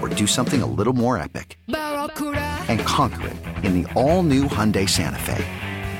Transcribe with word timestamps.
or 0.00 0.08
do 0.08 0.26
something 0.26 0.62
a 0.62 0.66
little 0.66 0.92
more 0.92 1.16
epic? 1.18 1.58
And 1.68 2.80
conquer 2.80 3.28
it 3.28 3.64
in 3.64 3.82
the 3.82 3.92
all 3.92 4.22
new 4.22 4.44
Hyundai 4.44 4.88
Santa 4.88 5.18
Fe. 5.18 5.44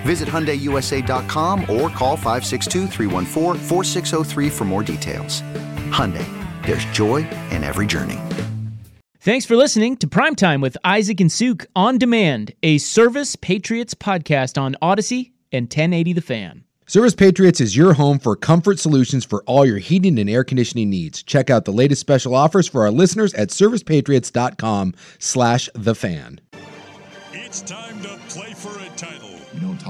Visit 0.02 0.28
HyundaiUSA.com 0.28 1.60
or 1.62 1.90
call 1.90 2.16
562 2.16 2.88
for 4.50 4.64
more 4.64 4.82
details. 4.82 5.42
Hyundai, 5.90 6.26
there's 6.64 6.84
joy 6.86 7.18
in 7.50 7.62
every 7.64 7.86
journey. 7.86 8.18
Thanks 9.22 9.44
for 9.44 9.54
listening 9.54 9.98
to 9.98 10.06
Primetime 10.06 10.62
with 10.62 10.78
Isaac 10.82 11.20
and 11.20 11.30
Suk 11.30 11.66
on 11.76 11.98
demand, 11.98 12.54
a 12.62 12.78
Service 12.78 13.36
Patriots 13.36 13.92
podcast 13.92 14.58
on 14.58 14.76
Odyssey 14.80 15.34
and 15.52 15.64
1080 15.64 16.14
The 16.14 16.22
Fan. 16.22 16.64
Service 16.90 17.14
Patriots 17.14 17.60
is 17.60 17.76
your 17.76 17.92
home 17.92 18.18
for 18.18 18.34
comfort 18.34 18.80
solutions 18.80 19.24
for 19.24 19.44
all 19.44 19.64
your 19.64 19.78
heating 19.78 20.18
and 20.18 20.28
air 20.28 20.42
conditioning 20.42 20.90
needs. 20.90 21.22
Check 21.22 21.48
out 21.48 21.64
the 21.64 21.70
latest 21.70 22.00
special 22.00 22.34
offers 22.34 22.66
for 22.66 22.82
our 22.82 22.90
listeners 22.90 23.32
at 23.34 23.50
servicepatriots.com 23.50 24.94
slash 25.20 25.68
the 25.72 25.94
fan. 25.94 26.40
It's 27.32 27.60
time 27.60 27.89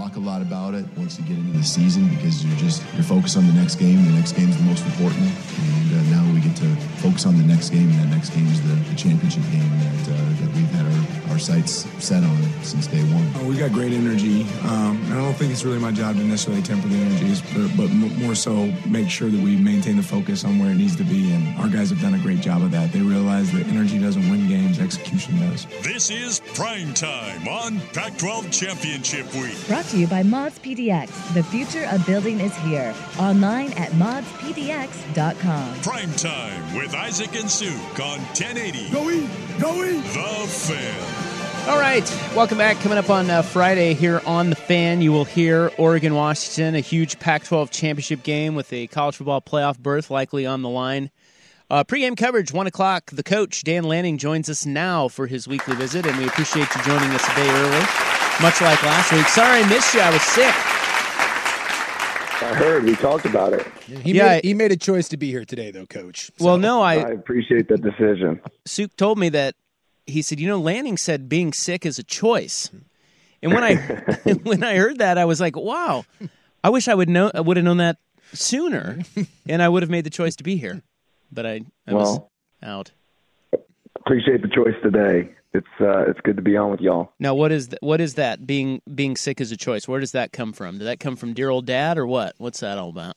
talk 0.00 0.16
a 0.16 0.20
lot 0.20 0.40
about 0.40 0.74
it 0.74 0.84
once 0.96 1.18
you 1.18 1.24
get 1.26 1.36
into 1.36 1.58
the 1.58 1.64
season 1.64 2.08
because 2.08 2.44
you're 2.44 2.56
just 2.56 2.82
you're 2.94 3.02
focused 3.02 3.36
on 3.36 3.46
the 3.46 3.52
next 3.52 3.74
game. 3.76 4.02
The 4.06 4.12
next 4.12 4.32
game 4.32 4.48
is 4.48 4.56
the 4.56 4.62
most 4.62 4.84
important, 4.86 5.28
and 5.28 5.92
uh, 5.92 6.16
now 6.16 6.24
we 6.32 6.40
get 6.40 6.56
to 6.56 6.68
focus 7.02 7.26
on 7.26 7.36
the 7.36 7.44
next 7.44 7.70
game. 7.70 7.90
And 7.90 8.00
that 8.00 8.16
next 8.16 8.30
game 8.30 8.46
is 8.46 8.60
the, 8.62 8.74
the 8.88 8.96
championship 8.96 9.42
game 9.50 9.68
that, 9.68 10.08
uh, 10.08 10.16
that 10.40 10.48
we've 10.54 10.70
had 10.70 10.86
our, 10.86 11.32
our 11.32 11.38
sights 11.38 11.86
set 12.02 12.24
on 12.24 12.42
since 12.62 12.86
day 12.86 13.02
one. 13.12 13.28
Oh, 13.36 13.48
we 13.48 13.56
got 13.56 13.72
great 13.72 13.92
energy. 13.92 14.42
Um, 14.64 15.00
I 15.12 15.16
don't 15.16 15.34
think 15.34 15.52
it's 15.52 15.64
really 15.64 15.78
my 15.78 15.92
job 15.92 16.16
to 16.16 16.22
necessarily 16.22 16.62
temper 16.62 16.88
the 16.88 16.96
energies, 16.96 17.42
but, 17.54 17.68
but 17.76 17.90
more 17.90 18.34
so 18.34 18.72
make 18.86 19.10
sure 19.10 19.28
that 19.28 19.40
we 19.40 19.56
maintain 19.56 19.96
the 19.96 20.02
focus 20.02 20.44
on 20.44 20.58
where 20.58 20.70
it 20.70 20.76
needs 20.76 20.96
to 20.96 21.04
be. 21.04 21.32
And 21.32 21.58
our 21.58 21.68
guys 21.68 21.90
have 21.90 22.00
done 22.00 22.14
a 22.14 22.18
great 22.18 22.40
job 22.40 22.62
of 22.62 22.70
that. 22.70 22.92
They 22.92 23.00
realize 23.02 23.52
that 23.52 23.66
energy 23.66 23.98
doesn't 23.98 24.28
win 24.30 24.48
games, 24.48 24.78
execution 24.78 25.38
does. 25.40 25.66
This 25.82 26.10
is 26.10 26.40
prime 26.54 26.94
time 26.94 27.46
on 27.48 27.80
Pac-12 27.92 28.52
Championship 28.52 29.32
Week. 29.34 29.56
Brought 29.66 29.84
to 29.90 29.98
you 29.98 30.06
by 30.06 30.22
Mods 30.22 30.58
PDX. 30.60 31.34
The 31.34 31.42
future 31.42 31.84
of 31.90 32.06
building 32.06 32.38
is 32.40 32.56
here. 32.58 32.94
Online 33.18 33.72
at 33.72 33.90
modspdx.com. 33.92 35.80
Prime 35.80 36.12
time 36.12 36.76
with 36.76 36.94
Isaac 36.94 37.34
and 37.34 37.50
Suk 37.50 38.00
on 38.00 38.18
1080. 38.18 38.90
Go 38.90 39.10
eat! 39.10 39.28
Go 39.60 39.84
eat! 39.84 40.04
The 40.04 40.46
Fan. 40.48 41.68
All 41.68 41.78
right, 41.78 42.08
welcome 42.36 42.56
back. 42.56 42.78
Coming 42.78 42.98
up 42.98 43.10
on 43.10 43.28
uh, 43.30 43.42
Friday 43.42 43.94
here 43.94 44.22
on 44.24 44.50
The 44.50 44.56
Fan, 44.56 45.02
you 45.02 45.10
will 45.12 45.24
hear 45.24 45.72
Oregon 45.76 46.14
Washington, 46.14 46.74
a 46.76 46.80
huge 46.80 47.18
Pac 47.18 47.44
12 47.44 47.70
championship 47.70 48.22
game 48.22 48.54
with 48.54 48.72
a 48.72 48.86
college 48.86 49.16
football 49.16 49.40
playoff 49.40 49.78
berth 49.78 50.10
likely 50.10 50.46
on 50.46 50.62
the 50.62 50.68
line. 50.68 51.10
Uh, 51.68 51.84
pre-game 51.84 52.16
coverage, 52.16 52.52
1 52.52 52.66
o'clock. 52.66 53.10
The 53.12 53.22
coach, 53.22 53.62
Dan 53.62 53.84
Lanning, 53.84 54.18
joins 54.18 54.48
us 54.48 54.66
now 54.66 55.06
for 55.06 55.26
his 55.26 55.46
weekly 55.46 55.76
visit, 55.76 56.06
and 56.06 56.16
we 56.18 56.26
appreciate 56.26 56.66
you 56.74 56.82
joining 56.82 57.10
us 57.10 57.28
a 57.28 57.34
day 57.36 57.48
early, 57.48 57.84
much 58.42 58.60
like 58.60 58.82
last 58.82 59.12
week. 59.12 59.26
Sorry 59.28 59.60
I 59.62 59.68
missed 59.68 59.94
you. 59.94 60.00
I 60.00 60.10
was 60.10 60.22
sick. 60.22 60.54
I 62.42 62.54
heard 62.54 62.84
we 62.84 62.94
talked 62.96 63.26
about 63.26 63.52
it. 63.52 63.66
He, 63.86 64.12
Yeah, 64.12 64.24
made, 64.24 64.36
I- 64.36 64.40
he 64.42 64.54
made 64.54 64.72
a 64.72 64.76
choice 64.76 65.08
to 65.10 65.16
be 65.16 65.28
here 65.30 65.44
today, 65.44 65.70
though, 65.70 65.86
Coach. 65.86 66.30
Well, 66.40 66.56
no, 66.58 66.80
I, 66.80 66.94
I 66.94 67.10
appreciate 67.10 67.68
that 67.68 67.82
decision. 67.82 68.40
Suk 68.64 68.96
told 68.96 69.18
me 69.18 69.28
that 69.30 69.56
he 70.06 70.22
said, 70.22 70.40
you 70.40 70.48
know, 70.48 70.58
Lanning 70.58 70.96
said 70.96 71.28
being 71.28 71.52
sick 71.52 71.84
is 71.84 71.98
a 71.98 72.02
choice. 72.02 72.70
And 73.42 73.52
when 73.52 73.62
I 73.62 73.74
when 74.42 74.64
I 74.64 74.76
heard 74.76 74.98
that, 74.98 75.18
I 75.18 75.24
was 75.26 75.40
like, 75.40 75.54
wow, 75.56 76.04
I 76.64 76.70
wish 76.70 76.88
I 76.88 76.94
would 76.94 77.08
know 77.08 77.30
I 77.34 77.40
would 77.40 77.56
have 77.56 77.64
known 77.64 77.76
that 77.78 77.98
sooner, 78.32 78.98
and 79.48 79.62
I 79.62 79.68
would 79.68 79.82
have 79.82 79.90
made 79.90 80.04
the 80.04 80.10
choice 80.10 80.36
to 80.36 80.44
be 80.44 80.56
here. 80.56 80.82
But 81.32 81.46
I, 81.46 81.60
I 81.86 81.94
was 81.94 82.20
out. 82.62 82.90
Appreciate 83.96 84.42
the 84.42 84.48
choice 84.48 84.74
today. 84.82 85.30
It's 85.52 85.66
uh, 85.80 86.08
it's 86.08 86.20
good 86.20 86.36
to 86.36 86.42
be 86.42 86.56
on 86.56 86.70
with 86.70 86.80
y'all. 86.80 87.12
Now, 87.18 87.34
what 87.34 87.50
is 87.50 87.68
th- 87.68 87.78
what 87.82 88.00
is 88.00 88.14
that? 88.14 88.46
Being 88.46 88.80
being 88.94 89.16
sick 89.16 89.40
as 89.40 89.50
a 89.50 89.56
choice. 89.56 89.88
Where 89.88 89.98
does 89.98 90.12
that 90.12 90.32
come 90.32 90.52
from? 90.52 90.78
Did 90.78 90.84
that 90.86 91.00
come 91.00 91.16
from 91.16 91.34
dear 91.34 91.50
old 91.50 91.66
dad, 91.66 91.98
or 91.98 92.06
what? 92.06 92.34
What's 92.38 92.60
that 92.60 92.78
all 92.78 92.90
about? 92.90 93.16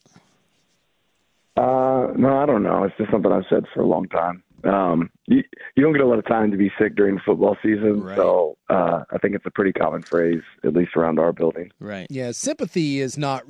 Uh, 1.56 2.12
no, 2.16 2.36
I 2.36 2.46
don't 2.46 2.64
know. 2.64 2.82
It's 2.84 2.96
just 2.98 3.10
something 3.12 3.30
I've 3.30 3.44
said 3.48 3.64
for 3.72 3.80
a 3.80 3.86
long 3.86 4.08
time. 4.08 4.42
Um, 4.64 5.10
you, 5.26 5.44
you 5.76 5.82
don't 5.84 5.92
get 5.92 6.00
a 6.00 6.06
lot 6.06 6.18
of 6.18 6.26
time 6.26 6.50
to 6.50 6.56
be 6.56 6.72
sick 6.80 6.96
during 6.96 7.16
the 7.16 7.20
football 7.20 7.54
season, 7.62 8.02
Right. 8.02 8.16
so 8.16 8.56
uh, 8.70 9.04
I 9.12 9.18
think 9.18 9.34
it's 9.34 9.44
a 9.44 9.50
pretty 9.50 9.72
common 9.74 10.00
phrase, 10.02 10.40
at 10.64 10.72
least 10.72 10.96
around 10.96 11.18
our 11.18 11.32
building. 11.34 11.70
Right. 11.78 12.06
Yeah, 12.10 12.32
sympathy 12.32 12.98
is 13.00 13.18
not 13.18 13.44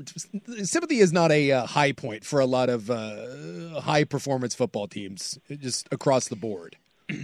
sympathy 0.65 0.99
is 0.99 1.13
not 1.13 1.31
a 1.31 1.53
uh, 1.53 1.67
high 1.67 1.93
point 1.93 2.25
for 2.25 2.41
a 2.41 2.47
lot 2.47 2.69
of 2.69 2.91
uh, 2.91 3.81
high 3.81 4.03
performance 4.05 4.55
football 4.57 4.89
teams, 4.89 5.39
just 5.49 5.89
across 5.93 6.29
the 6.29 6.37
board. 6.37 6.77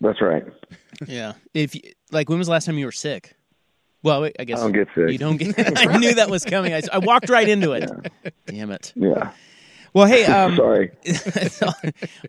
That's 0.00 0.20
right. 0.20 0.44
Yeah. 1.06 1.34
If 1.54 1.74
you, 1.74 1.82
like, 2.10 2.28
when 2.28 2.38
was 2.38 2.48
the 2.48 2.52
last 2.52 2.66
time 2.66 2.78
you 2.78 2.86
were 2.86 2.92
sick? 2.92 3.34
Well, 4.02 4.30
I 4.38 4.44
guess 4.44 4.60
I 4.60 4.62
don't 4.62 4.72
get 4.72 4.88
sick. 4.94 5.10
You 5.10 5.18
don't 5.18 5.36
get. 5.36 5.78
I 5.88 5.96
knew 5.98 6.14
that 6.14 6.30
was 6.30 6.44
coming. 6.44 6.72
I, 6.72 6.82
I 6.92 6.98
walked 6.98 7.28
right 7.28 7.48
into 7.48 7.72
it. 7.72 7.90
Damn 8.46 8.70
it. 8.70 8.92
Yeah. 8.94 9.32
Well, 9.94 10.06
hey, 10.06 10.26
um, 10.26 10.56
Sorry. 10.56 10.92
all, 11.62 11.74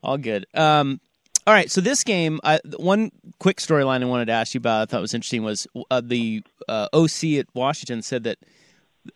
all 0.01 0.17
good. 0.17 0.45
Um, 0.53 1.01
all 1.45 1.53
right, 1.53 1.69
so 1.69 1.79
this 1.79 2.03
game, 2.03 2.39
I, 2.43 2.59
one 2.77 3.11
quick 3.39 3.57
storyline 3.57 4.01
I 4.01 4.05
wanted 4.05 4.25
to 4.25 4.33
ask 4.33 4.53
you 4.53 4.57
about, 4.57 4.81
I 4.81 4.85
thought 4.85 5.01
was 5.01 5.13
interesting, 5.13 5.43
was 5.43 5.67
uh, 5.91 6.01
the 6.03 6.43
uh, 6.67 6.87
OC 6.93 7.23
at 7.39 7.47
Washington 7.53 8.01
said 8.01 8.23
that 8.23 8.37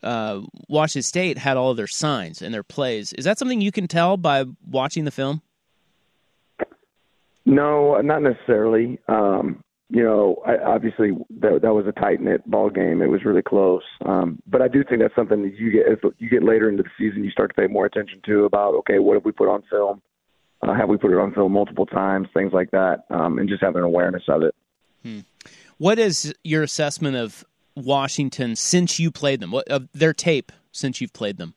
uh, 0.03 0.41
Washington 0.69 1.03
State 1.03 1.37
had 1.37 1.57
all 1.57 1.71
of 1.71 1.77
their 1.77 1.87
signs 1.87 2.41
and 2.41 2.53
their 2.53 2.63
plays. 2.63 3.11
Is 3.13 3.25
that 3.25 3.37
something 3.37 3.59
you 3.59 3.71
can 3.71 3.87
tell 3.87 4.15
by 4.17 4.45
watching 4.65 5.03
the 5.03 5.11
film? 5.11 5.41
No, 7.45 7.99
not 8.01 8.21
necessarily. 8.21 8.99
Um, 9.07 9.63
you 9.89 10.03
know, 10.03 10.37
I, 10.45 10.57
obviously 10.57 11.11
that 11.41 11.59
that 11.61 11.73
was 11.73 11.85
a 11.85 11.91
tight 11.91 12.21
knit 12.21 12.49
ball 12.49 12.69
game. 12.69 13.01
It 13.01 13.09
was 13.09 13.25
really 13.25 13.41
close. 13.41 13.83
Um, 14.05 14.41
but 14.47 14.61
I 14.61 14.67
do 14.67 14.83
think 14.83 15.01
that's 15.01 15.15
something 15.15 15.41
that 15.43 15.55
you 15.55 15.71
get 15.71 15.87
as 15.91 15.97
you 16.17 16.29
get 16.29 16.43
later 16.43 16.69
into 16.69 16.83
the 16.83 16.89
season, 16.97 17.23
you 17.23 17.31
start 17.31 17.53
to 17.53 17.61
pay 17.61 17.67
more 17.67 17.85
attention 17.85 18.21
to 18.25 18.45
about 18.45 18.73
okay, 18.75 18.99
what 18.99 19.15
have 19.15 19.25
we 19.25 19.31
put 19.31 19.49
on 19.49 19.63
film? 19.69 20.01
Uh, 20.61 20.73
have 20.73 20.87
we 20.87 20.97
put 20.97 21.11
it 21.11 21.17
on 21.17 21.33
film 21.33 21.51
multiple 21.51 21.85
times? 21.85 22.27
Things 22.33 22.53
like 22.53 22.71
that, 22.71 23.03
um, 23.09 23.37
and 23.37 23.49
just 23.49 23.61
having 23.61 23.79
an 23.79 23.83
awareness 23.83 24.23
of 24.29 24.43
it. 24.43 24.55
What 25.77 25.97
is 25.97 26.33
your 26.43 26.63
assessment 26.63 27.17
of 27.17 27.43
Washington 27.75 28.55
since 28.55 28.99
you 28.99 29.11
played 29.11 29.39
them? 29.39 29.51
What 29.51 29.67
of 29.67 29.89
their 29.93 30.13
tape 30.13 30.51
since 30.71 31.01
you've 31.01 31.13
played 31.13 31.37
them? 31.37 31.55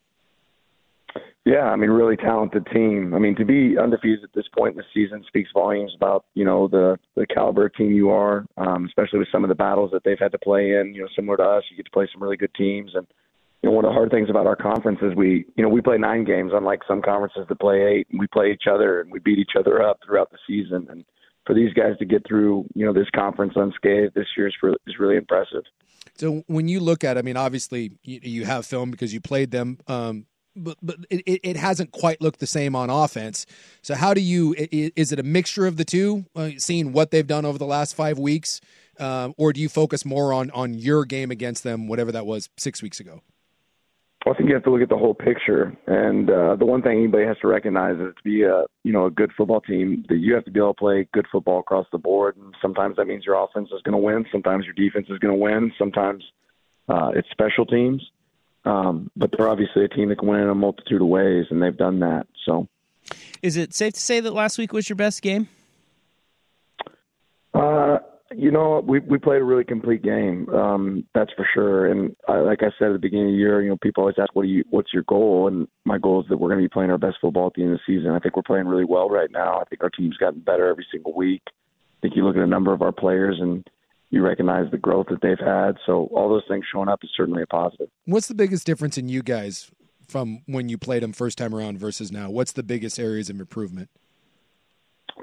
Yeah, 1.44 1.64
I 1.64 1.76
mean, 1.76 1.90
really 1.90 2.16
talented 2.16 2.66
team. 2.72 3.12
I 3.14 3.18
mean, 3.18 3.36
to 3.36 3.44
be 3.44 3.76
undefeated 3.78 4.24
at 4.24 4.32
this 4.34 4.46
point 4.56 4.72
in 4.72 4.76
the 4.78 4.84
season 4.94 5.22
speaks 5.26 5.50
volumes 5.52 5.92
about 5.94 6.24
you 6.34 6.44
know 6.44 6.68
the 6.68 6.98
the 7.16 7.26
caliber 7.26 7.68
team 7.68 7.92
you 7.92 8.08
are, 8.08 8.46
um, 8.56 8.86
especially 8.86 9.18
with 9.18 9.28
some 9.30 9.44
of 9.44 9.48
the 9.48 9.54
battles 9.54 9.90
that 9.92 10.04
they've 10.04 10.18
had 10.18 10.32
to 10.32 10.38
play 10.38 10.72
in. 10.72 10.94
You 10.94 11.02
know, 11.02 11.08
similar 11.14 11.36
to 11.36 11.42
us, 11.42 11.64
you 11.70 11.76
get 11.76 11.84
to 11.84 11.92
play 11.92 12.08
some 12.10 12.22
really 12.22 12.38
good 12.38 12.54
teams, 12.54 12.92
and 12.94 13.06
you 13.64 13.70
know, 13.70 13.76
one 13.76 13.86
of 13.86 13.88
the 13.88 13.94
hard 13.94 14.10
things 14.10 14.28
about 14.28 14.46
our 14.46 14.56
conference 14.56 14.98
is 15.00 15.14
we, 15.14 15.46
you 15.56 15.62
know, 15.62 15.70
we 15.70 15.80
play 15.80 15.96
nine 15.96 16.24
games, 16.24 16.52
unlike 16.54 16.80
some 16.86 17.00
conferences 17.00 17.46
that 17.48 17.58
play 17.58 17.80
eight. 17.80 18.06
We 18.12 18.26
play 18.26 18.52
each 18.52 18.64
other 18.70 19.00
and 19.00 19.10
we 19.10 19.20
beat 19.20 19.38
each 19.38 19.52
other 19.58 19.82
up 19.82 20.00
throughout 20.04 20.30
the 20.30 20.36
season. 20.46 20.86
And 20.90 21.02
for 21.46 21.54
these 21.54 21.72
guys 21.72 21.96
to 21.98 22.04
get 22.04 22.26
through, 22.28 22.66
you 22.74 22.84
know, 22.84 22.92
this 22.92 23.08
conference 23.16 23.54
unscathed 23.56 24.12
this 24.14 24.26
year 24.36 24.48
is, 24.48 24.54
for, 24.60 24.74
is 24.86 24.98
really 24.98 25.16
impressive. 25.16 25.62
So 26.12 26.44
when 26.46 26.68
you 26.68 26.78
look 26.78 27.04
at, 27.04 27.16
I 27.16 27.22
mean, 27.22 27.38
obviously 27.38 27.92
you, 28.02 28.20
you 28.22 28.44
have 28.44 28.66
film 28.66 28.90
because 28.90 29.14
you 29.14 29.22
played 29.22 29.50
them, 29.50 29.78
um, 29.86 30.26
but 30.56 30.76
but 30.82 30.96
it, 31.10 31.40
it 31.42 31.56
hasn't 31.56 31.92
quite 31.92 32.20
looked 32.20 32.40
the 32.40 32.46
same 32.46 32.74
on 32.76 32.90
offense. 32.90 33.46
So 33.82 33.94
how 33.94 34.14
do 34.14 34.20
you? 34.20 34.54
Is 34.58 35.12
it 35.12 35.18
a 35.18 35.22
mixture 35.22 35.66
of 35.66 35.76
the 35.76 35.84
two? 35.84 36.24
Uh, 36.34 36.50
seeing 36.58 36.92
what 36.92 37.10
they've 37.10 37.26
done 37.26 37.44
over 37.44 37.58
the 37.58 37.66
last 37.66 37.94
five 37.94 38.18
weeks, 38.18 38.60
uh, 38.98 39.30
or 39.36 39.52
do 39.52 39.60
you 39.60 39.68
focus 39.68 40.04
more 40.04 40.32
on 40.32 40.50
on 40.50 40.74
your 40.74 41.04
game 41.04 41.30
against 41.30 41.64
them, 41.64 41.88
whatever 41.88 42.12
that 42.12 42.26
was 42.26 42.48
six 42.56 42.82
weeks 42.82 43.00
ago? 43.00 43.20
Well, 44.24 44.34
I 44.34 44.38
think 44.38 44.48
you 44.48 44.54
have 44.54 44.64
to 44.64 44.70
look 44.70 44.80
at 44.80 44.88
the 44.88 44.96
whole 44.96 45.12
picture, 45.12 45.76
and 45.86 46.30
uh, 46.30 46.56
the 46.56 46.64
one 46.64 46.80
thing 46.80 46.92
anybody 46.92 47.26
has 47.26 47.36
to 47.42 47.48
recognize 47.48 47.96
is 47.96 48.14
to 48.16 48.22
be 48.24 48.42
a 48.42 48.64
you 48.82 48.92
know 48.92 49.06
a 49.06 49.10
good 49.10 49.30
football 49.36 49.60
team 49.60 50.04
that 50.08 50.16
you 50.16 50.34
have 50.34 50.46
to 50.46 50.50
be 50.50 50.60
able 50.60 50.72
to 50.72 50.78
play 50.78 51.06
good 51.12 51.26
football 51.30 51.60
across 51.60 51.86
the 51.92 51.98
board. 51.98 52.36
And 52.36 52.54
sometimes 52.62 52.96
that 52.96 53.06
means 53.06 53.26
your 53.26 53.42
offense 53.42 53.68
is 53.74 53.82
going 53.82 53.92
to 53.92 53.98
win, 53.98 54.24
sometimes 54.32 54.64
your 54.64 54.74
defense 54.74 55.08
is 55.10 55.18
going 55.18 55.34
to 55.34 55.38
win, 55.40 55.72
sometimes 55.78 56.24
uh, 56.88 57.10
it's 57.14 57.28
special 57.32 57.66
teams. 57.66 58.02
Um, 58.64 59.10
but 59.16 59.30
they're 59.36 59.48
obviously 59.48 59.84
a 59.84 59.88
team 59.88 60.08
that 60.08 60.18
can 60.18 60.28
win 60.28 60.40
in 60.40 60.48
a 60.48 60.54
multitude 60.54 61.02
of 61.02 61.08
ways, 61.08 61.46
and 61.50 61.62
they've 61.62 61.76
done 61.76 62.00
that. 62.00 62.26
So, 62.46 62.66
is 63.42 63.56
it 63.56 63.74
safe 63.74 63.92
to 63.94 64.00
say 64.00 64.20
that 64.20 64.32
last 64.32 64.58
week 64.58 64.72
was 64.72 64.88
your 64.88 64.96
best 64.96 65.20
game? 65.20 65.48
Uh, 67.52 67.98
you 68.36 68.50
know, 68.50 68.82
we 68.84 69.00
we 69.00 69.18
played 69.18 69.40
a 69.40 69.44
really 69.44 69.64
complete 69.64 70.02
game. 70.02 70.48
Um, 70.48 71.04
that's 71.14 71.32
for 71.36 71.46
sure. 71.54 71.86
And 71.86 72.16
I, 72.26 72.38
like 72.38 72.62
I 72.62 72.70
said 72.78 72.88
at 72.88 72.92
the 72.94 72.98
beginning 72.98 73.28
of 73.28 73.32
the 73.32 73.38
year, 73.38 73.62
you 73.62 73.68
know, 73.68 73.76
people 73.80 74.02
always 74.02 74.16
ask, 74.18 74.34
"What 74.34 74.42
do 74.42 74.48
you? 74.48 74.64
What's 74.70 74.92
your 74.92 75.04
goal?" 75.04 75.46
And 75.46 75.68
my 75.84 75.98
goal 75.98 76.22
is 76.22 76.28
that 76.28 76.38
we're 76.38 76.48
going 76.48 76.60
to 76.60 76.64
be 76.64 76.72
playing 76.72 76.90
our 76.90 76.98
best 76.98 77.18
football 77.20 77.48
at 77.48 77.54
the 77.54 77.62
end 77.62 77.72
of 77.72 77.80
the 77.86 77.94
season. 77.94 78.10
I 78.10 78.18
think 78.18 78.36
we're 78.36 78.42
playing 78.42 78.66
really 78.66 78.84
well 78.84 79.08
right 79.08 79.30
now. 79.30 79.60
I 79.60 79.64
think 79.64 79.82
our 79.82 79.90
team's 79.90 80.16
gotten 80.16 80.40
better 80.40 80.66
every 80.66 80.86
single 80.90 81.14
week. 81.14 81.42
I 81.46 81.52
think 82.02 82.16
you 82.16 82.24
look 82.24 82.36
at 82.36 82.42
a 82.42 82.46
number 82.46 82.72
of 82.72 82.82
our 82.82 82.92
players 82.92 83.38
and 83.40 83.68
you 84.10 84.22
recognize 84.22 84.70
the 84.70 84.78
growth 84.78 85.06
that 85.10 85.20
they've 85.22 85.38
had. 85.38 85.76
So 85.86 86.08
all 86.14 86.28
those 86.28 86.44
things 86.48 86.64
showing 86.72 86.88
up 86.88 87.00
is 87.02 87.10
certainly 87.16 87.42
a 87.42 87.46
positive. 87.46 87.88
What's 88.04 88.28
the 88.28 88.34
biggest 88.34 88.66
difference 88.66 88.96
in 88.96 89.08
you 89.08 89.22
guys 89.22 89.70
from 90.08 90.42
when 90.46 90.68
you 90.68 90.78
played 90.78 91.02
them 91.02 91.12
first 91.12 91.38
time 91.38 91.54
around 91.54 91.78
versus 91.78 92.12
now? 92.12 92.30
What's 92.30 92.52
the 92.52 92.62
biggest 92.62 92.98
areas 92.98 93.30
of 93.30 93.40
improvement? 93.40 93.90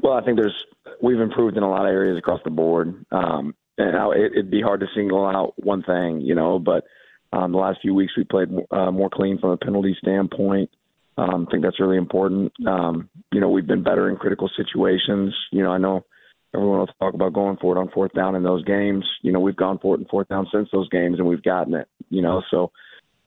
Well, 0.01 0.13
I 0.13 0.23
think 0.23 0.37
there's 0.37 0.65
we've 1.01 1.19
improved 1.19 1.57
in 1.57 1.63
a 1.63 1.69
lot 1.69 1.85
of 1.85 1.91
areas 1.91 2.17
across 2.17 2.39
the 2.43 2.49
board. 2.49 3.05
Um, 3.11 3.55
and 3.77 3.95
it, 4.15 4.31
it'd 4.33 4.51
be 4.51 4.61
hard 4.61 4.79
to 4.81 4.87
single 4.95 5.25
out 5.25 5.53
one 5.57 5.83
thing, 5.83 6.21
you 6.21 6.35
know. 6.35 6.59
But 6.59 6.85
um, 7.33 7.51
the 7.51 7.57
last 7.57 7.79
few 7.81 7.93
weeks 7.93 8.13
we 8.17 8.23
played 8.23 8.49
uh, 8.71 8.91
more 8.91 9.09
clean 9.09 9.39
from 9.39 9.51
a 9.51 9.57
penalty 9.57 9.95
standpoint. 9.99 10.69
Um, 11.17 11.45
I 11.47 11.51
think 11.51 11.63
that's 11.63 11.79
really 11.79 11.97
important. 11.97 12.53
Um, 12.65 13.09
you 13.31 13.41
know, 13.41 13.49
we've 13.49 13.67
been 13.67 13.83
better 13.83 14.09
in 14.09 14.15
critical 14.15 14.49
situations. 14.55 15.35
You 15.51 15.63
know, 15.63 15.71
I 15.71 15.77
know 15.77 16.05
everyone 16.53 16.79
will 16.79 16.87
talk 16.99 17.13
about 17.13 17.33
going 17.33 17.57
for 17.57 17.75
it 17.75 17.79
on 17.79 17.89
fourth 17.89 18.13
down 18.13 18.35
in 18.35 18.43
those 18.43 18.63
games. 18.65 19.05
You 19.21 19.31
know, 19.31 19.39
we've 19.39 19.55
gone 19.55 19.79
for 19.79 19.95
it 19.95 19.99
in 19.99 20.05
fourth 20.07 20.27
down 20.27 20.47
since 20.53 20.69
those 20.71 20.89
games, 20.89 21.19
and 21.19 21.27
we've 21.27 21.43
gotten 21.43 21.73
it. 21.73 21.87
You 22.09 22.21
know, 22.21 22.41
so 22.51 22.71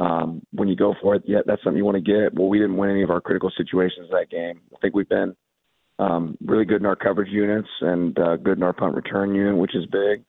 um, 0.00 0.42
when 0.52 0.68
you 0.68 0.76
go 0.76 0.94
for 1.00 1.14
it, 1.14 1.22
yeah, 1.26 1.40
that's 1.46 1.62
something 1.62 1.78
you 1.78 1.84
want 1.84 1.96
to 1.96 2.12
get. 2.12 2.34
Well, 2.34 2.48
we 2.48 2.58
didn't 2.58 2.76
win 2.76 2.90
any 2.90 3.02
of 3.02 3.10
our 3.10 3.20
critical 3.20 3.50
situations 3.56 4.08
that 4.10 4.30
game. 4.30 4.60
I 4.74 4.78
think 4.80 4.94
we've 4.94 5.08
been 5.08 5.36
um, 5.98 6.36
really 6.44 6.64
good 6.64 6.80
in 6.80 6.86
our 6.86 6.96
coverage 6.96 7.30
units 7.30 7.68
and 7.80 8.18
uh, 8.18 8.36
good 8.36 8.58
in 8.58 8.62
our 8.62 8.72
punt 8.72 8.94
return 8.94 9.34
unit, 9.34 9.56
which 9.56 9.74
is 9.74 9.86
big. 9.86 10.24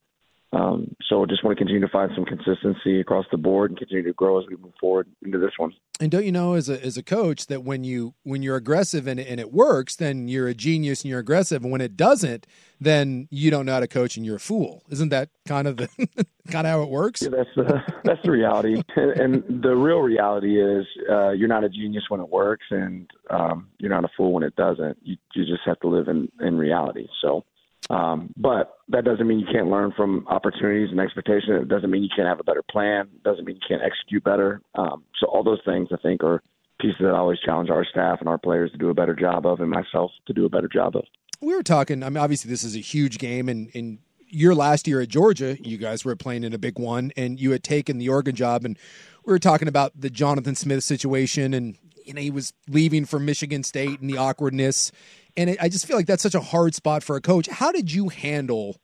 Um, 0.56 0.96
so 1.10 1.26
just 1.26 1.44
want 1.44 1.58
to 1.58 1.62
continue 1.62 1.86
to 1.86 1.92
find 1.92 2.12
some 2.16 2.24
consistency 2.24 3.02
across 3.02 3.26
the 3.30 3.38
board 3.38 3.72
and 3.72 3.78
continue 3.78 4.04
to 4.04 4.14
grow 4.14 4.40
as 4.40 4.46
we 4.48 4.56
move 4.56 4.72
forward 4.80 5.08
into 5.22 5.38
this 5.38 5.52
one. 5.58 5.74
And 6.00 6.10
don't 6.10 6.24
you 6.24 6.32
know, 6.32 6.54
as 6.54 6.70
a 6.70 6.84
as 6.84 6.96
a 6.98 7.04
coach, 7.04 7.48
that 7.48 7.64
when 7.64 7.84
you 7.84 8.14
when 8.24 8.42
you're 8.42 8.56
aggressive 8.56 9.06
and 9.06 9.20
and 9.20 9.40
it 9.40 9.52
works, 9.52 9.98
then 9.98 10.30
you're 10.30 10.48
a 10.48 10.54
genius 10.54 11.02
and 11.02 11.10
you're 11.10 11.20
aggressive, 11.20 11.64
and 11.64 11.74
when 11.74 11.82
it 11.82 11.98
doesn't, 11.98 12.48
then 12.80 13.28
you 13.32 13.52
don't 13.52 13.66
know 13.66 13.74
how 13.74 13.80
to 13.82 13.88
coach 13.88 14.16
and 14.16 14.26
you're 14.26 14.38
a 14.38 14.40
fool. 14.40 14.84
Isn't 14.90 15.10
that 15.10 15.30
kind 15.46 15.68
of 15.68 15.76
the 15.76 15.90
kind 16.50 16.66
of 16.66 16.72
how 16.72 16.84
it 16.84 16.90
works? 16.90 17.22
Yeah, 17.22 17.30
that's 17.30 17.50
the 17.58 17.82
that's 18.06 18.22
the 18.24 18.32
reality, 18.32 18.82
and, 18.96 19.12
and 19.20 19.64
the 19.64 19.76
real 19.76 20.00
reality 20.00 20.62
is 20.62 20.86
uh, 21.12 21.32
you're 21.32 21.50
not 21.50 21.66
a 21.66 21.70
genius 21.70 22.06
when 22.08 22.22
it 22.22 22.30
works, 22.30 22.66
and 22.72 23.10
um, 23.30 23.68
you're 23.78 23.92
not 23.92 24.06
a 24.06 24.10
fool 24.16 24.32
when 24.32 24.44
it 24.44 24.56
doesn't. 24.56 24.98
You 25.02 25.18
you 25.34 25.46
just 25.46 25.64
have 25.66 25.82
to 25.82 25.90
live 25.90 26.08
in 26.08 26.32
in 26.40 26.58
reality. 26.58 27.08
So. 27.22 27.44
Um, 27.90 28.34
but 28.36 28.78
that 28.90 29.06
doesn't 29.06 29.28
mean 29.28 29.40
you 29.40 29.48
can't 29.52 29.68
learn 29.68 29.94
from 29.96 30.26
opportunities 30.28 30.90
and 30.92 31.00
expectations. 31.00 31.62
It 31.62 31.68
doesn't 31.68 31.92
mean 31.92 32.04
you 32.04 32.10
can't 32.16 32.28
have 32.28 32.40
a 32.40 32.44
better 32.44 32.64
plan. 32.64 33.10
It 33.14 33.24
doesn't 33.24 33.46
mean 33.46 33.58
you 33.58 33.68
can't 33.68 33.82
execute 33.84 34.24
better. 34.24 34.62
Um, 34.76 35.04
so 35.20 35.28
all 35.28 35.44
those 35.44 35.62
things 35.66 35.90
I 35.92 35.98
think 35.98 36.24
are 36.24 36.42
pieces 36.80 36.98
that 37.02 37.10
I 37.10 37.18
always 37.18 37.40
challenge 37.40 37.70
our 37.70 37.86
staff 37.86 38.20
and 38.20 38.30
our 38.30 38.38
players 38.38 38.72
to 38.72 38.78
do 38.78 38.90
a 38.90 38.94
better 38.94 39.16
job 39.16 39.46
of, 39.46 39.60
and 39.60 39.70
myself 39.70 40.12
to 40.28 40.34
do 40.34 40.46
a 40.46 40.50
better 40.50 40.68
job 40.68 40.96
of. 40.96 41.04
We 41.42 41.54
were 41.54 41.64
talking. 41.64 42.04
I 42.04 42.10
mean, 42.10 42.18
obviously 42.18 42.50
this 42.50 42.64
is 42.64 42.76
a 42.76 42.80
huge 42.80 43.18
game, 43.18 43.50
and 43.50 43.70
in 43.70 44.00
your 44.28 44.56
last 44.56 44.88
year 44.88 45.02
at 45.02 45.10
Georgia, 45.10 45.58
you 45.62 45.78
guys 45.78 46.04
were 46.04 46.16
playing 46.16 46.44
in 46.44 46.54
a 46.54 46.58
big 46.58 46.80
one, 46.80 47.12
and 47.16 47.40
you 47.40 47.52
had 47.52 47.64
taken 47.64 47.98
the 47.98 48.10
Oregon 48.10 48.36
job, 48.36 48.66
and 48.66 48.78
we 49.26 49.32
were 49.32 49.40
talking 49.40 49.68
about 49.68 50.00
the 50.00 50.10
Jonathan 50.10 50.56
Smith 50.56 50.84
situation, 50.84 51.54
and 51.54 51.78
you 52.06 52.14
know 52.14 52.22
he 52.22 52.32
was 52.32 52.54
leaving 52.68 53.06
for 53.06 53.20
Michigan 53.20 53.64
State 53.64 54.00
and 54.00 54.10
the 54.10 54.18
awkwardness 54.18 54.92
and 55.38 55.50
it, 55.50 55.58
I 55.62 55.70
just 55.70 55.86
feel 55.86 55.98
like 55.98 56.06
that's 56.06 56.24
such 56.24 56.36
a 56.36 56.42
hard 56.42 56.76
spot 56.76 57.04
for 57.04 57.16
a 57.16 57.22
coach. 57.22 57.48
How 57.48 57.72
did 57.72 57.92
you 57.92 58.10
handle 58.10 58.78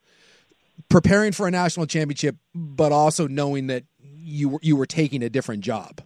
preparing 0.89 1.31
for 1.31 1.47
a 1.47 1.51
national 1.51 1.85
championship, 1.85 2.35
but 2.53 2.91
also 2.91 3.27
knowing 3.27 3.67
that 3.67 3.83
you 3.99 4.49
were, 4.49 4.59
you 4.61 4.75
were 4.75 4.85
taking 4.85 5.23
a 5.23 5.29
different 5.29 5.63
job? 5.63 6.01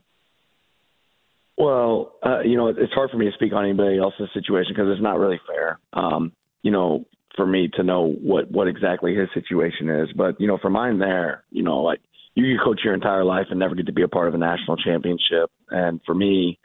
Well, 1.58 2.14
uh, 2.24 2.42
you 2.42 2.58
know, 2.58 2.68
it's 2.68 2.94
hard 2.94 3.10
for 3.12 3.18
me 3.18 3.26
to 3.26 3.32
speak 3.32 3.54
on 3.54 3.64
anybody 3.64 3.98
else's 3.98 4.30
situation 4.34 4.74
because 4.76 4.92
it's 4.92 5.02
not 5.02 5.18
really 5.18 5.40
fair. 5.48 5.80
Um, 5.94 6.34
you 6.64 6.72
know, 6.72 7.06
for 7.36 7.46
me 7.46 7.70
to 7.76 7.84
know 7.84 8.12
what 8.22 8.52
what 8.52 8.68
exactly 8.68 9.16
his 9.16 9.30
situation 9.34 9.90
is, 9.90 10.10
but 10.16 10.40
you 10.40 10.48
know, 10.48 10.58
for 10.58 10.70
mine 10.70 11.00
there, 11.00 11.44
you 11.52 11.64
know, 11.64 11.82
like 11.82 12.02
you 12.34 12.58
could 12.58 12.64
coach 12.64 12.82
your 12.84 12.94
entire 12.94 13.24
life 13.24 13.48
and 13.50 13.60
never 13.60 13.76
get 13.76 13.86
to 13.86 13.94
be 13.94 14.02
a 14.02 14.08
part 14.08 14.28
of 14.28 14.34
a 14.34 14.38
national 14.38 14.76
championship, 14.78 15.50
and 15.70 16.02
for 16.06 16.14
me, 16.14 16.60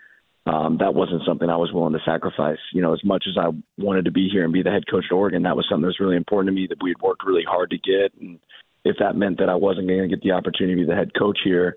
um, 0.47 0.79
that 0.79 0.95
wasn't 0.95 1.23
something 1.27 1.49
I 1.49 1.57
was 1.57 1.73
willing 1.73 1.93
to 1.93 2.01
sacrifice. 2.05 2.59
You 2.73 2.83
know, 2.83 2.95
as 2.95 3.05
much 3.05 3.25
as 3.29 3.37
I 3.37 3.51
wanted 3.79 4.07
to 4.07 4.11
be 4.11 4.29
here 4.31 4.45
and 4.45 4.53
be 4.53 4.63
the 4.63 4.71
head 4.71 4.85
coach 4.91 5.05
at 5.11 5.15
Oregon, 5.15 5.43
that 5.43 5.57
was 5.57 5.67
something 5.69 5.83
that 5.83 5.89
was 5.89 6.01
really 6.01 6.17
important 6.17 6.49
to 6.49 6.61
me 6.61 6.67
that 6.69 6.83
we 6.83 6.91
had 6.91 7.03
worked 7.03 7.25
really 7.25 7.45
hard 7.47 7.71
to 7.71 7.79
get. 7.79 8.19
And 8.21 8.39
if 8.85 8.97
that 9.01 9.17
meant 9.17 9.39
that 9.39 9.51
I 9.51 9.55
wasn't 9.55 9.89
going 9.89 10.03
to 10.03 10.09
get 10.09 10.23
the 10.23 10.33
opportunity 10.33 10.81
to 10.81 10.87
be 10.87 10.91
the 10.91 10.97
head 10.97 11.13
coach 11.19 11.39
here, 11.45 11.77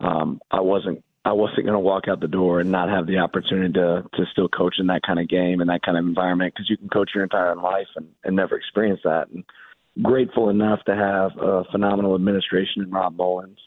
um, 0.00 0.40
I 0.50 0.60
wasn't. 0.60 1.02
I 1.24 1.34
wasn't 1.34 1.66
going 1.66 1.74
to 1.74 1.78
walk 1.78 2.08
out 2.08 2.18
the 2.18 2.26
door 2.26 2.58
and 2.58 2.72
not 2.72 2.88
have 2.88 3.06
the 3.06 3.18
opportunity 3.18 3.72
to 3.74 4.04
to 4.14 4.24
still 4.32 4.48
coach 4.48 4.74
in 4.80 4.88
that 4.88 5.02
kind 5.06 5.20
of 5.20 5.28
game 5.28 5.60
and 5.60 5.70
that 5.70 5.82
kind 5.82 5.96
of 5.96 6.04
environment 6.04 6.52
because 6.52 6.68
you 6.68 6.76
can 6.76 6.88
coach 6.88 7.12
your 7.14 7.22
entire 7.22 7.54
life 7.54 7.86
and, 7.94 8.08
and 8.24 8.34
never 8.34 8.56
experience 8.56 8.98
that. 9.04 9.28
And 9.32 9.44
grateful 10.02 10.50
enough 10.50 10.80
to 10.86 10.96
have 10.96 11.30
a 11.40 11.62
phenomenal 11.70 12.16
administration 12.16 12.82
in 12.82 12.90
Rob 12.90 13.16
Mullins 13.16 13.60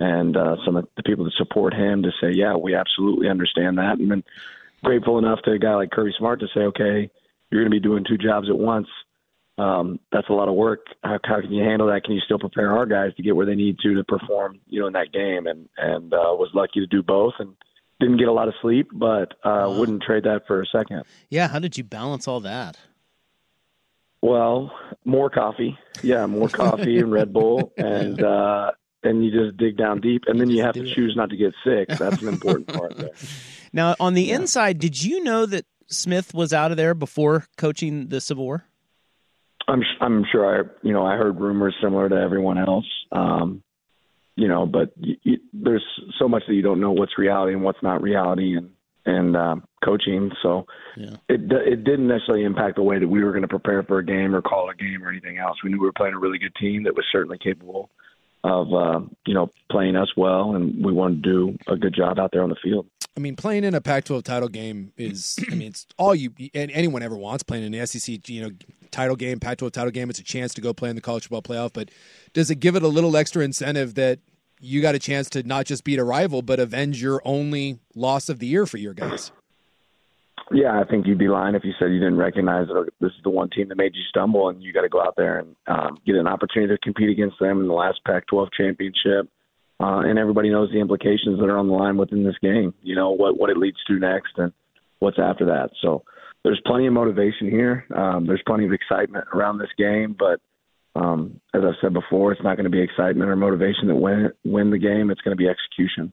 and 0.00 0.36
uh, 0.36 0.56
some 0.64 0.76
of 0.76 0.88
the 0.96 1.02
people 1.02 1.24
that 1.26 1.34
support 1.36 1.74
him 1.74 2.02
to 2.02 2.10
say, 2.20 2.32
yeah, 2.32 2.56
we 2.56 2.74
absolutely 2.74 3.28
understand 3.28 3.78
that. 3.78 3.98
And 3.98 4.10
then 4.10 4.24
grateful 4.82 5.18
enough 5.18 5.40
to 5.42 5.52
a 5.52 5.58
guy 5.58 5.74
like 5.74 5.90
Kirby 5.90 6.14
Smart 6.18 6.40
to 6.40 6.48
say, 6.54 6.60
okay, 6.60 7.10
you're 7.50 7.62
going 7.62 7.70
to 7.70 7.76
be 7.76 7.80
doing 7.80 8.04
two 8.08 8.16
jobs 8.16 8.48
at 8.48 8.58
once. 8.58 8.88
Um, 9.58 10.00
that's 10.10 10.30
a 10.30 10.32
lot 10.32 10.48
of 10.48 10.54
work. 10.54 10.86
How, 11.04 11.18
how 11.22 11.40
can 11.42 11.52
you 11.52 11.62
handle 11.62 11.88
that? 11.88 12.04
Can 12.04 12.14
you 12.14 12.20
still 12.20 12.38
prepare 12.38 12.74
our 12.76 12.86
guys 12.86 13.14
to 13.16 13.22
get 13.22 13.36
where 13.36 13.44
they 13.44 13.54
need 13.54 13.78
to 13.80 13.94
to 13.94 14.04
perform, 14.04 14.58
you 14.66 14.80
know, 14.80 14.86
in 14.86 14.94
that 14.94 15.12
game? 15.12 15.46
And 15.46 15.68
and 15.76 16.14
uh, 16.14 16.32
was 16.32 16.48
lucky 16.54 16.80
to 16.80 16.86
do 16.86 17.02
both, 17.02 17.34
and 17.38 17.54
didn't 17.98 18.16
get 18.16 18.28
a 18.28 18.32
lot 18.32 18.48
of 18.48 18.54
sleep, 18.62 18.88
but 18.90 19.34
uh, 19.44 19.74
wouldn't 19.78 20.02
trade 20.02 20.24
that 20.24 20.46
for 20.46 20.62
a 20.62 20.66
second. 20.66 21.02
Yeah, 21.28 21.48
how 21.48 21.58
did 21.58 21.76
you 21.76 21.84
balance 21.84 22.26
all 22.26 22.40
that? 22.40 22.78
Well, 24.22 24.72
more 25.04 25.28
coffee. 25.28 25.78
Yeah, 26.02 26.24
more 26.24 26.48
coffee 26.62 26.98
and 26.98 27.12
Red 27.12 27.34
Bull, 27.34 27.72
and 27.76 28.22
uh, 28.22 28.70
and 29.02 29.24
you 29.24 29.30
just 29.30 29.56
dig 29.56 29.76
down 29.76 30.00
deep, 30.00 30.24
and 30.26 30.40
then 30.40 30.50
you 30.50 30.62
have 30.62 30.74
to 30.74 30.84
it. 30.84 30.94
choose 30.94 31.14
not 31.16 31.30
to 31.30 31.36
get 31.36 31.54
sick. 31.64 31.88
That's 31.98 32.22
an 32.22 32.28
important 32.28 32.68
part 32.68 32.96
there. 32.96 33.10
Now, 33.72 33.94
on 34.00 34.14
the 34.14 34.24
yeah. 34.24 34.36
inside, 34.36 34.78
did 34.78 35.02
you 35.02 35.22
know 35.22 35.46
that 35.46 35.64
Smith 35.88 36.34
was 36.34 36.52
out 36.52 36.70
of 36.70 36.76
there 36.76 36.94
before 36.94 37.46
coaching 37.56 38.08
the 38.08 38.20
Sabor? 38.20 38.64
I'm 39.68 39.82
I'm 40.00 40.24
sure 40.30 40.60
I 40.60 40.68
you 40.82 40.92
know 40.92 41.04
I 41.04 41.16
heard 41.16 41.40
rumors 41.40 41.74
similar 41.82 42.08
to 42.08 42.16
everyone 42.16 42.58
else. 42.58 42.86
Um, 43.12 43.62
you 44.36 44.48
know, 44.48 44.66
but 44.66 44.92
y- 44.96 45.16
y- 45.24 45.36
there's 45.52 45.84
so 46.18 46.28
much 46.28 46.42
that 46.48 46.54
you 46.54 46.62
don't 46.62 46.80
know 46.80 46.92
what's 46.92 47.18
reality 47.18 47.52
and 47.52 47.62
what's 47.62 47.82
not 47.82 48.02
reality, 48.02 48.56
and 48.56 48.70
and 49.06 49.36
um, 49.36 49.64
coaching. 49.84 50.30
So 50.42 50.66
yeah. 50.96 51.16
it 51.28 51.40
it 51.52 51.84
didn't 51.84 52.08
necessarily 52.08 52.44
impact 52.44 52.76
the 52.76 52.82
way 52.82 52.98
that 52.98 53.08
we 53.08 53.22
were 53.22 53.30
going 53.30 53.42
to 53.42 53.48
prepare 53.48 53.82
for 53.82 53.98
a 53.98 54.04
game 54.04 54.34
or 54.34 54.42
call 54.42 54.70
a 54.70 54.74
game 54.74 55.04
or 55.04 55.10
anything 55.10 55.38
else. 55.38 55.58
We 55.62 55.70
knew 55.70 55.78
we 55.78 55.86
were 55.86 55.92
playing 55.92 56.14
a 56.14 56.18
really 56.18 56.38
good 56.38 56.54
team 56.56 56.84
that 56.84 56.96
was 56.96 57.04
certainly 57.12 57.38
capable 57.38 57.90
of 58.44 58.72
uh, 58.72 59.00
you 59.26 59.34
know 59.34 59.50
playing 59.70 59.96
us 59.96 60.08
well, 60.16 60.54
and 60.54 60.84
we 60.84 60.92
want 60.92 61.22
to 61.22 61.30
do 61.30 61.58
a 61.66 61.76
good 61.76 61.94
job 61.94 62.18
out 62.18 62.30
there 62.32 62.42
on 62.42 62.50
the 62.50 62.56
field. 62.56 62.86
I 63.16 63.20
mean, 63.20 63.34
playing 63.34 63.64
in 63.64 63.74
a 63.74 63.80
Pac-12 63.80 64.22
title 64.22 64.48
game 64.48 64.92
is, 64.96 65.36
I 65.50 65.54
mean, 65.54 65.68
it's 65.68 65.86
all 65.98 66.14
you 66.14 66.30
and 66.54 66.70
anyone 66.70 67.02
ever 67.02 67.16
wants. 67.16 67.42
Playing 67.42 67.64
in 67.64 67.72
the 67.72 67.84
SEC, 67.86 68.28
you 68.28 68.42
know, 68.42 68.50
title 68.90 69.16
game, 69.16 69.40
Pac-12 69.40 69.72
title 69.72 69.90
game, 69.90 70.08
it's 70.10 70.20
a 70.20 70.24
chance 70.24 70.54
to 70.54 70.60
go 70.60 70.72
play 70.72 70.90
in 70.90 70.96
the 70.96 71.02
college 71.02 71.24
football 71.24 71.42
playoff. 71.42 71.72
But 71.72 71.90
does 72.32 72.50
it 72.50 72.60
give 72.60 72.76
it 72.76 72.82
a 72.82 72.88
little 72.88 73.16
extra 73.16 73.44
incentive 73.44 73.94
that 73.94 74.20
you 74.60 74.80
got 74.82 74.94
a 74.94 74.98
chance 74.98 75.28
to 75.30 75.42
not 75.42 75.66
just 75.66 75.84
beat 75.84 75.98
a 75.98 76.04
rival, 76.04 76.42
but 76.42 76.60
avenge 76.60 77.02
your 77.02 77.20
only 77.24 77.80
loss 77.94 78.28
of 78.28 78.38
the 78.38 78.46
year 78.46 78.66
for 78.66 78.76
your 78.76 78.94
guys. 78.94 79.32
Yeah, 80.52 80.80
I 80.80 80.84
think 80.84 81.06
you'd 81.06 81.18
be 81.18 81.28
lying 81.28 81.54
if 81.54 81.62
you 81.64 81.72
said 81.78 81.92
you 81.92 82.00
didn't 82.00 82.16
recognize 82.16 82.66
that 82.66 82.88
this 83.00 83.12
is 83.12 83.22
the 83.22 83.30
one 83.30 83.50
team 83.50 83.68
that 83.68 83.76
made 83.76 83.94
you 83.94 84.02
stumble, 84.08 84.48
and 84.48 84.62
you 84.62 84.72
got 84.72 84.82
to 84.82 84.88
go 84.88 85.00
out 85.00 85.14
there 85.16 85.38
and 85.38 85.54
um, 85.68 85.98
get 86.04 86.16
an 86.16 86.26
opportunity 86.26 86.74
to 86.74 86.78
compete 86.78 87.08
against 87.08 87.38
them 87.38 87.60
in 87.60 87.68
the 87.68 87.72
last 87.72 88.00
Pac-12 88.04 88.48
championship. 88.56 89.30
Uh, 89.78 90.00
and 90.00 90.18
everybody 90.18 90.50
knows 90.50 90.68
the 90.72 90.80
implications 90.80 91.38
that 91.38 91.46
are 91.46 91.56
on 91.56 91.68
the 91.68 91.72
line 91.72 91.96
within 91.96 92.24
this 92.24 92.36
game. 92.42 92.74
You 92.82 92.94
know 92.96 93.10
what 93.12 93.38
what 93.38 93.48
it 93.48 93.56
leads 93.56 93.78
to 93.86 93.98
next, 93.98 94.32
and 94.36 94.52
what's 94.98 95.18
after 95.18 95.46
that. 95.46 95.70
So 95.80 96.02
there's 96.44 96.60
plenty 96.66 96.86
of 96.86 96.92
motivation 96.92 97.48
here. 97.48 97.86
Um, 97.96 98.26
there's 98.26 98.42
plenty 98.46 98.66
of 98.66 98.72
excitement 98.72 99.26
around 99.32 99.58
this 99.58 99.70
game, 99.78 100.14
but 100.18 100.40
um, 101.00 101.40
as 101.54 101.62
I've 101.64 101.80
said 101.80 101.94
before, 101.94 102.32
it's 102.32 102.42
not 102.42 102.56
going 102.56 102.64
to 102.64 102.70
be 102.70 102.82
excitement 102.82 103.30
or 103.30 103.36
motivation 103.36 103.88
that 103.88 103.94
win 103.94 104.32
win 104.44 104.70
the 104.70 104.78
game. 104.78 105.10
It's 105.10 105.20
going 105.22 105.36
to 105.36 105.42
be 105.42 105.48
execution. 105.48 106.12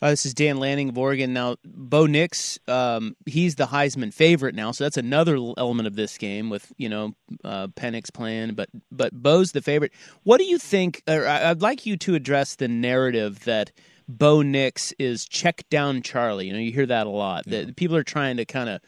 Uh, 0.00 0.10
this 0.10 0.24
is 0.24 0.34
Dan 0.34 0.58
Lanning 0.58 0.88
of 0.88 0.96
Oregon. 0.98 1.32
Now, 1.32 1.56
Bo 1.64 2.06
Nix, 2.06 2.58
um, 2.68 3.16
he's 3.26 3.56
the 3.56 3.66
Heisman 3.66 4.14
favorite 4.14 4.54
now, 4.54 4.70
so 4.70 4.84
that's 4.84 4.96
another 4.96 5.36
element 5.56 5.86
of 5.86 5.96
this 5.96 6.16
game 6.18 6.50
with 6.50 6.72
you 6.76 6.88
know 6.88 7.14
uh, 7.44 7.66
Penix 7.68 8.12
playing, 8.12 8.54
but 8.54 8.68
but 8.92 9.12
Bo's 9.12 9.52
the 9.52 9.62
favorite. 9.62 9.92
What 10.22 10.38
do 10.38 10.44
you 10.44 10.58
think? 10.58 11.02
I'd 11.08 11.62
like 11.62 11.84
you 11.84 11.96
to 11.98 12.14
address 12.14 12.54
the 12.54 12.68
narrative 12.68 13.44
that 13.44 13.72
Bo 14.08 14.42
Nix 14.42 14.92
is 14.98 15.26
check 15.26 15.68
down 15.68 16.02
Charlie. 16.02 16.46
You 16.46 16.52
know, 16.52 16.58
you 16.58 16.72
hear 16.72 16.86
that 16.86 17.06
a 17.06 17.10
lot. 17.10 17.44
Yeah. 17.46 17.64
That 17.64 17.76
people 17.76 17.96
are 17.96 18.04
trying 18.04 18.36
to 18.38 18.44
kind 18.44 18.68
of 18.68 18.80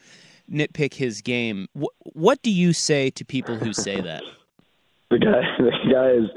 nitpick 0.51 0.93
his 0.93 1.21
game. 1.21 1.67
What, 1.73 1.93
what 1.99 2.41
do 2.41 2.51
you 2.51 2.73
say 2.73 3.09
to 3.11 3.25
people 3.25 3.55
who 3.55 3.73
say 3.73 4.01
that? 4.01 4.23
The 5.11 5.19
guy, 5.19 5.41
the 5.57 5.91
guy 5.91 6.11
is 6.11 6.29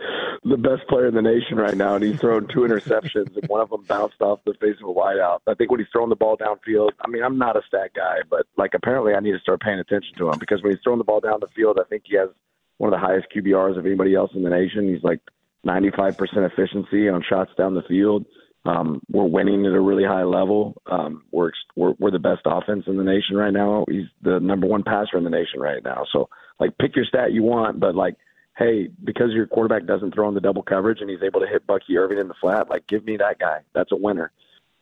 the 0.45 0.59
best 0.59 0.87
player 0.89 1.07
in 1.07 1.15
the 1.15 1.23
nation 1.23 1.57
right 1.57 1.77
now, 1.77 1.95
and 1.95 2.05
he's 2.05 2.21
thrown 2.21 2.47
two 2.49 2.61
interceptions, 2.61 3.35
and 3.35 3.49
one 3.49 3.63
of 3.63 3.71
them 3.71 3.83
bounced 3.85 4.21
off 4.21 4.41
the 4.45 4.53
face 4.61 4.77
of 4.83 4.89
a 4.89 4.93
wideout. 4.93 5.41
I 5.47 5.55
think 5.55 5.71
when 5.71 5.81
he's 5.81 5.89
throwing 5.91 6.11
the 6.11 6.17
ball 6.17 6.37
downfield, 6.37 6.91
I 7.01 7.09
mean, 7.09 7.23
I'm 7.23 7.39
not 7.39 7.57
a 7.57 7.63
stat 7.67 7.91
guy, 7.97 8.19
but 8.29 8.47
like 8.59 8.75
apparently 8.75 9.15
I 9.15 9.21
need 9.21 9.33
to 9.33 9.39
start 9.39 9.63
paying 9.63 9.79
attention 9.79 10.15
to 10.19 10.29
him 10.29 10.39
because 10.39 10.63
when 10.63 10.73
he's 10.73 10.83
throwing 10.85 10.99
the 10.99 11.05
ball 11.05 11.21
down 11.21 11.41
the 11.41 11.49
field, 11.57 11.79
I 11.81 11.89
think 11.89 12.03
he 12.07 12.17
has 12.17 12.29
one 12.77 12.93
of 12.93 13.01
the 13.01 13.07
highest 13.07 13.29
QBRs 13.35 13.79
of 13.79 13.87
anybody 13.87 14.15
else 14.15 14.33
in 14.35 14.43
the 14.43 14.51
nation. 14.51 14.93
He's 14.93 15.03
like 15.03 15.21
95% 15.67 16.19
efficiency 16.37 17.09
on 17.09 17.25
shots 17.27 17.53
down 17.57 17.75
the 17.75 17.83
field. 17.83 18.27
Um, 18.67 19.01
we're 19.11 19.25
winning 19.25 19.65
at 19.67 19.73
a 19.73 19.81
really 19.81 20.05
high 20.05 20.25
level. 20.25 20.81
Um, 20.87 21.25
we're, 21.31 21.53
we're 21.77 21.95
we're 21.99 22.11
the 22.11 22.19
best 22.19 22.43
offense 22.47 22.85
in 22.87 22.97
the 22.97 23.05
nation 23.05 23.37
right 23.37 23.53
now. 23.53 23.85
He's 23.91 24.07
the 24.23 24.41
number 24.41 24.67
one 24.67 24.83
passer 24.83 25.19
in 25.19 25.25
the 25.25 25.31
nation 25.31 25.61
right 25.61 25.83
now. 25.85 26.05
So, 26.13 26.31
like, 26.59 26.77
pick 26.79 26.97
your 26.97 27.05
stat 27.05 27.33
you 27.33 27.43
want, 27.43 27.79
but 27.79 27.95
like 27.95 28.17
hey, 28.57 28.89
because 29.03 29.33
your 29.33 29.47
quarterback 29.47 29.87
doesn't 29.87 30.15
throw 30.15 30.29
in 30.29 30.35
the 30.35 30.41
double 30.41 30.63
coverage 30.63 31.01
and 31.01 31.11
he's 31.11 31.23
able 31.23 31.41
to 31.41 31.47
hit 31.47 31.67
Bucky 31.67 31.97
Irving 31.99 32.19
in 32.19 32.29
the 32.29 32.35
flat, 32.41 32.71
like 32.71 32.87
give 32.87 33.05
me 33.05 33.17
that 33.17 33.39
guy. 33.39 33.61
That's 33.75 33.93
a 33.93 33.97
winner. 33.97 34.33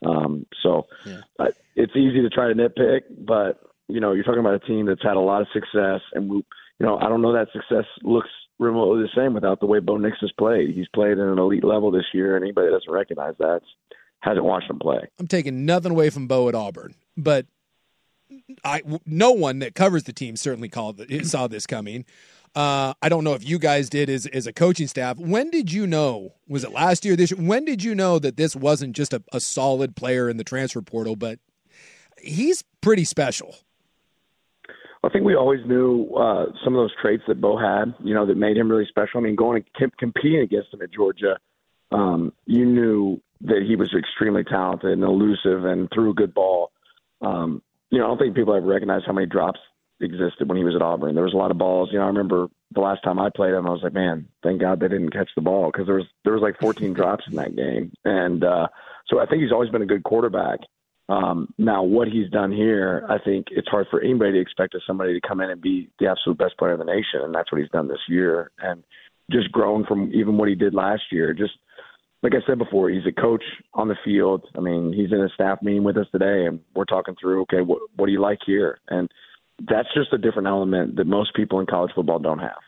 Um, 0.05 0.47
so 0.63 0.87
yeah. 1.07 1.21
uh, 1.39 1.51
it's 1.77 1.95
easy 1.97 2.23
to 2.23 2.31
try 2.31 2.49
to 2.49 2.55
nitpick, 2.55 3.03
but 3.19 3.61
you 3.89 4.01
know 4.01 4.13
you're 4.13 4.25
talking 4.25 4.41
about 4.41 4.55
a 4.55 4.67
team 4.67 4.87
that's 4.87 5.03
had 5.03 5.17
a 5.17 5.21
lot 5.21 5.43
of 5.43 5.49
success, 5.53 6.01
and 6.13 6.29
we, 6.29 6.37
you 6.37 6.87
know 6.87 6.99
I 6.99 7.09
don't 7.09 7.23
know 7.23 7.33
that 7.33 7.49
success 7.53 7.85
looks 8.03 8.29
remotely 8.59 9.03
the 9.03 9.21
same 9.21 9.35
without 9.35 9.61
the 9.61 9.67
way 9.67 9.79
Bo 9.79 9.97
Nix 9.97 10.19
has 10.21 10.33
played. 10.33 10.75
He's 10.75 10.89
played 10.89 11.13
at 11.13 11.19
an 11.19 11.39
elite 11.39 11.65
level 11.65 11.91
this 11.91 12.07
year, 12.13 12.37
and 12.37 12.45
anybody 12.45 12.69
that 12.69 12.73
doesn't 12.73 12.93
recognize 12.93 13.35
that 13.39 13.63
hasn't 14.21 14.45
watched 14.45 14.71
him 14.71 14.79
play. 14.79 15.01
I'm 15.19 15.27
taking 15.27 15.65
nothing 15.65 15.93
away 15.93 16.11
from 16.11 16.27
Bo 16.27 16.49
at 16.49 16.55
Auburn, 16.55 16.95
but 17.17 17.47
I 18.65 18.83
no 19.07 19.33
one 19.33 19.61
that 19.61 19.75
covers 19.75 20.05
the 20.05 20.13
team 20.13 20.37
certainly 20.37 20.69
called 20.69 21.05
saw 21.25 21.47
this 21.47 21.67
coming. 21.67 22.05
Uh, 22.55 22.93
I 23.01 23.09
don't 23.09 23.25
know 23.25 23.33
if 23.33 23.49
you 23.49 23.59
guys 23.59 23.89
did 23.89 24.11
as, 24.11 24.27
as 24.27 24.47
a 24.47 24.53
coaching 24.53 24.87
staff. 24.87 25.19
When 25.19 25.51
did 25.51 25.73
you 25.73 25.87
know? 25.87 26.35
Was 26.49 26.65
it 26.65 26.73
last 26.73 27.05
year? 27.05 27.17
This 27.17 27.31
year? 27.31 27.41
When 27.41 27.65
did 27.65 27.83
you 27.83 27.95
know 27.95 28.19
that 28.19 28.37
this 28.37 28.55
wasn't 28.55 28.95
just 28.95 29.15
a, 29.15 29.23
a 29.33 29.41
solid 29.41 29.97
player 29.97 30.29
in 30.29 30.37
the 30.37 30.45
transfer 30.45 30.83
portal, 30.83 31.17
but 31.17 31.39
he's 32.21 32.63
pretty 32.83 33.05
special? 33.05 33.57
I 35.05 35.09
think 35.09 35.25
we 35.25 35.35
always 35.35 35.61
knew 35.67 36.15
uh, 36.15 36.47
some 36.63 36.75
of 36.75 36.83
those 36.83 36.95
traits 37.01 37.25
that 37.27 37.41
Bo 37.41 37.57
had, 37.57 37.95
you 38.05 38.15
know, 38.15 38.25
that 38.27 38.37
made 38.37 38.57
him 38.57 38.71
really 38.71 38.87
special. 38.87 39.19
I 39.19 39.23
mean, 39.23 39.35
going 39.35 39.65
and 39.81 39.97
competing 39.99 40.41
against 40.41 40.73
him 40.73 40.83
at 40.83 40.93
Georgia, 40.93 41.39
um, 41.91 42.33
you 42.47 42.65
knew 42.65 43.21
that 43.41 43.65
he 43.67 43.75
was 43.75 43.93
extremely 43.99 44.45
talented 44.45 44.93
and 44.93 45.03
elusive 45.03 45.65
and 45.65 45.89
threw 45.93 46.11
a 46.11 46.15
good 46.15 46.33
ball. 46.33 46.71
Um, 47.21 47.63
you 47.91 47.99
know, 47.99 48.05
I 48.05 48.09
don't 48.09 48.19
think 48.19 48.37
people 48.37 48.55
ever 48.55 48.65
recognized 48.65 49.05
how 49.07 49.13
many 49.13 49.27
drops 49.27 49.59
existed 50.03 50.49
when 50.49 50.59
he 50.59 50.65
was 50.65 50.75
at 50.75 50.83
Auburn. 50.83 51.15
There 51.15 51.25
was 51.25 51.35
a 51.35 51.39
lot 51.39 51.51
of 51.51 51.59
balls. 51.59 51.91
You 51.93 51.99
know, 51.99 52.05
I 52.05 52.09
remember 52.09 52.49
the 52.73 52.81
last 52.81 53.03
time 53.03 53.19
I 53.19 53.31
played 53.35 53.55
him, 53.55 53.67
I 53.67 53.71
was 53.71 53.83
like, 53.83 53.93
man, 53.93 54.29
thank 54.43 54.61
God 54.61 54.81
they 54.81 54.89
didn't 54.89 55.13
catch 55.13 55.31
the 55.35 55.43
ball 55.43 55.71
because 55.71 55.87
there 55.87 55.97
was 55.97 56.07
there 56.25 56.33
was 56.33 56.43
like 56.43 56.59
14 56.61 56.93
drops 56.95 57.25
in 57.29 57.37
that 57.37 57.57
game, 57.57 57.93
and 58.05 58.45
uh, 58.45 58.69
so 59.09 59.21
I 59.21 59.27
think 59.27 59.43
he's 59.43 59.53
always 59.53 59.71
been 59.71 59.83
a 59.83 59.87
good 59.87 60.05
quarterback. 60.05 60.61
Um, 61.09 61.53
now, 61.59 61.83
what 61.83 62.09
he's 62.09 62.31
done 62.31 62.53
here, 62.53 63.05
I 63.09 63.19
think 63.19 63.49
it's 63.51 63.69
hard 63.69 63.87
for 63.91 64.01
anybody 64.01 64.33
to 64.33 64.41
expect 64.41 64.75
somebody 64.87 65.19
to 65.19 65.29
come 65.29 65.41
in 65.41 65.51
and 65.51 65.61
be 65.61 65.91
the 65.99 66.07
absolute 66.07 66.39
best 66.39 66.57
player 66.59 66.73
in 66.73 66.79
the 66.79 66.85
nation, 66.85 67.21
and 67.23 67.35
that's 67.35 67.51
what 67.53 67.61
he's 67.61 67.71
done 67.71 67.89
this 67.89 67.99
year, 68.09 68.51
and 68.59 68.83
just 69.31 69.53
grown 69.53 69.85
from 69.85 70.13
even 70.15 70.37
what 70.37 70.49
he 70.49 70.55
did 70.55 70.75
last 70.75 71.03
year. 71.11 71.35
Just 71.35 71.53
like 72.23 72.35
I 72.35 72.47
said 72.47 72.59
before, 72.59 72.89
he's 72.89 73.07
a 73.07 73.21
coach 73.21 73.43
on 73.75 73.89
the 73.89 73.97
field. 74.05 74.47
I 74.57 74.61
mean, 74.61 74.93
he's 74.93 75.13
in 75.13 75.21
a 75.21 75.29
staff 75.35 75.59
meeting 75.63 75.85
with 75.85 75.97
us 75.97 76.07
today, 76.13 76.47
and 76.47 76.61
we're 76.75 76.85
talking 76.85 77.17
through, 77.21 77.43
okay, 77.43 77.61
what 77.61 77.81
what 77.97 78.07
do 78.07 78.13
you 78.13 78.21
like 78.21 78.39
here, 78.47 78.79
and 78.89 79.11
that's 79.61 79.89
just 79.95 80.13
a 80.13 80.19
different 80.19 80.49
element 80.49 80.97
that 80.97 81.07
most 81.07 81.35
people 81.35 81.61
in 81.61 81.67
college 81.67 81.93
football 81.95 82.19
don't 82.19 82.39
have. 82.39 82.59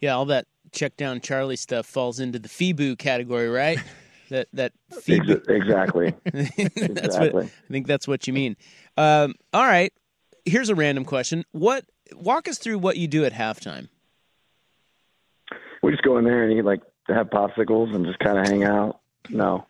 Yeah, 0.00 0.14
all 0.14 0.26
that 0.26 0.46
check 0.72 0.96
down 0.96 1.20
Charlie 1.20 1.56
stuff 1.56 1.86
falls 1.86 2.18
into 2.18 2.38
the 2.38 2.48
FIBU 2.48 2.98
category, 2.98 3.48
right? 3.48 3.78
that 4.30 4.48
that 4.52 4.72
FIBU. 4.92 5.48
exactly. 5.48 6.14
that's 6.24 6.58
exactly. 6.58 7.30
What, 7.30 7.44
I 7.44 7.72
think 7.72 7.86
that's 7.86 8.08
what 8.08 8.26
you 8.26 8.32
mean. 8.32 8.56
Um, 8.96 9.34
all 9.52 9.64
right, 9.64 9.92
here's 10.44 10.68
a 10.68 10.74
random 10.74 11.04
question. 11.04 11.44
What 11.52 11.84
walk 12.14 12.48
us 12.48 12.58
through 12.58 12.78
what 12.78 12.96
you 12.96 13.08
do 13.08 13.24
at 13.24 13.32
halftime? 13.32 13.88
We 15.82 15.90
just 15.90 16.02
go 16.02 16.18
in 16.18 16.24
there 16.24 16.44
and 16.44 16.58
eat 16.58 16.64
like 16.64 16.82
have 17.08 17.28
popsicles 17.28 17.94
and 17.94 18.06
just 18.06 18.18
kind 18.18 18.38
of 18.38 18.46
hang 18.46 18.64
out. 18.64 19.00
No, 19.30 19.66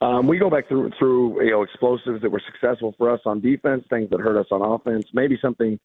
um, 0.00 0.26
we 0.26 0.38
go 0.38 0.48
back 0.48 0.68
through 0.68 0.90
through 0.98 1.44
you 1.44 1.50
know 1.50 1.62
explosives 1.62 2.22
that 2.22 2.30
were 2.30 2.42
successful 2.52 2.94
for 2.96 3.10
us 3.10 3.20
on 3.26 3.40
defense, 3.40 3.84
things 3.90 4.10
that 4.10 4.20
hurt 4.20 4.38
us 4.38 4.46
on 4.50 4.62
offense, 4.62 5.06
maybe 5.12 5.38
something 5.42 5.78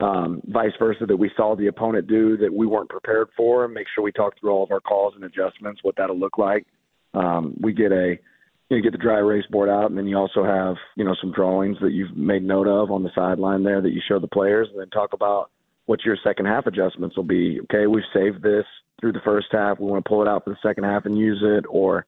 um, 0.00 0.42
vice 0.46 0.72
versa 0.78 1.06
that 1.06 1.16
we 1.16 1.30
saw 1.36 1.54
the 1.54 1.68
opponent 1.68 2.06
do 2.08 2.36
that 2.38 2.52
we 2.52 2.66
weren't 2.66 2.88
prepared 2.88 3.28
for, 3.36 3.64
and 3.64 3.72
make 3.72 3.86
sure 3.94 4.02
we 4.02 4.12
talk 4.12 4.38
through 4.38 4.50
all 4.50 4.64
of 4.64 4.70
our 4.70 4.80
calls 4.80 5.14
and 5.14 5.24
adjustments, 5.24 5.80
what 5.82 5.96
that'll 5.96 6.18
look 6.18 6.38
like. 6.38 6.66
Um, 7.14 7.54
we 7.60 7.72
get 7.72 7.92
a 7.92 8.18
you 8.68 8.80
get 8.80 8.92
the 8.92 8.98
dry 8.98 9.18
erase 9.18 9.44
board 9.50 9.68
out, 9.68 9.90
and 9.90 9.98
then 9.98 10.06
you 10.06 10.16
also 10.16 10.44
have 10.44 10.76
you 10.96 11.04
know 11.04 11.14
some 11.20 11.32
drawings 11.32 11.76
that 11.80 11.92
you've 11.92 12.16
made 12.16 12.42
note 12.42 12.66
of 12.66 12.90
on 12.90 13.02
the 13.02 13.10
sideline 13.14 13.62
there 13.62 13.80
that 13.80 13.92
you 13.92 14.00
show 14.06 14.18
the 14.18 14.28
players, 14.28 14.68
and 14.70 14.80
then 14.80 14.88
talk 14.88 15.12
about 15.12 15.50
what 15.86 16.04
your 16.04 16.16
second 16.24 16.46
half 16.46 16.66
adjustments 16.66 17.16
will 17.16 17.24
be. 17.24 17.60
Okay, 17.62 17.86
we've 17.86 18.04
saved 18.14 18.42
this 18.42 18.64
through 19.00 19.12
the 19.12 19.20
first 19.24 19.48
half. 19.50 19.78
We 19.78 19.86
want 19.86 20.04
to 20.04 20.08
pull 20.08 20.22
it 20.22 20.28
out 20.28 20.44
for 20.44 20.50
the 20.50 20.68
second 20.68 20.84
half 20.84 21.06
and 21.06 21.18
use 21.18 21.42
it, 21.42 21.64
or 21.68 22.06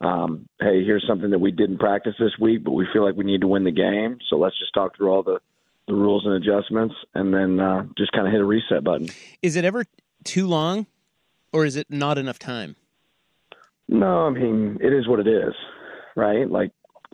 um, 0.00 0.48
hey, 0.60 0.84
here's 0.84 1.04
something 1.06 1.30
that 1.30 1.38
we 1.38 1.50
didn't 1.50 1.78
practice 1.78 2.14
this 2.18 2.32
week, 2.40 2.64
but 2.64 2.72
we 2.72 2.86
feel 2.92 3.04
like 3.04 3.16
we 3.16 3.24
need 3.24 3.42
to 3.42 3.46
win 3.46 3.64
the 3.64 3.70
game. 3.70 4.18
So 4.28 4.36
let's 4.36 4.58
just 4.58 4.72
talk 4.72 4.96
through 4.96 5.10
all 5.10 5.22
the, 5.22 5.40
the 5.86 5.94
rules 5.94 6.24
and 6.24 6.34
adjustments 6.34 6.94
and 7.14 7.34
then 7.34 7.60
uh, 7.60 7.84
just 7.98 8.12
kind 8.12 8.26
of 8.26 8.32
hit 8.32 8.40
a 8.40 8.44
reset 8.44 8.82
button. 8.82 9.08
Is 9.42 9.56
it 9.56 9.64
ever 9.64 9.84
too 10.24 10.46
long 10.46 10.86
or 11.52 11.66
is 11.66 11.76
it 11.76 11.90
not 11.90 12.16
enough 12.16 12.38
time? 12.38 12.76
No, 13.88 14.26
I 14.26 14.30
mean, 14.30 14.78
it 14.80 14.92
is 14.92 15.08
what 15.08 15.20
it 15.20 15.26
is, 15.26 15.52
right? 16.16 16.48
Like 16.48 16.70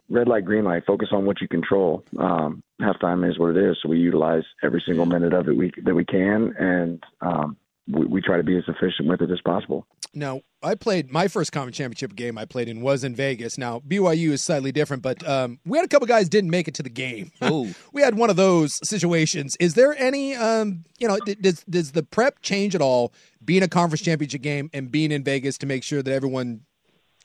red 0.09 0.29
light, 0.29 0.45
green 0.45 0.65
light, 0.65 0.85
focus 0.87 1.09
on 1.11 1.25
what 1.25 1.41
you 1.41 1.49
control. 1.49 2.05
Um, 2.19 2.63
halftime 2.81 3.29
is 3.29 3.39
what 3.39 3.57
it 3.57 3.71
is. 3.71 3.79
So 3.83 3.89
we 3.89 3.99
utilize 3.99 4.45
every 4.63 4.83
single 4.87 5.07
minute 5.07 5.33
of 5.33 5.49
it 5.49 5.57
we, 5.57 5.73
that 5.85 5.95
we 5.95 6.05
can. 6.05 6.55
And, 6.59 7.03
um, 7.21 7.57
we, 7.89 8.07
we 8.07 8.21
try 8.21 8.37
to 8.37 8.43
be 8.43 8.57
as 8.57 8.65
efficient 8.69 9.09
with 9.09 9.23
it 9.23 9.31
as 9.31 9.41
possible. 9.41 9.87
Now, 10.17 10.41
I 10.63 10.75
played 10.75 11.13
my 11.13 11.29
first 11.29 11.53
conference 11.53 11.77
championship 11.77 12.17
game 12.17 12.39
I 12.39 12.47
played 12.47 12.69
in 12.69 12.81
was 12.81 13.05
in 13.05 13.15
Vegas. 13.15 13.59
Now, 13.59 13.81
BYU 13.81 14.31
is 14.31 14.43
slightly 14.43 14.73
different, 14.73 15.03
but 15.03 15.27
um, 15.29 15.61
we 15.67 15.77
had 15.77 15.85
a 15.85 15.89
couple 15.89 16.07
guys 16.07 16.29
didn't 16.31 16.51
make 16.51 16.67
it 16.67 16.75
to 16.75 16.83
the 16.83 16.91
game. 16.91 17.31
Oh. 17.43 17.73
we 17.93 18.03
had 18.03 18.17
one 18.17 18.31
of 18.31 18.37
those 18.37 18.81
situations. 18.83 19.57
Is 19.61 19.75
there 19.75 19.95
any, 19.97 20.35
um, 20.35 20.85
you 20.99 21.07
know, 21.07 21.19
does 21.19 21.63
does 21.69 21.93
the 21.93 22.03
prep 22.03 22.41
change 22.41 22.75
at 22.75 22.81
all 22.81 23.13
being 23.45 23.63
a 23.63 23.69
conference 23.69 24.01
championship 24.01 24.41
game 24.41 24.71
and 24.73 24.91
being 24.91 25.13
in 25.13 25.23
Vegas 25.23 25.59
to 25.59 25.67
make 25.67 25.85
sure 25.85 26.03
that 26.03 26.13
everyone 26.13 26.63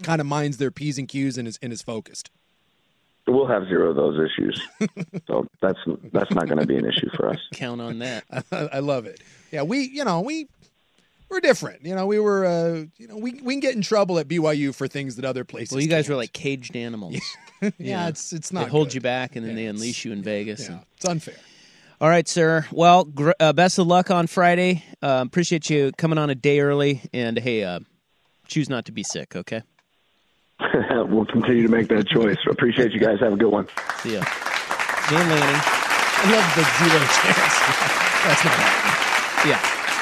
kind 0.03 0.19
of 0.19 0.27
minds 0.27 0.57
their 0.57 0.69
p's 0.69 0.97
and 0.99 1.07
q's 1.07 1.37
and 1.37 1.47
is 1.47 1.57
and 1.61 1.71
is 1.73 1.81
focused? 1.81 2.29
We'll 3.25 3.47
have 3.47 3.67
zero 3.67 3.91
of 3.91 3.95
those 3.95 4.19
issues, 4.19 4.61
so 5.27 5.47
that's 5.61 5.79
that's 6.11 6.31
not 6.31 6.47
going 6.47 6.59
to 6.59 6.67
be 6.67 6.75
an 6.75 6.85
issue 6.85 7.09
for 7.15 7.29
us. 7.29 7.39
Count 7.53 7.79
on 7.79 7.99
that. 7.99 8.25
I, 8.51 8.69
I 8.73 8.79
love 8.79 9.05
it. 9.05 9.21
Yeah, 9.51 9.61
we 9.61 9.79
you 9.79 10.03
know 10.03 10.21
we 10.21 10.47
we're 11.31 11.39
different. 11.39 11.83
You 11.85 11.95
know, 11.95 12.05
we 12.05 12.19
were, 12.19 12.45
uh, 12.45 12.85
you 12.97 13.07
know, 13.07 13.17
we 13.17 13.41
we 13.41 13.53
can 13.53 13.61
get 13.61 13.73
in 13.75 13.81
trouble 13.81 14.19
at 14.19 14.27
BYU 14.27 14.75
for 14.75 14.87
things 14.87 15.15
that 15.15 15.25
other 15.25 15.43
places. 15.45 15.71
Well, 15.71 15.81
you 15.81 15.87
guys 15.87 16.05
can't. 16.05 16.09
were 16.09 16.17
like 16.17 16.33
caged 16.33 16.75
animals. 16.75 17.15
yeah, 17.61 17.69
yeah, 17.79 18.07
it's 18.09 18.33
it's 18.33 18.51
not. 18.51 18.65
They 18.65 18.69
hold 18.69 18.89
good. 18.89 18.95
you 18.95 19.01
back 19.01 19.35
and 19.35 19.45
then 19.45 19.55
Yeah, 19.57 19.63
they 19.63 19.67
unleash 19.67 20.05
you 20.05 20.11
in 20.11 20.21
Vegas. 20.21 20.67
Yeah, 20.67 20.75
and- 20.75 20.85
it's 20.97 21.05
unfair. 21.05 21.35
All 22.01 22.09
right, 22.09 22.27
sir. 22.27 22.65
Well, 22.71 23.05
gr- 23.05 23.31
uh, 23.39 23.53
best 23.53 23.77
of 23.77 23.85
luck 23.87 24.09
on 24.09 24.25
Friday. 24.27 24.83
Uh, 25.03 25.23
appreciate 25.25 25.69
you 25.69 25.91
coming 25.97 26.17
on 26.17 26.29
a 26.31 26.35
day 26.35 26.59
early, 26.59 27.01
and 27.13 27.37
hey, 27.37 27.63
uh, 27.63 27.79
choose 28.47 28.69
not 28.69 28.85
to 28.85 28.91
be 28.91 29.03
sick. 29.03 29.35
Okay. 29.35 29.61
we'll 31.09 31.25
continue 31.25 31.61
to 31.63 31.69
make 31.69 31.87
that 31.89 32.07
choice. 32.07 32.37
Appreciate 32.49 32.91
you 32.91 32.99
guys. 32.99 33.19
Have 33.19 33.33
a 33.33 33.37
good 33.37 33.51
one. 33.51 33.67
See 33.99 34.13
ya. 34.13 34.23
Dan 35.09 35.29
Lanning. 35.29 35.61
I 35.63 36.31
love 36.31 36.47
the 36.55 36.63
zero 36.77 36.99
chance. 36.99 37.55
That's 38.25 38.43
not 38.45 38.53
happening. 38.53 39.51
Yeah, 39.51 39.61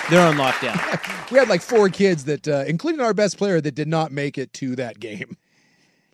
they're 0.09 0.25
on 0.27 0.35
lockdown. 0.35 0.77
We 1.31 1.37
had 1.37 1.47
like 1.47 1.61
four 1.61 1.89
kids 1.89 2.23
that, 2.25 2.47
uh, 2.47 2.63
including 2.67 3.01
our 3.01 3.13
best 3.13 3.37
player, 3.37 3.61
that 3.61 3.75
did 3.75 3.87
not 3.87 4.11
make 4.11 4.39
it 4.39 4.51
to 4.53 4.75
that 4.77 4.99
game. 4.99 5.37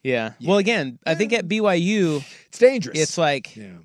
Yeah. 0.04 0.34
Well, 0.44 0.58
again, 0.58 1.00
I 1.06 1.16
think 1.16 1.32
at 1.32 1.48
BYU, 1.48 2.22
It's 2.48 2.58
dangerous. 2.60 3.00
it's 3.00 3.18
like 3.18 3.56
yeah. 3.56 3.78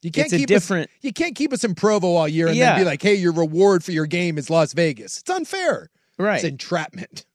You 0.00 0.10
can't 0.10 0.30
keep 0.30 0.48
different- 0.48 0.88
Us, 0.90 0.96
you 1.02 1.12
can't 1.12 1.36
keep 1.36 1.52
us 1.52 1.62
in 1.62 1.74
Provo 1.74 2.08
all 2.16 2.26
year 2.26 2.48
and 2.48 2.56
Yeah. 2.56 2.72
then 2.72 2.80
be 2.80 2.84
like, 2.86 3.02
"Hey, 3.02 3.14
your 3.14 3.32
reward 3.32 3.84
for 3.84 3.92
your 3.92 4.06
game 4.06 4.38
is 4.38 4.48
Las 4.50 4.72
Vegas." 4.72 5.18
It's 5.18 5.28
unfair. 5.30 5.90
right. 6.18 6.36
It's 6.36 6.44
entrapment. 6.44 7.26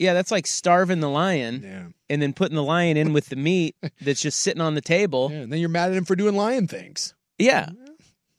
yeah, 0.00 0.12
that's 0.14 0.30
like 0.32 0.46
starving 0.48 0.98
the 1.00 1.08
lion 1.08 1.62
Yeah. 1.64 1.82
and 2.10 2.20
then 2.20 2.32
putting 2.32 2.56
the 2.56 2.62
lion 2.64 2.96
in 2.96 3.12
with 3.12 3.28
the 3.28 3.36
meat 3.36 3.76
that's 4.00 4.20
just 4.20 4.40
sitting 4.40 4.60
on 4.60 4.74
the 4.74 4.80
table. 4.82 5.30
yeah. 5.32 5.38
And 5.42 5.52
then 5.52 5.60
you're 5.60 5.68
mad 5.68 5.92
at 5.92 5.96
him 5.96 6.04
for 6.04 6.16
doing 6.16 6.34
lion 6.34 6.66
things. 6.66 7.14
Yeah. 7.38 7.68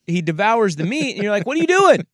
He 0.05 0.21
devours 0.21 0.75
the 0.75 0.83
meat 0.85 1.13
and 1.15 1.23
you're 1.23 1.31
like, 1.31 1.45
"What 1.47 1.55
are 1.57 1.61
you 1.61 1.67
doing?" 1.67 2.05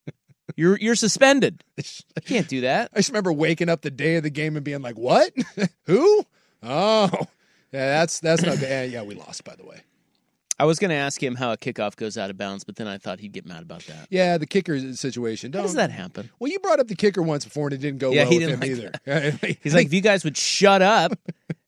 You're 0.58 0.76
you're 0.76 0.96
suspended. 0.96 1.62
You 2.16 2.22
can't 2.26 2.48
do 2.48 2.62
that. 2.62 2.90
I 2.92 2.98
just 2.98 3.10
remember 3.10 3.32
waking 3.32 3.68
up 3.68 3.82
the 3.82 3.92
day 3.92 4.16
of 4.16 4.24
the 4.24 4.30
game 4.30 4.56
and 4.56 4.64
being 4.64 4.82
like, 4.82 4.98
"What? 4.98 5.32
Who? 5.86 6.24
Oh, 6.64 7.08
yeah, 7.72 7.86
that's 8.00 8.18
that's 8.18 8.42
not 8.42 8.58
good." 8.58 8.90
Yeah, 8.90 9.02
we 9.02 9.14
lost 9.14 9.44
by 9.44 9.54
the 9.54 9.64
way. 9.64 9.82
I 10.58 10.64
was 10.64 10.80
going 10.80 10.90
to 10.90 10.96
ask 10.96 11.22
him 11.22 11.36
how 11.36 11.52
a 11.52 11.56
kickoff 11.56 11.94
goes 11.94 12.18
out 12.18 12.28
of 12.30 12.36
bounds, 12.36 12.64
but 12.64 12.74
then 12.74 12.88
I 12.88 12.98
thought 12.98 13.20
he'd 13.20 13.30
get 13.30 13.46
mad 13.46 13.62
about 13.62 13.82
that. 13.84 14.08
Yeah, 14.10 14.36
the 14.36 14.46
kicker 14.46 14.92
situation. 14.94 15.52
Don't, 15.52 15.62
does 15.62 15.74
that 15.74 15.92
happen? 15.92 16.28
Well, 16.40 16.50
you 16.50 16.58
brought 16.58 16.80
up 16.80 16.88
the 16.88 16.96
kicker 16.96 17.22
once 17.22 17.44
before 17.44 17.68
and 17.68 17.74
it 17.74 17.78
didn't 17.78 18.00
go 18.00 18.10
Yeah, 18.10 18.24
well 18.24 18.32
he 18.32 18.38
with 18.38 18.48
didn't 18.48 18.64
him 18.64 18.90
like 19.06 19.30
either. 19.46 19.56
He's 19.62 19.74
like, 19.74 19.86
if 19.86 19.92
you 19.94 20.00
guys 20.00 20.24
would 20.24 20.36
shut 20.36 20.82
up, 20.82 21.12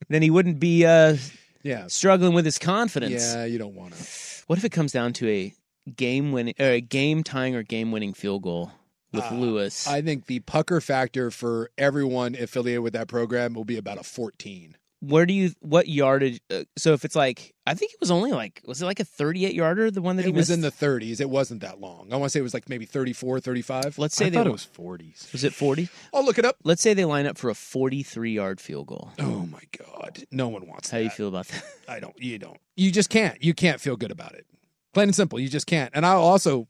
then 0.08 0.20
he 0.22 0.30
wouldn't 0.30 0.58
be 0.58 0.84
uh, 0.84 1.16
yeah, 1.62 1.86
struggling 1.86 2.34
with 2.34 2.44
his 2.44 2.58
confidence. 2.58 3.32
yeah, 3.32 3.44
you 3.44 3.58
don't 3.58 3.76
want 3.76 3.94
to. 3.94 4.04
What 4.48 4.58
if 4.58 4.64
it 4.64 4.72
comes 4.72 4.90
down 4.90 5.12
to 5.14 5.28
a 5.28 5.54
game 5.96 6.32
winning, 6.32 6.54
or 6.58 6.66
a 6.72 6.80
game 6.80 7.22
tying 7.22 7.54
or 7.54 7.62
game 7.62 7.92
winning 7.92 8.12
field 8.14 8.42
goal 8.42 8.72
with 9.12 9.30
Lewis? 9.32 9.86
I 9.86 10.02
think 10.02 10.26
the 10.26 10.40
pucker 10.40 10.80
factor 10.80 11.30
for 11.30 11.70
everyone 11.78 12.34
affiliated 12.34 12.82
with 12.82 12.92
that 12.94 13.08
program 13.08 13.54
will 13.54 13.64
be 13.64 13.76
about 13.76 13.98
a 13.98 14.02
14. 14.02 14.76
Where 15.02 15.24
do 15.24 15.32
you 15.32 15.52
what 15.60 15.88
yardage? 15.88 16.42
Uh, 16.50 16.64
so 16.76 16.92
if 16.92 17.06
it's 17.06 17.16
like, 17.16 17.54
I 17.66 17.72
think 17.72 17.92
it 17.94 18.00
was 18.00 18.10
only 18.10 18.32
like, 18.32 18.60
was 18.66 18.82
it 18.82 18.84
like 18.84 19.00
a 19.00 19.04
thirty-eight 19.06 19.54
yarder? 19.54 19.90
The 19.90 20.02
one 20.02 20.16
that 20.16 20.24
he 20.24 20.28
It 20.28 20.34
was 20.34 20.50
missed? 20.50 20.58
in 20.58 20.60
the 20.60 20.70
30s. 20.70 21.22
It 21.22 21.30
wasn't 21.30 21.62
that 21.62 21.80
long. 21.80 22.08
I 22.12 22.16
want 22.16 22.24
to 22.24 22.30
say 22.34 22.40
it 22.40 22.42
was 22.42 22.52
like 22.52 22.68
maybe 22.68 22.84
34, 22.84 23.40
35. 23.40 23.96
Let's 23.96 24.14
say 24.14 24.26
I 24.26 24.28
they 24.28 24.36
thought 24.36 24.46
it 24.46 24.52
was 24.52 24.68
40s. 24.76 25.32
was 25.32 25.42
it 25.42 25.54
forty? 25.54 25.88
I'll 26.12 26.22
look 26.22 26.38
it 26.38 26.44
up. 26.44 26.56
Let's 26.64 26.82
say 26.82 26.92
they 26.92 27.06
line 27.06 27.24
up 27.24 27.38
for 27.38 27.48
a 27.48 27.54
forty-three 27.54 28.32
yard 28.34 28.60
field 28.60 28.88
goal. 28.88 29.10
Oh 29.18 29.46
my 29.50 29.62
god, 29.78 30.18
no 30.30 30.48
one 30.48 30.66
wants 30.66 30.90
How 30.90 30.98
that. 30.98 31.04
you 31.04 31.08
feel 31.10 31.28
about 31.28 31.46
that? 31.48 31.64
I 31.88 31.98
don't. 31.98 32.14
You 32.22 32.38
don't. 32.38 32.58
You 32.76 32.90
just 32.92 33.08
can't. 33.08 33.42
You 33.42 33.54
can't 33.54 33.80
feel 33.80 33.96
good 33.96 34.10
about 34.10 34.34
it. 34.34 34.44
Plain 34.92 35.08
and 35.08 35.14
simple. 35.16 35.40
You 35.40 35.48
just 35.48 35.66
can't. 35.66 35.90
And 35.94 36.04
I'll 36.04 36.20
also 36.20 36.68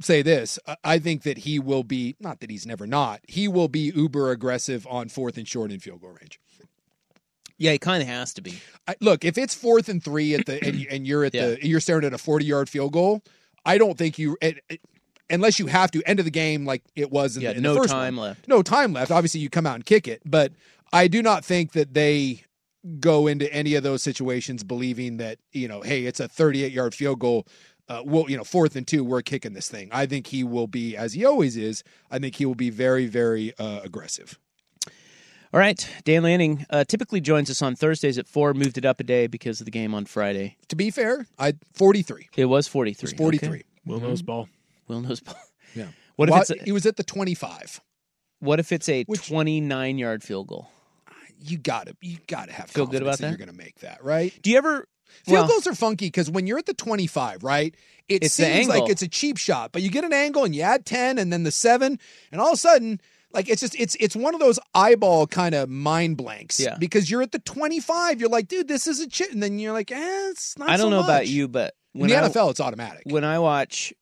say 0.00 0.22
this: 0.22 0.58
I- 0.66 0.76
I 0.84 0.98
think 0.98 1.22
that 1.22 1.38
he 1.38 1.58
will 1.58 1.84
be 1.84 2.16
not 2.20 2.40
that 2.40 2.50
he's 2.50 2.66
never 2.66 2.86
not. 2.86 3.20
He 3.26 3.48
will 3.48 3.68
be 3.68 3.92
uber 3.94 4.30
aggressive 4.30 4.86
on 4.90 5.08
fourth 5.08 5.36
and 5.38 5.46
short 5.46 5.70
in 5.72 5.80
field 5.80 6.00
goal 6.00 6.10
range. 6.20 6.38
Yeah, 7.58 7.72
he 7.72 7.78
kind 7.78 8.02
of 8.02 8.08
has 8.08 8.34
to 8.34 8.42
be. 8.42 8.58
I, 8.86 8.96
look, 9.00 9.24
if 9.24 9.38
it's 9.38 9.54
fourth 9.54 9.88
and 9.88 10.02
three 10.04 10.34
at 10.34 10.44
the 10.44 10.62
and, 10.62 10.86
and 10.90 11.06
you're 11.06 11.24
at 11.24 11.32
the 11.32 11.58
you're 11.62 11.80
staring 11.80 12.04
at 12.04 12.12
a 12.12 12.18
forty 12.18 12.44
yard 12.44 12.68
field 12.68 12.92
goal, 12.92 13.22
I 13.64 13.78
don't 13.78 13.96
think 13.96 14.18
you. 14.18 14.36
It, 14.40 14.58
it- 14.68 14.80
Unless 15.28 15.58
you 15.58 15.66
have 15.66 15.90
to 15.90 16.00
end 16.06 16.20
of 16.20 16.24
the 16.24 16.30
game 16.30 16.64
like 16.64 16.84
it 16.94 17.10
was 17.10 17.36
in, 17.36 17.42
Yeah, 17.42 17.50
the, 17.50 17.56
in 17.56 17.62
no 17.64 17.74
the 17.82 17.88
time 17.88 18.14
one. 18.14 18.28
left. 18.28 18.46
No 18.46 18.62
time 18.62 18.92
left. 18.92 19.10
Obviously, 19.10 19.40
you 19.40 19.50
come 19.50 19.66
out 19.66 19.74
and 19.74 19.84
kick 19.84 20.06
it, 20.06 20.22
but 20.24 20.52
I 20.92 21.08
do 21.08 21.20
not 21.20 21.44
think 21.44 21.72
that 21.72 21.94
they 21.94 22.44
go 23.00 23.26
into 23.26 23.52
any 23.52 23.74
of 23.74 23.82
those 23.82 24.04
situations 24.04 24.62
believing 24.62 25.16
that 25.16 25.38
you 25.50 25.66
know, 25.66 25.80
hey, 25.80 26.04
it's 26.04 26.20
a 26.20 26.28
38 26.28 26.70
yard 26.70 26.94
field 26.94 27.18
goal. 27.18 27.44
Uh, 27.88 28.02
well, 28.04 28.24
you 28.28 28.36
know, 28.36 28.44
fourth 28.44 28.74
and 28.76 28.86
two, 28.86 29.04
we're 29.04 29.22
kicking 29.22 29.52
this 29.52 29.68
thing. 29.68 29.88
I 29.92 30.06
think 30.06 30.26
he 30.26 30.42
will 30.42 30.66
be, 30.66 30.96
as 30.96 31.12
he 31.12 31.24
always 31.24 31.56
is. 31.56 31.84
I 32.10 32.18
think 32.18 32.34
he 32.36 32.44
will 32.44 32.54
be 32.56 32.70
very, 32.70 33.06
very 33.06 33.52
uh, 33.58 33.80
aggressive. 33.84 34.38
All 35.54 35.60
right, 35.60 35.88
Dan 36.04 36.24
Lanning 36.24 36.66
uh, 36.70 36.84
typically 36.84 37.20
joins 37.20 37.48
us 37.48 37.62
on 37.62 37.76
Thursdays 37.76 38.18
at 38.18 38.26
four. 38.26 38.52
Moved 38.52 38.76
it 38.76 38.84
up 38.84 38.98
a 39.00 39.04
day 39.04 39.26
because 39.28 39.60
of 39.60 39.64
the 39.64 39.70
game 39.70 39.94
on 39.94 40.04
Friday. 40.04 40.56
To 40.68 40.76
be 40.76 40.90
fair, 40.90 41.26
I 41.38 41.54
43. 41.74 42.28
It 42.36 42.46
was 42.46 42.66
forty-three. 42.68 43.10
It's 43.10 43.16
43. 43.18 43.48
Okay. 43.48 43.62
Will 43.86 44.00
knows 44.00 44.20
ball. 44.22 44.48
Will 44.88 45.00
knows. 45.00 45.20
Ball. 45.20 45.34
Yeah. 45.74 45.86
What 46.16 46.30
if 46.30 46.32
Well, 46.32 46.40
it's 46.40 46.50
a, 46.50 46.56
he 46.64 46.72
was 46.72 46.86
at 46.86 46.96
the 46.96 47.02
25. 47.04 47.82
what 48.40 48.58
if 48.58 48.72
it's 48.72 48.88
a 48.88 49.04
Which- 49.04 49.28
twenty-nine 49.28 49.98
yard 49.98 50.22
field 50.22 50.46
goal? 50.48 50.70
You 51.38 51.58
got 51.58 51.86
to, 51.88 51.96
you 52.00 52.16
got 52.26 52.46
to 52.48 52.54
have 52.54 52.70
Feel 52.70 52.86
good 52.86 53.02
confidence 53.02 53.06
about 53.06 53.18
that? 53.18 53.28
You're 53.28 53.46
going 53.46 53.56
to 53.58 53.64
make 53.64 53.78
that, 53.80 54.02
right? 54.02 54.32
Do 54.42 54.50
you 54.50 54.56
ever? 54.56 54.88
Field 55.24 55.38
well, 55.38 55.48
goals 55.48 55.66
are 55.66 55.74
funky 55.74 56.06
because 56.06 56.30
when 56.30 56.46
you're 56.46 56.58
at 56.58 56.66
the 56.66 56.74
25, 56.74 57.42
right? 57.44 57.74
It 58.08 58.30
seems 58.30 58.68
like 58.68 58.88
it's 58.88 59.02
a 59.02 59.08
cheap 59.08 59.36
shot, 59.36 59.72
but 59.72 59.82
you 59.82 59.90
get 59.90 60.04
an 60.04 60.12
angle 60.12 60.44
and 60.44 60.54
you 60.54 60.62
add 60.62 60.86
10 60.86 61.18
and 61.18 61.32
then 61.32 61.42
the 61.42 61.50
7 61.50 61.98
and 62.30 62.40
all 62.40 62.48
of 62.48 62.54
a 62.54 62.56
sudden 62.56 63.00
like 63.32 63.48
it's 63.48 63.60
just 63.60 63.74
it's 63.78 63.96
it's 63.98 64.14
one 64.14 64.32
of 64.34 64.40
those 64.40 64.58
eyeball 64.74 65.26
kind 65.26 65.54
of 65.54 65.68
mind 65.68 66.16
blanks 66.16 66.60
Yeah. 66.60 66.76
because 66.78 67.10
you're 67.10 67.22
at 67.22 67.32
the 67.32 67.40
25 67.40 68.20
you're 68.20 68.30
like 68.30 68.46
dude 68.46 68.68
this 68.68 68.86
is 68.86 69.00
a 69.00 69.08
chit 69.08 69.32
and 69.32 69.42
then 69.42 69.58
you're 69.58 69.72
like 69.72 69.90
eh 69.90 70.28
it's 70.30 70.56
not 70.56 70.68
I 70.70 70.76
don't 70.76 70.86
so 70.86 70.90
know 70.90 71.00
about 71.00 71.26
you, 71.26 71.48
but 71.48 71.74
in 71.94 72.02
when 72.02 72.10
the 72.10 72.16
I, 72.16 72.28
NFL 72.28 72.50
it's 72.50 72.60
automatic 72.60 73.02
when 73.06 73.24
I 73.24 73.40
watch 73.40 73.92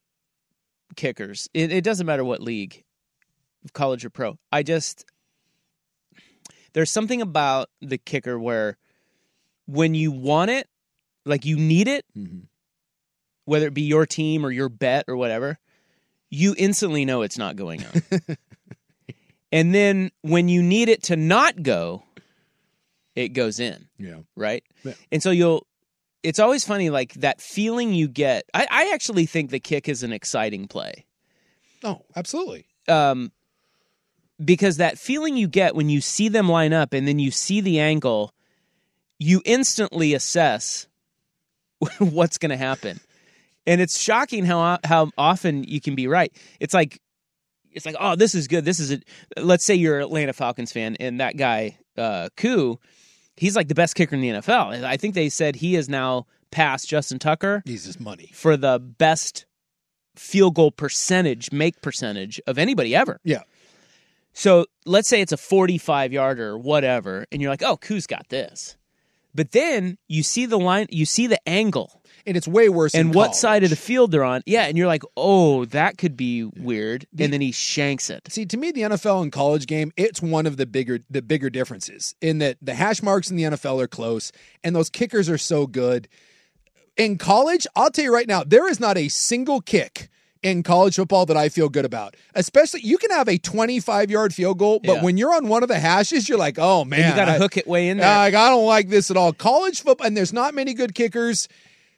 kickers, 0.96 1.48
it, 1.54 1.72
it 1.72 1.82
doesn't 1.84 2.06
matter 2.06 2.24
what 2.24 2.40
league, 2.40 2.84
college 3.72 4.04
or 4.04 4.10
pro. 4.10 4.38
I 4.52 4.62
just 4.62 5.04
there's 6.72 6.90
something 6.90 7.22
about 7.22 7.70
the 7.80 7.98
kicker 7.98 8.38
where 8.38 8.76
when 9.66 9.94
you 9.94 10.12
want 10.12 10.50
it, 10.50 10.68
like 11.24 11.44
you 11.44 11.56
need 11.56 11.88
it, 11.88 12.04
Mhm. 12.16 12.42
whether 13.44 13.66
it 13.66 13.74
be 13.74 13.82
your 13.82 14.06
team 14.06 14.44
or 14.44 14.50
your 14.50 14.68
bet 14.68 15.04
or 15.08 15.16
whatever, 15.16 15.58
you 16.30 16.54
instantly 16.58 17.04
know 17.04 17.22
it's 17.22 17.38
not 17.38 17.56
going 17.56 17.84
on. 17.84 18.02
and 19.52 19.74
then 19.74 20.10
when 20.22 20.48
you 20.48 20.62
need 20.62 20.88
it 20.88 21.02
to 21.04 21.16
not 21.16 21.62
go, 21.62 22.02
it 23.14 23.28
goes 23.28 23.60
in 23.60 23.87
yeah 23.98 24.18
right? 24.37 24.64
Yeah. 24.84 24.94
And 25.12 25.22
so 25.22 25.30
you'll 25.30 25.66
it's 26.22 26.38
always 26.38 26.64
funny 26.64 26.88
like 26.90 27.12
that 27.14 27.40
feeling 27.40 27.92
you 27.92 28.08
get. 28.08 28.44
I, 28.54 28.66
I 28.70 28.90
actually 28.94 29.26
think 29.26 29.50
the 29.50 29.60
kick 29.60 29.88
is 29.88 30.02
an 30.02 30.12
exciting 30.12 30.66
play. 30.68 31.04
oh 31.84 32.02
absolutely 32.16 32.66
Um 32.88 33.30
because 34.44 34.78
that 34.78 34.98
feeling 34.98 35.37
you 35.37 35.46
get 35.46 35.76
when 35.76 35.88
you 35.88 36.00
see 36.00 36.28
them 36.28 36.48
line 36.48 36.72
up 36.72 36.92
and 36.92 37.06
then 37.06 37.20
you 37.20 37.30
see 37.30 37.60
the 37.60 37.78
angle, 37.78 38.32
you 39.20 39.40
instantly 39.44 40.12
assess 40.12 40.88
what's 41.98 42.38
going 42.38 42.50
to 42.50 42.56
happen. 42.56 43.00
And 43.66 43.80
it's 43.80 43.98
shocking 43.98 44.44
how 44.44 44.78
how 44.84 45.10
often 45.16 45.64
you 45.64 45.80
can 45.80 45.94
be 45.94 46.06
right. 46.06 46.32
It's 46.60 46.74
like 46.74 47.00
it's 47.72 47.87
like, 47.87 47.96
oh, 47.98 48.14
this 48.14 48.34
is 48.34 48.46
good. 48.46 48.64
This 48.64 48.78
is 48.78 48.92
a 48.92 49.00
let's 49.40 49.64
say 49.64 49.74
you're 49.74 49.98
an 49.98 50.04
Atlanta 50.04 50.32
Falcons 50.32 50.72
fan 50.72 50.96
and 51.00 51.20
that 51.20 51.37
guy, 51.37 51.78
uh, 51.96 52.28
Koo, 52.37 52.78
he's 53.37 53.56
like 53.56 53.68
the 53.68 53.74
best 53.74 53.94
kicker 53.94 54.14
in 54.14 54.20
the 54.20 54.28
NFL. 54.28 54.74
And 54.74 54.87
I 54.87 54.96
think 54.96 55.14
they 55.14 55.28
said 55.28 55.56
he 55.56 55.76
is 55.76 55.88
now 55.88 56.26
past 56.50 56.88
Justin 56.88 57.18
Tucker 57.18 57.62
he's 57.64 57.84
his 57.84 57.98
money 57.98 58.30
for 58.32 58.56
the 58.56 58.78
best 58.78 59.46
field 60.14 60.54
goal 60.54 60.70
percentage, 60.70 61.50
make 61.50 61.82
percentage 61.82 62.40
of 62.46 62.58
anybody 62.58 62.94
ever. 62.94 63.18
yeah 63.24 63.42
So 64.34 64.66
let's 64.87 65.08
say 65.08 65.20
it's 65.20 65.32
a 65.32 65.37
45 65.37 66.12
yarder 66.12 66.50
or 66.50 66.58
whatever, 66.58 67.26
and 67.32 67.42
you're 67.42 67.50
like, 67.50 67.62
oh, 67.62 67.76
Koo's 67.76 68.06
got 68.06 68.28
this. 68.28 68.76
But 69.34 69.52
then 69.52 69.98
you 70.08 70.22
see 70.22 70.46
the 70.46 70.58
line, 70.58 70.86
you 70.90 71.06
see 71.06 71.26
the 71.26 71.40
angle 71.48 72.02
and 72.26 72.36
it's 72.36 72.48
way 72.48 72.68
worse 72.68 72.94
and 72.94 73.14
what 73.14 73.36
side 73.36 73.64
of 73.64 73.70
the 73.70 73.76
field 73.76 74.10
they're 74.10 74.24
on. 74.24 74.42
Yeah, 74.46 74.64
and 74.64 74.78
you're 74.78 74.86
like, 74.86 75.02
oh, 75.16 75.64
that 75.66 75.98
could 75.98 76.16
be 76.16 76.44
weird. 76.44 77.06
And 77.18 77.32
then 77.32 77.40
he 77.40 77.52
shanks 77.52 78.10
it. 78.10 78.22
See, 78.28 78.46
to 78.46 78.56
me, 78.56 78.70
the 78.70 78.82
NFL 78.82 79.22
and 79.22 79.32
college 79.32 79.66
game, 79.66 79.92
it's 79.96 80.22
one 80.22 80.46
of 80.46 80.56
the 80.56 80.66
bigger 80.66 81.00
the 81.10 81.22
bigger 81.22 81.50
differences 81.50 82.14
in 82.20 82.38
that 82.38 82.56
the 82.62 82.74
hash 82.74 83.02
marks 83.02 83.30
in 83.30 83.36
the 83.36 83.44
NFL 83.44 83.82
are 83.82 83.88
close, 83.88 84.32
and 84.62 84.74
those 84.74 84.90
kickers 84.90 85.28
are 85.28 85.38
so 85.38 85.66
good. 85.66 86.08
In 86.96 87.18
college, 87.18 87.66
I'll 87.74 87.90
tell 87.90 88.04
you 88.04 88.14
right 88.14 88.28
now, 88.28 88.44
there 88.44 88.68
is 88.68 88.78
not 88.78 88.96
a 88.96 89.08
single 89.08 89.60
kick 89.60 90.08
in 90.44 90.62
college 90.62 90.94
football 90.96 91.26
that 91.26 91.37
I 91.37 91.48
feel 91.48 91.68
good 91.68 91.85
about. 91.85 92.14
Especially, 92.35 92.80
you 92.83 92.98
can 92.98 93.11
have 93.11 93.28
a 93.28 93.38
25 93.38 94.11
yard 94.11 94.33
field 94.35 94.59
goal, 94.59 94.78
but 94.85 94.96
Yeah. 94.96 95.02
when 95.02 95.16
you're 95.16 95.35
on 95.35 95.48
one 95.48 95.62
of 95.64 95.68
the 95.68 95.78
hashes, 95.80 96.28
you're 96.28 96.38
like, 96.38 96.59
oh 96.59 96.85
man, 96.85 97.00
And 97.00 97.09
you 97.11 97.16
got 97.16 97.33
to 97.33 97.38
hook 97.38 97.57
it 97.57 97.66
way 97.66 97.88
in 97.88 97.96
there. 97.96 98.07
like, 98.07 98.35
I 98.35 98.50
don't 98.50 98.66
like 98.66 98.88
this 98.90 99.11
at 99.11 99.16
all. 99.16 99.33
College 99.33 99.80
football, 99.83 100.07
and 100.07 100.16
there's 100.16 100.33
not 100.33 100.54
many 100.54 100.74
good 100.74 100.94
kickers. 100.94 101.48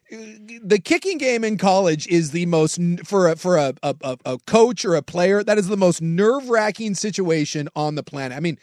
The 0.08 0.78
kicking 0.78 1.18
game 1.18 1.42
in 1.42 1.58
college 1.58 2.06
is 2.06 2.30
the 2.30 2.46
most 2.46 2.78
for 3.04 3.28
a 3.28 3.34
for 3.36 3.56
a 3.56 3.74
a, 3.82 3.96
a- 4.02 4.18
a 4.24 4.38
coach 4.46 4.84
or 4.84 4.94
a 4.94 5.02
player. 5.02 5.42
That 5.42 5.58
is 5.58 5.66
the 5.66 5.76
most 5.76 6.00
nerve 6.00 6.48
wracking 6.48 6.94
situation 6.94 7.68
on 7.74 7.96
the 7.96 8.04
planet. 8.04 8.36
I 8.36 8.40
mean, 8.40 8.56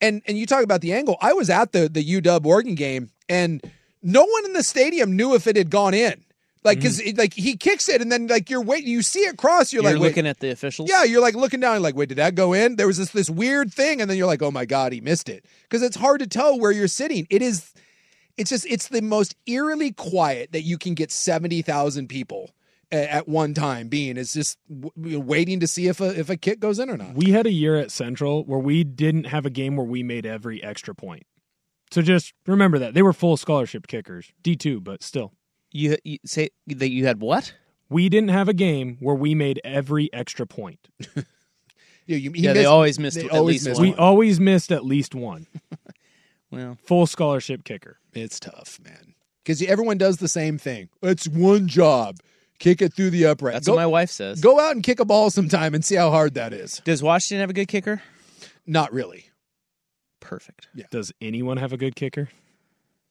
and 0.00 0.22
and 0.28 0.38
you 0.38 0.46
talk 0.46 0.62
about 0.62 0.82
the 0.82 0.92
angle. 0.92 1.16
I 1.20 1.32
was 1.32 1.50
at 1.50 1.72
the 1.72 1.88
the 1.88 2.04
UW 2.20 2.46
Oregon 2.46 2.76
game, 2.76 3.10
and 3.28 3.60
no 4.04 4.24
one 4.24 4.44
in 4.44 4.52
the 4.52 4.62
stadium 4.62 5.16
knew 5.16 5.34
if 5.34 5.48
it 5.48 5.56
had 5.56 5.68
gone 5.70 5.94
in. 5.94 6.22
Like, 6.64 6.78
mm-hmm. 6.78 6.96
because 6.98 7.18
like 7.18 7.34
he 7.34 7.56
kicks 7.58 7.90
it, 7.90 8.00
and 8.00 8.10
then 8.10 8.26
like 8.26 8.48
you're 8.48 8.62
waiting, 8.62 8.88
you 8.88 9.02
see 9.02 9.20
it 9.20 9.36
cross, 9.36 9.70
you're, 9.70 9.82
You're, 9.82 9.92
like, 9.92 10.00
wait, 10.00 10.08
looking 10.08 10.26
at 10.26 10.40
the 10.40 10.50
officials. 10.50 10.88
yeah, 10.88 11.04
you're 11.04 11.20
like 11.20 11.34
looking 11.34 11.60
down, 11.60 11.82
like, 11.82 11.94
wait, 11.94 12.08
did 12.08 12.16
that 12.16 12.34
go 12.34 12.54
in? 12.54 12.76
There 12.76 12.86
was 12.86 12.96
this 12.96 13.10
this 13.10 13.28
weird 13.28 13.72
thing, 13.72 14.00
and 14.00 14.08
then 14.08 14.16
you're 14.16 14.26
like, 14.26 14.40
oh 14.40 14.50
my 14.50 14.64
god, 14.64 14.92
he 14.92 15.02
missed 15.02 15.28
it, 15.28 15.44
because 15.64 15.82
it's 15.82 15.96
hard 15.96 16.20
to 16.20 16.26
tell 16.26 16.58
where 16.58 16.72
you're 16.72 16.88
sitting. 16.88 17.26
It 17.28 17.42
is, 17.42 17.74
it's 18.38 18.48
just, 18.48 18.64
it's 18.66 18.88
the 18.88 19.02
most 19.02 19.36
eerily 19.46 19.92
quiet 19.92 20.52
that 20.52 20.62
you 20.62 20.78
can 20.78 20.94
get 20.94 21.12
seventy 21.12 21.60
thousand 21.60 22.08
people 22.08 22.54
at 22.90 23.28
one 23.28 23.52
time 23.52 23.88
being. 23.88 24.16
It's 24.16 24.32
just 24.32 24.58
w- 24.70 25.20
waiting 25.20 25.60
to 25.60 25.66
see 25.66 25.88
if 25.88 26.00
a 26.00 26.18
if 26.18 26.30
a 26.30 26.36
kick 26.36 26.60
goes 26.60 26.78
in 26.78 26.88
or 26.88 26.96
not. 26.96 27.14
We 27.14 27.32
had 27.32 27.46
a 27.46 27.52
year 27.52 27.76
at 27.76 27.90
Central 27.90 28.44
where 28.44 28.58
we 28.58 28.84
didn't 28.84 29.24
have 29.24 29.44
a 29.44 29.50
game 29.50 29.76
where 29.76 29.86
we 29.86 30.02
made 30.02 30.24
every 30.24 30.62
extra 30.62 30.94
point. 30.94 31.24
So 31.90 32.00
just 32.00 32.32
remember 32.46 32.78
that 32.78 32.94
they 32.94 33.02
were 33.02 33.12
full 33.12 33.36
scholarship 33.36 33.86
kickers, 33.86 34.32
D 34.42 34.56
two, 34.56 34.80
but 34.80 35.02
still. 35.02 35.32
You, 35.74 35.98
you 36.04 36.18
say 36.24 36.48
that 36.68 36.88
you 36.88 37.04
had 37.04 37.20
what? 37.20 37.52
We 37.90 38.08
didn't 38.08 38.30
have 38.30 38.48
a 38.48 38.54
game 38.54 38.96
where 39.00 39.14
we 39.14 39.34
made 39.34 39.60
every 39.62 40.10
extra 40.12 40.46
point. 40.46 40.88
Yeah, 42.06 42.16
you, 42.16 42.32
he 42.32 42.42
Yeah, 42.42 42.52
they 42.52 42.66
always 42.66 42.98
missed 42.98 43.16
they 43.16 43.24
at 43.24 43.30
always 43.30 43.54
least 43.54 43.66
missed 43.66 43.80
one. 43.80 43.88
We 43.88 43.94
always 43.96 44.38
missed 44.40 44.70
at 44.72 44.84
least 44.84 45.14
one. 45.14 45.46
Well, 46.50 46.78
Full 46.84 47.06
scholarship 47.06 47.64
kicker. 47.64 47.98
It's 48.12 48.38
tough, 48.38 48.78
man, 48.84 49.14
because 49.42 49.60
everyone 49.62 49.98
does 49.98 50.18
the 50.18 50.28
same 50.28 50.56
thing. 50.56 50.88
It's 51.02 51.26
one 51.26 51.66
job: 51.66 52.18
kick 52.60 52.80
it 52.80 52.94
through 52.94 53.10
the 53.10 53.26
upright. 53.26 53.54
that's 53.54 53.66
go, 53.66 53.72
what 53.72 53.80
my 53.80 53.86
wife 53.86 54.10
says. 54.10 54.40
go 54.40 54.60
out 54.60 54.72
and 54.72 54.80
kick 54.84 55.00
a 55.00 55.04
ball 55.04 55.30
sometime 55.30 55.74
and 55.74 55.84
see 55.84 55.96
how 55.96 56.10
hard 56.10 56.34
that 56.34 56.52
is. 56.52 56.80
Does 56.84 57.02
Washington 57.02 57.40
have 57.40 57.50
a 57.50 57.54
good 57.54 57.66
kicker? 57.66 58.02
Not 58.66 58.92
really. 58.92 59.30
Perfect. 60.20 60.68
Does 60.92 61.12
anyone 61.20 61.56
have 61.56 61.72
a 61.72 61.76
good 61.76 61.96
kicker? 61.96 62.28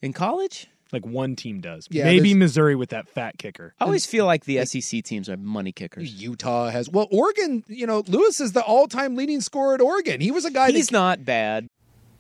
In 0.02 0.14
college, 0.14 0.68
Like 0.94 1.06
one 1.06 1.36
team 1.36 1.60
does. 1.60 1.88
Yeah, 1.90 2.04
Maybe 2.06 2.30
there's- 2.30 2.38
Missouri 2.40 2.76
with 2.76 2.90
that 2.92 3.10
fat 3.10 3.38
kicker. 3.40 3.74
I 3.80 3.86
always 3.86 4.06
feel 4.06 4.26
like 4.26 4.46
the 4.46 4.64
SEC 4.66 5.04
teams 5.04 5.28
are 5.28 5.36
money 5.36 5.72
kickers. 5.72 6.14
Utah 6.14 6.70
has 6.70 6.88
well, 6.90 7.08
Oregon. 7.12 7.64
You 7.68 7.88
know, 7.88 8.04
Lewis 8.08 8.40
is 8.40 8.52
the 8.54 8.62
all-time 8.62 9.16
leading 9.16 9.42
scorer 9.42 9.74
at 9.74 9.82
Oregon. 9.82 10.22
He 10.22 10.30
was 10.32 10.46
a 10.46 10.52
guy. 10.52 10.72
He's 10.72 10.88
that, 10.88 10.94
not 10.94 11.26
bad. 11.26 11.68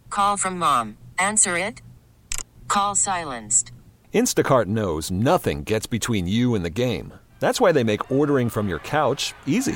Call 0.09 0.35
from 0.37 0.57
mom. 0.57 0.97
Answer 1.19 1.55
it. 1.57 1.81
Call 2.67 2.95
silenced. 2.95 3.71
Instacart 4.13 4.65
knows 4.65 5.09
nothing 5.11 5.63
gets 5.63 5.85
between 5.85 6.27
you 6.27 6.55
and 6.55 6.65
the 6.65 6.69
game. 6.69 7.13
That's 7.39 7.59
why 7.61 7.71
they 7.71 7.83
make 7.83 8.11
ordering 8.11 8.49
from 8.49 8.69
your 8.69 8.79
couch 8.79 9.33
easy. 9.45 9.75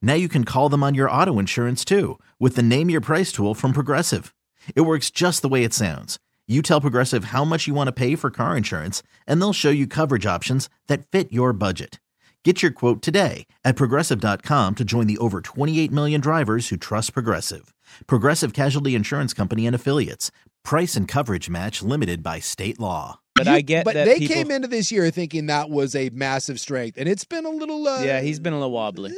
Now 0.00 0.14
you 0.14 0.28
can 0.28 0.44
call 0.44 0.68
them 0.70 0.82
on 0.82 0.94
your 0.94 1.10
auto 1.10 1.38
insurance 1.38 1.84
too 1.84 2.18
with 2.40 2.56
the 2.56 2.62
Name 2.62 2.88
Your 2.88 3.00
Price 3.02 3.32
tool 3.32 3.54
from 3.54 3.72
Progressive. 3.72 4.34
It 4.74 4.82
works 4.82 5.10
just 5.10 5.42
the 5.42 5.48
way 5.48 5.64
it 5.64 5.74
sounds. 5.74 6.18
You 6.48 6.62
tell 6.62 6.80
Progressive 6.80 7.24
how 7.26 7.44
much 7.44 7.66
you 7.66 7.74
want 7.74 7.88
to 7.88 7.92
pay 7.92 8.14
for 8.14 8.30
car 8.30 8.56
insurance, 8.56 9.02
and 9.26 9.40
they'll 9.40 9.52
show 9.52 9.70
you 9.70 9.86
coverage 9.88 10.26
options 10.26 10.70
that 10.86 11.06
fit 11.06 11.32
your 11.32 11.52
budget. 11.52 11.98
Get 12.44 12.62
your 12.62 12.70
quote 12.70 13.02
today 13.02 13.46
at 13.64 13.74
progressive.com 13.74 14.74
to 14.76 14.84
join 14.84 15.08
the 15.08 15.18
over 15.18 15.40
28 15.40 15.90
million 15.90 16.20
drivers 16.20 16.68
who 16.68 16.76
trust 16.76 17.12
Progressive. 17.12 17.74
Progressive 18.06 18.52
Casualty 18.52 18.94
Insurance 18.94 19.34
Company 19.34 19.66
and 19.66 19.74
Affiliates. 19.74 20.30
Price 20.62 20.94
and 20.94 21.08
coverage 21.08 21.50
match 21.50 21.82
limited 21.82 22.22
by 22.22 22.38
state 22.38 22.78
law. 22.78 23.18
But 23.34 23.48
I 23.48 23.60
get 23.62 23.84
but 23.84 23.94
that 23.94 24.04
they 24.04 24.18
people- 24.20 24.36
came 24.36 24.50
into 24.52 24.68
this 24.68 24.92
year 24.92 25.10
thinking 25.10 25.46
that 25.46 25.68
was 25.68 25.96
a 25.96 26.10
massive 26.10 26.60
strength, 26.60 26.96
and 26.96 27.08
it's 27.08 27.24
been 27.24 27.44
a 27.44 27.50
little. 27.50 27.86
Uh, 27.86 28.02
Yeah, 28.02 28.20
he's 28.20 28.38
been 28.38 28.52
a 28.52 28.56
little 28.56 28.70
wobbly. 28.72 29.12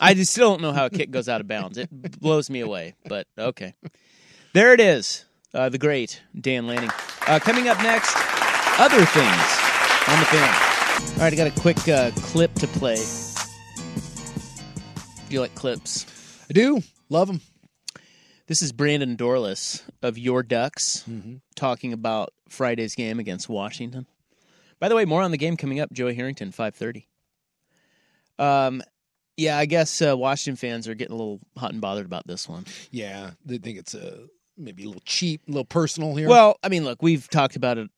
I 0.00 0.14
just 0.14 0.32
still 0.32 0.50
don't 0.50 0.62
know 0.62 0.72
how 0.72 0.86
a 0.86 0.90
kick 0.90 1.10
goes 1.10 1.28
out 1.28 1.40
of 1.40 1.48
bounds. 1.48 1.78
It 1.78 2.20
blows 2.20 2.50
me 2.50 2.60
away, 2.60 2.94
but 3.06 3.26
okay. 3.38 3.74
There 4.52 4.72
it 4.72 4.80
is. 4.80 5.24
Uh, 5.54 5.68
the 5.68 5.78
great 5.78 6.22
Dan 6.38 6.66
Lanning. 6.66 6.90
Uh, 7.26 7.38
coming 7.38 7.68
up 7.68 7.78
next, 7.78 8.14
other 8.78 9.04
things 9.04 9.60
on 10.08 10.20
the 10.20 10.26
fan. 10.26 11.12
All 11.14 11.20
right, 11.22 11.32
I 11.32 11.36
got 11.36 11.46
a 11.46 11.60
quick 11.60 11.88
uh, 11.88 12.10
clip 12.16 12.52
to 12.54 12.66
play. 12.66 12.96
Do 12.96 15.34
you 15.34 15.40
like 15.40 15.54
clips? 15.54 16.06
I 16.48 16.52
do 16.52 16.82
love 17.08 17.28
them. 17.28 17.40
This 18.46 18.62
is 18.62 18.72
Brandon 18.72 19.16
Dorlus 19.16 19.82
of 20.02 20.18
Your 20.18 20.42
Ducks 20.42 21.04
talking 21.56 21.92
about 21.92 22.32
Friday's 22.48 22.94
game 22.94 23.18
against 23.18 23.48
Washington. 23.48 24.06
By 24.78 24.88
the 24.88 24.94
way, 24.94 25.04
more 25.04 25.22
on 25.22 25.32
the 25.32 25.38
game 25.38 25.56
coming 25.56 25.80
up. 25.80 25.92
Joey 25.92 26.14
Harrington, 26.14 26.52
five 26.52 26.74
thirty. 26.74 27.08
Um, 28.38 28.82
yeah, 29.36 29.58
I 29.58 29.66
guess 29.66 30.00
uh, 30.00 30.16
Washington 30.16 30.56
fans 30.56 30.88
are 30.88 30.94
getting 30.94 31.14
a 31.14 31.16
little 31.16 31.40
hot 31.56 31.72
and 31.72 31.80
bothered 31.80 32.06
about 32.06 32.26
this 32.26 32.48
one. 32.48 32.64
Yeah, 32.90 33.32
they 33.44 33.58
think 33.58 33.78
it's 33.78 33.94
a 33.94 34.26
maybe 34.56 34.84
a 34.84 34.86
little 34.86 35.02
cheap, 35.04 35.42
a 35.46 35.50
little 35.50 35.64
personal 35.64 36.14
here. 36.16 36.28
Well, 36.28 36.58
I 36.62 36.68
mean, 36.68 36.84
look, 36.84 37.02
we've 37.02 37.28
talked 37.28 37.56
about 37.56 37.76
it, 37.76 37.90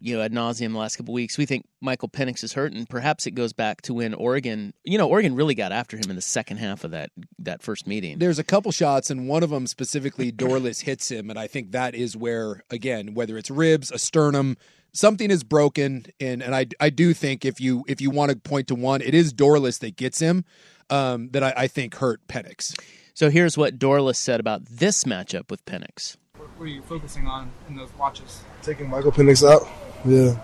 you 0.00 0.16
know, 0.16 0.22
ad 0.22 0.32
nauseum 0.32 0.72
the 0.72 0.78
last 0.78 0.96
couple 0.96 1.12
of 1.12 1.16
weeks. 1.16 1.36
We 1.36 1.44
think 1.44 1.66
Michael 1.82 2.08
Penix 2.08 2.42
is 2.42 2.54
hurt, 2.54 2.72
and 2.72 2.88
perhaps 2.88 3.26
it 3.26 3.32
goes 3.32 3.52
back 3.52 3.82
to 3.82 3.94
when 3.94 4.14
Oregon, 4.14 4.72
you 4.84 4.96
know, 4.96 5.08
Oregon 5.08 5.34
really 5.34 5.54
got 5.54 5.72
after 5.72 5.96
him 5.96 6.08
in 6.08 6.16
the 6.16 6.22
second 6.22 6.56
half 6.56 6.84
of 6.84 6.92
that 6.92 7.10
that 7.38 7.62
first 7.62 7.86
meeting. 7.86 8.18
There's 8.18 8.38
a 8.38 8.44
couple 8.44 8.72
shots, 8.72 9.10
and 9.10 9.28
one 9.28 9.42
of 9.42 9.50
them 9.50 9.66
specifically, 9.66 10.32
Dorlus 10.32 10.82
hits 10.82 11.10
him, 11.10 11.28
and 11.28 11.38
I 11.38 11.46
think 11.46 11.72
that 11.72 11.94
is 11.94 12.16
where, 12.16 12.62
again, 12.70 13.12
whether 13.14 13.36
it's 13.36 13.50
ribs, 13.50 13.90
a 13.90 13.98
sternum, 13.98 14.56
something 14.92 15.30
is 15.30 15.44
broken, 15.44 16.06
and 16.20 16.42
and 16.42 16.54
I 16.54 16.66
I 16.80 16.90
do 16.90 17.12
think 17.12 17.44
if 17.44 17.60
you 17.60 17.84
if 17.86 18.00
you 18.00 18.10
want 18.10 18.30
to 18.30 18.36
point 18.36 18.68
to 18.68 18.74
one, 18.74 19.02
it 19.02 19.14
is 19.14 19.32
Dorlus 19.32 19.78
that 19.80 19.96
gets 19.96 20.20
him, 20.20 20.44
um, 20.90 21.28
that 21.30 21.42
I, 21.42 21.54
I 21.56 21.66
think 21.66 21.96
hurt 21.96 22.26
Penix. 22.28 22.74
So 23.14 23.30
here's 23.30 23.56
what 23.56 23.78
Dorlus 23.78 24.16
said 24.16 24.40
about 24.40 24.66
this 24.66 25.04
matchup 25.04 25.50
with 25.50 25.64
Penix. 25.64 26.16
What 26.36 26.64
are 26.64 26.68
you 26.68 26.82
focusing 26.82 27.26
on 27.26 27.50
in 27.68 27.76
those 27.76 27.92
watches? 27.98 28.42
Taking 28.62 28.88
Michael 28.90 29.12
Penix 29.12 29.46
out. 29.48 29.66
Yeah. 30.04 30.36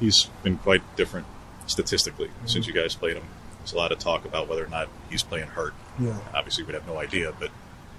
he's 0.00 0.24
been 0.42 0.56
quite 0.58 0.82
different 0.96 1.26
statistically 1.66 2.30
since 2.46 2.66
you 2.66 2.72
guys 2.72 2.94
played 2.94 3.16
him. 3.16 3.24
There's 3.58 3.72
a 3.72 3.76
lot 3.76 3.92
of 3.92 3.98
talk 3.98 4.24
about 4.24 4.48
whether 4.48 4.64
or 4.64 4.68
not 4.68 4.88
he's 5.10 5.22
playing 5.22 5.48
hurt. 5.48 5.74
Yeah. 5.98 6.16
Obviously, 6.34 6.64
we'd 6.64 6.74
have 6.74 6.86
no 6.86 6.98
idea, 6.98 7.32
but 7.38 7.50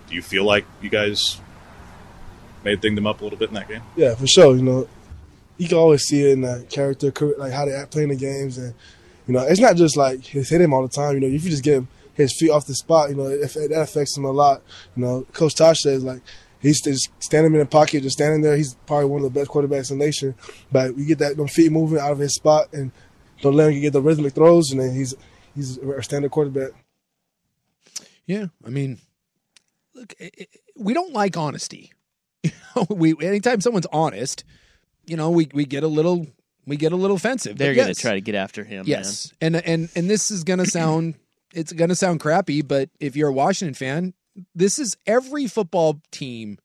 do 0.08 0.16
you 0.16 0.22
feel 0.22 0.44
like 0.44 0.66
you 0.82 0.90
guys 0.90 1.40
made 2.64 2.72
have 2.72 2.82
dinged 2.82 2.98
him 2.98 3.08
up 3.08 3.22
a 3.22 3.24
little 3.24 3.38
bit 3.38 3.50
in 3.50 3.56
that 3.56 3.68
game? 3.68 3.82
Yeah, 3.96 4.16
for 4.16 4.28
sure. 4.28 4.56
You 4.56 4.64
know, 4.64 4.90
you 5.58 5.68
can 5.68 5.78
always 5.78 6.04
see 6.04 6.24
it 6.24 6.32
in 6.32 6.42
the 6.42 6.66
character, 6.70 7.14
like 7.38 7.52
how 7.54 7.66
they 7.66 7.74
act 7.74 7.92
playing 7.92 8.10
the 8.10 8.16
games, 8.16 8.58
and 8.58 8.74
you 9.30 9.34
know, 9.36 9.44
it's 9.44 9.60
not 9.62 9.76
just 9.76 9.96
like 9.96 10.26
hit 10.26 10.50
him 10.60 10.74
all 10.74 10.82
the 10.82 10.90
time. 10.90 11.14
You 11.14 11.20
know, 11.22 11.28
if 11.28 11.44
you 11.44 11.52
just 11.52 11.64
get 11.64 11.76
him 11.76 11.88
his 12.16 12.34
feet 12.38 12.50
off 12.50 12.66
the 12.66 12.74
spot, 12.74 13.10
you 13.12 13.16
know, 13.16 13.28
it, 13.28 13.42
that 13.54 13.82
affects 13.82 14.18
him 14.18 14.26
a 14.26 14.32
lot. 14.32 14.64
You 14.96 15.04
know, 15.04 15.28
Coach 15.34 15.54
Tosh 15.56 15.82
says 15.84 16.04
like 16.04 16.22
he's 16.60 16.82
just 16.82 17.10
standing 17.20 17.54
in 17.54 17.60
the 17.60 17.66
pocket, 17.66 18.02
just 18.04 18.18
standing 18.18 18.42
there. 18.42 18.58
He's 18.58 18.74
probably 18.88 19.06
one 19.06 19.24
of 19.24 19.32
the 19.32 19.40
best 19.40 19.52
quarterbacks 19.52 19.92
in 19.92 20.00
the 20.00 20.06
nation. 20.06 20.34
But 20.72 20.96
we 20.96 21.06
get 21.06 21.20
that 21.20 21.38
them 21.38 21.48
feet 21.48 21.72
moving 21.72 22.00
out 22.00 22.12
of 22.12 22.18
his 22.20 22.34
spot 22.34 22.74
and 22.74 22.92
don't 23.42 23.56
let 23.56 23.72
him 23.72 23.80
get 23.82 23.94
the 23.94 24.02
rhythmic 24.02 24.34
throws, 24.34 24.72
and 24.72 24.82
then 24.82 24.96
he's 24.96 25.14
he's 25.56 25.78
a 25.78 26.02
standard 26.04 26.32
quarterback. 26.32 26.72
Yeah, 28.26 28.48
I 28.66 28.70
mean, 28.70 28.98
look, 29.94 30.14
i- 30.20 30.32
i- 30.40 30.48
we 30.76 30.94
don't 30.94 31.14
like 31.14 31.38
honesty. 31.38 31.92
We 32.90 33.14
anytime 33.22 33.62
someone's 33.62 33.88
honest, 33.92 34.44
you 35.06 35.18
know, 35.18 35.30
we 35.30 35.50
we 35.54 35.66
get 35.66 35.84
a 35.84 35.88
little 35.88 36.28
we 36.66 36.78
get 36.78 36.92
a 36.92 36.96
little 36.96 37.16
offensive. 37.16 37.58
They're 37.58 37.76
going 37.76 37.88
yes, 37.88 37.98
to 37.98 38.02
try 38.02 38.14
to 38.14 38.22
get 38.22 38.36
after 38.36 38.64
him. 38.64 38.86
Yes, 38.88 39.34
and 39.42 39.56
and 39.56 39.90
and 39.96 40.10
this 40.10 40.32
is 40.32 40.44
going 40.44 40.60
to 40.60 40.66
sound 40.66 41.16
it's 41.54 41.74
going 41.74 41.90
to 41.90 41.96
sound 41.96 42.20
crappy, 42.20 42.62
but 42.62 42.90
if 43.00 43.16
you're 43.16 43.30
a 43.30 43.34
Washington 43.34 43.74
fan, 43.74 44.14
this 44.56 44.80
is 44.80 44.98
every 45.08 45.48
football 45.48 46.02
team. 46.12 46.58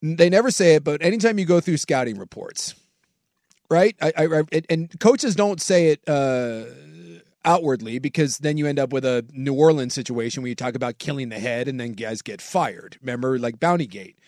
They 0.00 0.28
never 0.30 0.50
say 0.50 0.74
it, 0.74 0.84
but 0.84 1.02
anytime 1.02 1.38
you 1.38 1.44
go 1.44 1.60
through 1.60 1.76
scouting 1.76 2.18
reports, 2.18 2.74
right? 3.70 3.96
I, 4.00 4.12
I, 4.16 4.24
I 4.24 4.62
and 4.68 4.98
coaches 5.00 5.36
don't 5.36 5.60
say 5.60 5.88
it 5.88 6.08
uh, 6.08 6.64
outwardly 7.44 7.98
because 7.98 8.38
then 8.38 8.56
you 8.56 8.66
end 8.66 8.78
up 8.78 8.92
with 8.92 9.04
a 9.04 9.24
New 9.32 9.54
Orleans 9.54 9.94
situation 9.94 10.42
where 10.42 10.48
you 10.48 10.54
talk 10.54 10.74
about 10.74 10.98
killing 10.98 11.28
the 11.28 11.38
head 11.38 11.68
and 11.68 11.78
then 11.78 11.92
guys 11.92 12.22
get 12.22 12.42
fired. 12.42 12.98
Remember, 13.00 13.38
like 13.38 13.60
Bounty 13.60 13.86
Gate. 13.86 14.18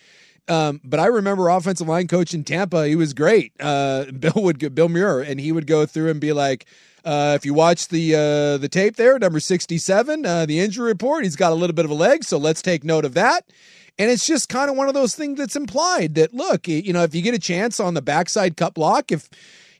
Um, 0.48 0.80
but 0.84 1.00
I 1.00 1.06
remember 1.06 1.48
offensive 1.48 1.88
line 1.88 2.06
coach 2.06 2.34
in 2.34 2.44
Tampa. 2.44 2.86
He 2.86 2.96
was 2.96 3.14
great. 3.14 3.52
Uh, 3.58 4.04
Bill 4.18 4.32
would 4.36 4.74
Bill 4.74 4.88
Muir, 4.88 5.20
and 5.20 5.40
he 5.40 5.52
would 5.52 5.66
go 5.66 5.86
through 5.86 6.10
and 6.10 6.20
be 6.20 6.32
like, 6.32 6.66
uh, 7.04 7.32
"If 7.36 7.44
you 7.46 7.54
watch 7.54 7.88
the 7.88 8.14
uh, 8.14 8.58
the 8.58 8.68
tape 8.68 8.96
there, 8.96 9.18
number 9.18 9.40
sixty 9.40 9.78
seven, 9.78 10.26
uh, 10.26 10.46
the 10.46 10.60
injury 10.60 10.86
report, 10.86 11.24
he's 11.24 11.36
got 11.36 11.52
a 11.52 11.54
little 11.54 11.74
bit 11.74 11.84
of 11.84 11.90
a 11.90 11.94
leg, 11.94 12.24
so 12.24 12.38
let's 12.38 12.62
take 12.62 12.84
note 12.84 13.04
of 13.04 13.14
that." 13.14 13.46
And 13.98 14.10
it's 14.10 14.26
just 14.26 14.48
kind 14.48 14.68
of 14.68 14.76
one 14.76 14.88
of 14.88 14.94
those 14.94 15.14
things 15.14 15.38
that's 15.38 15.54
implied 15.54 16.16
that 16.16 16.34
look, 16.34 16.66
you 16.66 16.92
know, 16.92 17.04
if 17.04 17.14
you 17.14 17.22
get 17.22 17.34
a 17.34 17.38
chance 17.38 17.78
on 17.78 17.94
the 17.94 18.02
backside 18.02 18.56
cut 18.56 18.74
block, 18.74 19.12
if 19.12 19.30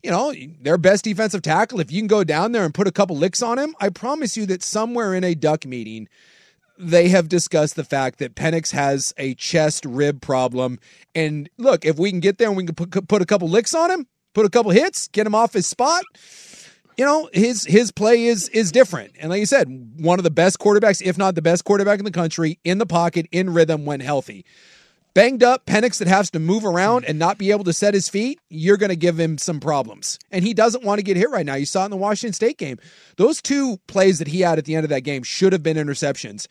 you 0.02 0.10
know 0.10 0.32
their 0.62 0.78
best 0.78 1.04
defensive 1.04 1.42
tackle, 1.42 1.80
if 1.80 1.90
you 1.90 2.00
can 2.00 2.06
go 2.06 2.22
down 2.22 2.52
there 2.52 2.64
and 2.64 2.72
put 2.72 2.86
a 2.86 2.92
couple 2.92 3.16
licks 3.16 3.42
on 3.42 3.58
him, 3.58 3.74
I 3.80 3.88
promise 3.88 4.36
you 4.36 4.46
that 4.46 4.62
somewhere 4.62 5.14
in 5.14 5.24
a 5.24 5.34
duck 5.34 5.66
meeting 5.66 6.08
they 6.78 7.08
have 7.08 7.28
discussed 7.28 7.76
the 7.76 7.84
fact 7.84 8.18
that 8.18 8.34
Penix 8.34 8.72
has 8.72 9.14
a 9.16 9.34
chest 9.34 9.84
rib 9.84 10.20
problem. 10.20 10.78
And 11.14 11.48
look, 11.56 11.84
if 11.84 11.98
we 11.98 12.10
can 12.10 12.20
get 12.20 12.38
there 12.38 12.48
and 12.48 12.56
we 12.56 12.64
can 12.64 12.74
put, 12.74 13.08
put 13.08 13.22
a 13.22 13.26
couple 13.26 13.48
licks 13.48 13.74
on 13.74 13.90
him, 13.90 14.06
put 14.32 14.44
a 14.44 14.50
couple 14.50 14.70
hits, 14.72 15.08
get 15.08 15.26
him 15.26 15.34
off 15.34 15.52
his 15.52 15.66
spot, 15.66 16.02
you 16.96 17.04
know, 17.04 17.28
his 17.32 17.64
his 17.64 17.90
play 17.90 18.26
is 18.26 18.48
is 18.50 18.70
different. 18.70 19.12
And 19.18 19.30
like 19.30 19.40
you 19.40 19.46
said, 19.46 19.66
one 19.96 20.18
of 20.18 20.24
the 20.24 20.30
best 20.30 20.58
quarterbacks, 20.58 21.02
if 21.02 21.18
not 21.18 21.34
the 21.34 21.42
best 21.42 21.64
quarterback 21.64 21.98
in 21.98 22.04
the 22.04 22.10
country, 22.10 22.58
in 22.64 22.78
the 22.78 22.86
pocket, 22.86 23.26
in 23.32 23.50
rhythm 23.50 23.84
when 23.84 24.00
healthy. 24.00 24.44
Banged 25.14 25.44
up 25.44 25.64
Penix 25.64 25.98
that 25.98 26.08
has 26.08 26.28
to 26.32 26.40
move 26.40 26.64
around 26.64 27.04
and 27.04 27.20
not 27.20 27.38
be 27.38 27.52
able 27.52 27.62
to 27.64 27.72
set 27.72 27.94
his 27.94 28.08
feet, 28.08 28.40
you're 28.50 28.76
going 28.76 28.90
to 28.90 28.96
give 28.96 29.18
him 29.18 29.38
some 29.38 29.60
problems. 29.60 30.18
And 30.32 30.44
he 30.44 30.52
doesn't 30.52 30.82
want 30.82 30.98
to 30.98 31.04
get 31.04 31.16
hit 31.16 31.30
right 31.30 31.46
now. 31.46 31.54
You 31.54 31.66
saw 31.66 31.82
it 31.82 31.84
in 31.84 31.90
the 31.92 31.96
Washington 31.96 32.32
State 32.32 32.58
game. 32.58 32.78
Those 33.16 33.40
two 33.40 33.76
plays 33.86 34.18
that 34.18 34.26
he 34.26 34.40
had 34.40 34.58
at 34.58 34.64
the 34.64 34.74
end 34.74 34.82
of 34.82 34.90
that 34.90 35.02
game 35.02 35.22
should 35.22 35.52
have 35.52 35.62
been 35.62 35.76
interceptions. 35.76 36.48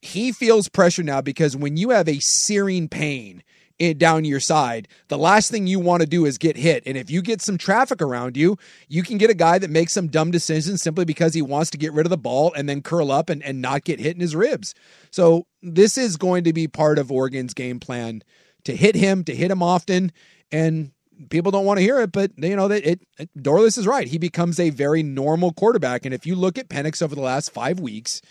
He 0.00 0.32
feels 0.32 0.70
pressure 0.70 1.02
now 1.02 1.20
because 1.20 1.58
when 1.58 1.76
you 1.76 1.90
have 1.90 2.08
a 2.08 2.18
searing 2.20 2.88
pain 2.88 3.42
down 3.78 4.24
your 4.24 4.40
side, 4.40 4.88
the 5.08 5.18
last 5.18 5.50
thing 5.50 5.66
you 5.66 5.78
want 5.78 6.00
to 6.00 6.06
do 6.06 6.24
is 6.24 6.38
get 6.38 6.56
hit. 6.56 6.82
And 6.86 6.96
if 6.96 7.10
you 7.10 7.22
get 7.22 7.42
some 7.42 7.58
traffic 7.58 8.00
around 8.00 8.36
you, 8.36 8.56
you 8.88 9.02
can 9.02 9.18
get 9.18 9.30
a 9.30 9.34
guy 9.34 9.58
that 9.58 9.70
makes 9.70 9.92
some 9.92 10.08
dumb 10.08 10.30
decisions 10.30 10.82
simply 10.82 11.04
because 11.04 11.34
he 11.34 11.42
wants 11.42 11.70
to 11.70 11.78
get 11.78 11.92
rid 11.92 12.06
of 12.06 12.10
the 12.10 12.16
ball 12.16 12.52
and 12.54 12.68
then 12.68 12.82
curl 12.82 13.12
up 13.12 13.28
and, 13.28 13.42
and 13.42 13.60
not 13.60 13.84
get 13.84 14.00
hit 14.00 14.14
in 14.14 14.20
his 14.20 14.34
ribs. 14.34 14.74
So 15.10 15.46
this 15.62 15.98
is 15.98 16.16
going 16.16 16.44
to 16.44 16.52
be 16.52 16.68
part 16.68 16.98
of 16.98 17.12
Oregon's 17.12 17.54
game 17.54 17.80
plan 17.80 18.22
to 18.64 18.74
hit 18.74 18.94
him, 18.94 19.24
to 19.24 19.34
hit 19.34 19.50
him 19.50 19.62
often. 19.62 20.12
And 20.50 20.92
people 21.28 21.52
don't 21.52 21.64
want 21.64 21.78
to 21.78 21.84
hear 21.84 22.00
it, 22.00 22.12
but 22.12 22.32
you 22.36 22.56
know 22.56 22.68
that 22.68 22.88
it, 22.88 23.00
it 23.18 23.30
Dorlus 23.36 23.78
is 23.78 23.86
right. 23.86 24.06
He 24.06 24.18
becomes 24.18 24.58
a 24.60 24.70
very 24.70 25.02
normal 25.02 25.52
quarterback. 25.52 26.04
And 26.04 26.14
if 26.14 26.26
you 26.26 26.34
look 26.34 26.58
at 26.58 26.68
Penix 26.68 27.02
over 27.02 27.14
the 27.14 27.20
last 27.20 27.52
five 27.52 27.80
weeks, 27.80 28.22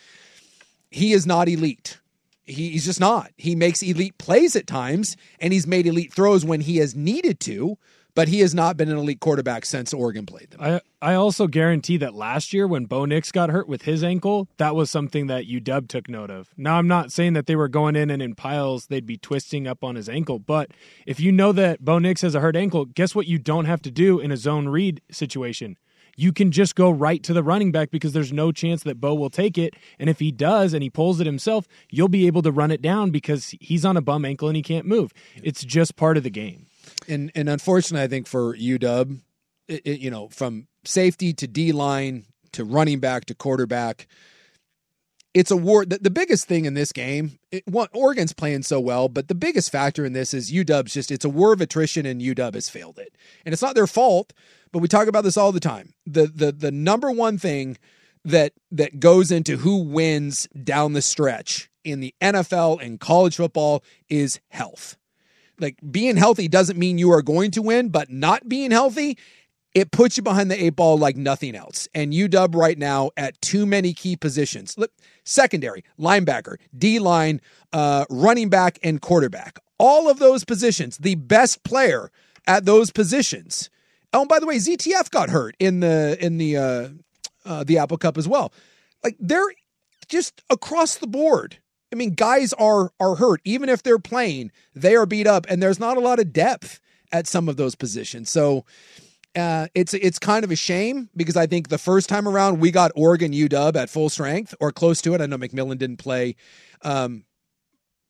he 0.89 1.13
is 1.13 1.25
not 1.25 1.49
elite. 1.49 1.99
He, 2.45 2.71
he's 2.71 2.85
just 2.85 2.99
not. 2.99 3.31
He 3.37 3.55
makes 3.55 3.81
elite 3.81 4.17
plays 4.17 4.55
at 4.55 4.67
times, 4.67 5.17
and 5.39 5.51
he's 5.51 5.67
made 5.67 5.87
elite 5.87 6.13
throws 6.13 6.45
when 6.45 6.61
he 6.61 6.77
has 6.77 6.95
needed 6.95 7.39
to, 7.41 7.77
but 8.15 8.29
he 8.29 8.39
has 8.39 8.55
not 8.55 8.77
been 8.77 8.89
an 8.89 8.97
elite 8.97 9.19
quarterback 9.19 9.65
since 9.65 9.93
Oregon 9.93 10.25
played 10.25 10.51
them. 10.51 10.61
I, 10.61 10.81
I 11.01 11.15
also 11.15 11.47
guarantee 11.47 11.97
that 11.97 12.15
last 12.15 12.53
year 12.53 12.65
when 12.65 12.85
Bo 12.85 13.05
Nix 13.05 13.31
got 13.31 13.49
hurt 13.49 13.67
with 13.67 13.83
his 13.83 14.03
ankle, 14.03 14.47
that 14.57 14.73
was 14.73 14.89
something 14.89 15.27
that 15.27 15.45
UW 15.45 15.87
took 15.87 16.07
note 16.07 16.31
of. 16.31 16.49
Now, 16.55 16.77
I'm 16.77 16.87
not 16.87 17.11
saying 17.11 17.33
that 17.33 17.45
they 17.45 17.57
were 17.57 17.67
going 17.67 17.95
in 17.95 18.09
and 18.09 18.21
in 18.21 18.33
piles 18.33 18.87
they'd 18.87 19.05
be 19.05 19.17
twisting 19.17 19.67
up 19.67 19.83
on 19.83 19.95
his 19.95 20.07
ankle, 20.07 20.39
but 20.39 20.71
if 21.05 21.19
you 21.19 21.31
know 21.31 21.51
that 21.51 21.83
Bo 21.83 21.99
Nix 21.99 22.21
has 22.21 22.35
a 22.35 22.39
hurt 22.39 22.55
ankle, 22.55 22.85
guess 22.85 23.13
what 23.13 23.27
you 23.27 23.37
don't 23.37 23.65
have 23.65 23.81
to 23.81 23.91
do 23.91 24.19
in 24.19 24.31
a 24.31 24.37
zone 24.37 24.69
read 24.69 25.01
situation? 25.11 25.77
You 26.15 26.31
can 26.31 26.51
just 26.51 26.75
go 26.75 26.89
right 26.89 27.21
to 27.23 27.33
the 27.33 27.43
running 27.43 27.71
back 27.71 27.91
because 27.91 28.13
there's 28.13 28.33
no 28.33 28.51
chance 28.51 28.83
that 28.83 28.99
Bo 28.99 29.13
will 29.13 29.29
take 29.29 29.57
it. 29.57 29.75
And 29.99 30.09
if 30.09 30.19
he 30.19 30.31
does 30.31 30.73
and 30.73 30.81
he 30.81 30.89
pulls 30.89 31.19
it 31.19 31.25
himself, 31.25 31.67
you'll 31.89 32.07
be 32.07 32.27
able 32.27 32.41
to 32.43 32.51
run 32.51 32.71
it 32.71 32.81
down 32.81 33.11
because 33.11 33.53
he's 33.59 33.85
on 33.85 33.97
a 33.97 34.01
bum 34.01 34.25
ankle 34.25 34.47
and 34.47 34.55
he 34.55 34.63
can't 34.63 34.85
move. 34.85 35.11
It's 35.43 35.63
just 35.63 35.95
part 35.95 36.17
of 36.17 36.23
the 36.23 36.29
game. 36.29 36.67
And 37.07 37.31
and 37.35 37.49
unfortunately, 37.49 38.03
I 38.03 38.07
think 38.07 38.27
for 38.27 38.55
UW, 38.55 39.19
it, 39.67 39.81
it, 39.85 39.99
you 39.99 40.11
know, 40.11 40.29
from 40.29 40.67
safety 40.83 41.33
to 41.33 41.47
D 41.47 41.71
line 41.71 42.25
to 42.51 42.63
running 42.63 42.99
back 42.99 43.25
to 43.25 43.35
quarterback, 43.35 44.07
it's 45.35 45.51
a 45.51 45.57
war. 45.57 45.85
The, 45.85 45.97
the 45.99 46.09
biggest 46.09 46.47
thing 46.47 46.63
in 46.63 46.73
this 46.73 46.93
game, 46.93 47.37
it, 47.51 47.63
Oregon's 47.93 48.31
playing 48.31 48.63
so 48.63 48.79
well, 48.79 49.09
but 49.09 49.27
the 49.27 49.35
biggest 49.35 49.69
factor 49.69 50.05
in 50.05 50.13
this 50.13 50.33
is 50.33 50.51
UW's 50.51 50.93
just 50.93 51.11
it's 51.11 51.25
a 51.25 51.29
war 51.29 51.53
of 51.53 51.59
attrition, 51.61 52.05
and 52.05 52.21
UW 52.21 52.53
has 52.53 52.69
failed 52.69 52.97
it, 52.97 53.13
and 53.45 53.51
it's 53.51 53.61
not 53.61 53.75
their 53.75 53.85
fault. 53.85 54.33
But 54.71 54.79
we 54.79 54.87
talk 54.87 55.07
about 55.07 55.25
this 55.25 55.37
all 55.37 55.51
the 55.51 55.59
time. 55.59 55.93
The 56.07 56.27
the 56.27 56.51
the 56.53 56.71
number 56.71 57.11
one 57.11 57.37
thing 57.37 57.77
that 58.23 58.53
that 58.71 59.01
goes 59.01 59.29
into 59.29 59.57
who 59.57 59.83
wins 59.83 60.47
down 60.63 60.93
the 60.93 61.01
stretch 61.01 61.69
in 61.83 61.99
the 61.99 62.15
NFL 62.21 62.81
and 62.81 62.99
college 62.99 63.35
football 63.35 63.83
is 64.09 64.39
health. 64.47 64.97
Like 65.59 65.77
being 65.91 66.15
healthy 66.15 66.47
doesn't 66.47 66.79
mean 66.79 66.97
you 66.97 67.11
are 67.11 67.21
going 67.21 67.51
to 67.51 67.61
win, 67.61 67.89
but 67.89 68.09
not 68.09 68.47
being 68.47 68.71
healthy 68.71 69.17
it 69.75 69.91
puts 69.91 70.15
you 70.15 70.23
behind 70.23 70.49
the 70.49 70.63
eight 70.63 70.77
ball 70.77 70.97
like 70.97 71.17
nothing 71.17 71.53
else. 71.53 71.87
And 71.93 72.13
UW 72.13 72.55
right 72.55 72.77
now 72.77 73.11
at 73.17 73.39
too 73.41 73.65
many 73.65 73.93
key 73.93 74.15
positions. 74.15 74.77
Look, 74.77 74.91
secondary, 75.25 75.83
linebacker, 75.99 76.55
D 76.75 76.97
line, 76.97 77.41
uh, 77.73 78.05
running 78.09 78.49
back, 78.49 78.79
and 78.81 79.01
quarterback. 79.01 79.59
All 79.77 80.09
of 80.09 80.17
those 80.17 80.45
positions, 80.45 80.97
the 80.97 81.15
best 81.15 81.63
player 81.65 82.09
at 82.47 82.63
those 82.63 82.89
positions. 82.89 83.69
Oh, 84.13 84.21
and 84.21 84.29
by 84.29 84.39
the 84.39 84.45
way, 84.45 84.55
ZTF 84.55 85.11
got 85.11 85.29
hurt 85.29 85.55
in 85.59 85.81
the 85.81 86.17
in 86.21 86.37
the 86.37 86.55
uh, 86.55 86.89
uh, 87.43 87.63
the 87.65 87.77
Apple 87.77 87.97
Cup 87.97 88.17
as 88.17 88.29
well. 88.29 88.53
Like 89.03 89.17
they're 89.19 89.53
just 90.07 90.41
across 90.49 90.95
the 90.95 91.07
board. 91.07 91.57
I 91.91 91.97
mean, 91.97 92.11
guys 92.11 92.53
are 92.53 92.91
are 93.01 93.15
hurt 93.15 93.41
even 93.43 93.67
if 93.67 93.83
they're 93.83 93.99
playing. 93.99 94.53
They 94.73 94.95
are 94.95 95.05
beat 95.05 95.27
up, 95.27 95.45
and 95.49 95.61
there's 95.61 95.81
not 95.81 95.97
a 95.97 95.99
lot 95.99 96.19
of 96.19 96.31
depth 96.31 96.79
at 97.11 97.27
some 97.27 97.49
of 97.49 97.57
those 97.57 97.75
positions. 97.75 98.29
So 98.29 98.63
uh, 99.35 99.67
it's 99.75 99.93
it's 99.93 100.19
kind 100.19 100.43
of 100.43 100.51
a 100.51 100.55
shame 100.55 101.09
because 101.15 101.35
I 101.35 101.47
think 101.47 101.69
the 101.69 101.77
first 101.77 102.09
time 102.09 102.27
around 102.27 102.59
we 102.59 102.71
got 102.71 102.91
Oregon 102.95 103.31
UW 103.31 103.75
at 103.75 103.89
full 103.89 104.09
strength 104.09 104.55
or 104.59 104.71
close 104.71 105.01
to 105.01 105.13
it. 105.13 105.21
I 105.21 105.25
know 105.25 105.37
McMillan 105.37 105.77
didn't 105.77 105.97
play, 105.97 106.35
um, 106.81 107.25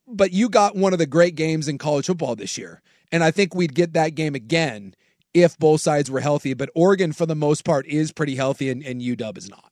but 0.08 0.32
you 0.32 0.50
got 0.50 0.76
one 0.76 0.94
of 0.94 1.00
the 1.00 1.06
great 1.06 1.36
games 1.36 1.68
in 1.68 1.78
college 1.78 2.06
football 2.06 2.36
this 2.36 2.58
year, 2.58 2.82
and 3.12 3.24
I 3.24 3.32
think 3.32 3.56
we'd 3.56 3.76
get 3.76 3.94
that 3.94 4.16
game 4.16 4.36
again 4.36 4.94
if 5.34 5.58
both 5.58 5.82
sides 5.82 6.10
were 6.10 6.22
healthy. 6.22 6.54
But 6.54 6.70
Oregon, 6.76 7.12
for 7.12 7.26
the 7.26 7.36
most 7.36 7.66
part, 7.66 7.86
is 7.88 8.12
pretty 8.12 8.36
healthy, 8.36 8.70
and, 8.70 8.84
and 8.84 9.02
UW 9.02 9.38
is 9.38 9.50
not. 9.50 9.72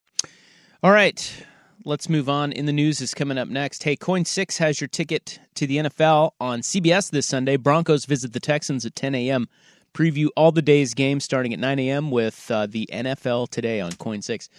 All 0.83 0.91
right. 0.91 1.45
Let's 1.85 2.09
move 2.09 2.27
on. 2.27 2.51
In 2.51 2.65
the 2.65 2.73
news 2.73 3.01
is 3.01 3.13
coming 3.13 3.37
up 3.37 3.47
next. 3.47 3.83
Hey, 3.83 3.95
KOIN 3.95 4.25
Six 4.25 4.57
has 4.57 4.81
your 4.81 4.87
ticket 4.87 5.39
to 5.53 5.67
the 5.67 5.77
NFL 5.77 6.31
on 6.41 6.61
CBS 6.61 7.11
this 7.11 7.27
Sunday. 7.27 7.55
Broncos 7.55 8.05
visit 8.05 8.33
the 8.33 8.39
Texans 8.39 8.83
at 8.83 8.95
10 8.95 9.13
a.m. 9.13 9.47
Preview 9.93 10.29
all 10.35 10.51
the 10.51 10.63
day's 10.63 10.95
games 10.95 11.23
starting 11.23 11.53
at 11.53 11.59
9 11.59 11.77
a.m. 11.77 12.09
with 12.09 12.49
uh, 12.49 12.65
the 12.65 12.89
NFL 12.91 13.49
today 13.49 13.79
on 13.79 13.91
KOIN 13.91 14.23
Six. 14.23 14.49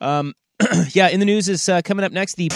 Um, 0.00 0.34
yeah, 0.90 1.08
in 1.08 1.18
the 1.18 1.26
news 1.26 1.48
is 1.48 1.68
uh, 1.68 1.82
coming 1.82 2.04
up 2.04 2.12
next. 2.12 2.36
The 2.36 2.48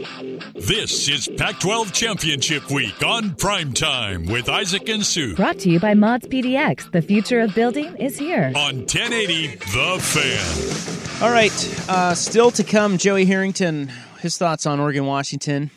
This 0.00 1.08
is 1.08 1.26
Pac 1.38 1.58
12 1.58 1.90
Championship 1.90 2.70
Week 2.70 3.02
on 3.02 3.30
Primetime 3.30 4.30
with 4.30 4.46
Isaac 4.46 4.90
and 4.90 5.04
Sue 5.04 5.34
Brought 5.34 5.58
to 5.60 5.70
you 5.70 5.80
by 5.80 5.94
Mods 5.94 6.26
PDX. 6.26 6.92
The 6.92 7.00
future 7.00 7.40
of 7.40 7.54
building 7.54 7.96
is 7.96 8.18
here. 8.18 8.52
on 8.54 8.80
1080 8.80 9.46
The 9.56 9.98
Fan. 10.00 11.22
All 11.24 11.32
right, 11.32 11.88
uh, 11.88 12.14
still 12.14 12.50
to 12.50 12.62
come. 12.62 12.98
Joey 12.98 13.24
Harrington, 13.24 13.90
his 14.20 14.36
thoughts 14.36 14.66
on 14.66 14.80
Oregon 14.80 15.06
Washington. 15.06 15.70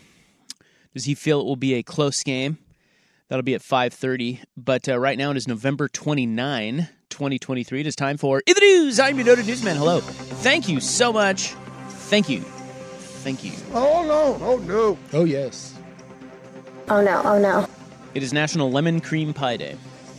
Does 0.92 1.06
he 1.06 1.14
feel 1.14 1.40
it 1.40 1.44
will 1.44 1.56
be 1.56 1.72
a 1.74 1.82
close 1.82 2.22
game? 2.22 2.58
That'll 3.28 3.42
be 3.42 3.54
at 3.54 3.62
five 3.62 3.94
thirty. 3.94 4.40
But 4.54 4.86
uh, 4.86 4.98
right 4.98 5.16
now 5.16 5.30
it 5.30 5.38
is 5.38 5.48
November 5.48 5.88
29, 5.88 6.88
2023. 7.08 7.80
It 7.80 7.86
is 7.86 7.96
time 7.96 8.18
for 8.18 8.42
In 8.46 8.52
the 8.54 8.60
News. 8.60 9.00
I'm 9.00 9.16
your 9.16 9.24
noted 9.24 9.46
newsman. 9.46 9.78
Hello. 9.78 10.00
Thank 10.00 10.68
you 10.68 10.80
so 10.80 11.10
much. 11.10 11.54
Thank 11.88 12.28
you. 12.28 12.44
Thank 13.22 13.44
you. 13.44 13.52
Oh 13.72 14.02
no! 14.04 14.38
Oh 14.46 14.56
no! 14.58 14.98
Oh 15.12 15.24
yes. 15.24 15.74
Oh 16.88 17.02
no, 17.02 17.22
oh 17.24 17.38
no. 17.38 17.66
It 18.14 18.22
is 18.22 18.32
National 18.32 18.70
Lemon 18.70 19.00
Cream 19.00 19.32
Pie 19.32 19.56
Day. 19.58 19.76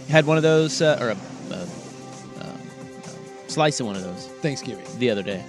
Had 0.07 0.25
one 0.25 0.37
of 0.37 0.43
those, 0.43 0.81
uh, 0.81 0.97
or 1.01 1.09
a, 1.09 1.17
a, 1.53 2.45
a 2.45 3.49
slice 3.49 3.79
of 3.79 3.85
one 3.87 3.95
of 3.95 4.03
those 4.03 4.27
Thanksgiving. 4.41 4.85
the 4.99 5.09
other 5.09 5.23
day. 5.23 5.43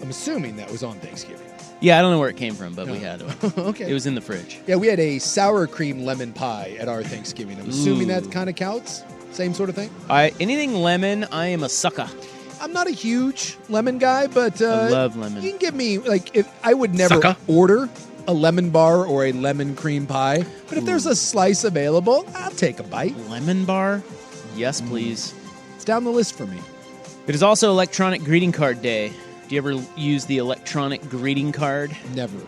I'm 0.00 0.10
assuming 0.10 0.56
that 0.56 0.70
was 0.70 0.82
on 0.82 0.98
Thanksgiving. 1.00 1.46
Yeah, 1.80 1.98
I 1.98 2.02
don't 2.02 2.12
know 2.12 2.20
where 2.20 2.28
it 2.28 2.36
came 2.36 2.54
from, 2.54 2.74
but 2.74 2.86
we 2.86 2.92
Oh. 2.98 3.00
had 3.00 3.22
it. 3.22 3.58
okay. 3.58 3.90
It 3.90 3.92
was 3.92 4.06
in 4.06 4.14
the 4.14 4.20
fridge. 4.20 4.60
Yeah, 4.66 4.76
we 4.76 4.86
had 4.86 5.00
a 5.00 5.18
sour 5.18 5.66
cream 5.66 6.04
lemon 6.04 6.32
pie 6.32 6.76
at 6.78 6.88
our 6.88 7.02
Thanksgiving. 7.02 7.58
I'm 7.60 7.68
assuming 7.68 8.10
Ooh. 8.10 8.20
that 8.20 8.30
kind 8.30 8.48
of 8.48 8.54
counts. 8.56 9.02
Same 9.32 9.52
sort 9.54 9.68
of 9.68 9.74
thing. 9.74 9.90
I 10.08 10.32
anything 10.40 10.74
lemon, 10.74 11.24
I 11.32 11.46
am 11.48 11.62
a 11.64 11.68
sucker. 11.68 12.08
I'm 12.62 12.72
not 12.72 12.86
a 12.86 12.92
huge 12.92 13.58
lemon 13.68 13.98
guy, 13.98 14.28
but 14.28 14.62
uh, 14.62 14.66
I 14.66 14.88
love 14.88 15.16
lemon. 15.16 15.42
You 15.42 15.50
can 15.50 15.58
give 15.58 15.74
me 15.74 15.98
like 15.98 16.36
if 16.36 16.48
I 16.64 16.72
would 16.72 16.94
never 16.94 17.20
Sucker. 17.20 17.36
order 17.48 17.90
a 18.28 18.32
lemon 18.32 18.70
bar 18.70 19.04
or 19.04 19.26
a 19.26 19.32
lemon 19.32 19.74
cream 19.74 20.06
pie, 20.06 20.44
but 20.68 20.78
if 20.78 20.84
there's 20.84 21.06
a 21.06 21.16
slice 21.16 21.64
available, 21.64 22.24
I'll 22.36 22.52
take 22.52 22.78
a 22.78 22.84
bite. 22.84 23.16
Lemon 23.28 23.64
bar? 23.64 24.00
Yes, 24.54 24.80
please. 24.80 25.34
It's 25.74 25.84
down 25.84 26.04
the 26.04 26.12
list 26.12 26.36
for 26.36 26.46
me. 26.46 26.60
It 27.26 27.34
is 27.34 27.42
also 27.42 27.68
Electronic 27.70 28.22
Greeting 28.22 28.52
Card 28.52 28.80
Day. 28.80 29.08
Do 29.48 29.54
you 29.56 29.58
ever 29.60 29.84
use 29.96 30.24
the 30.26 30.38
electronic 30.38 31.08
greeting 31.08 31.50
card? 31.50 31.96
Never. 32.14 32.38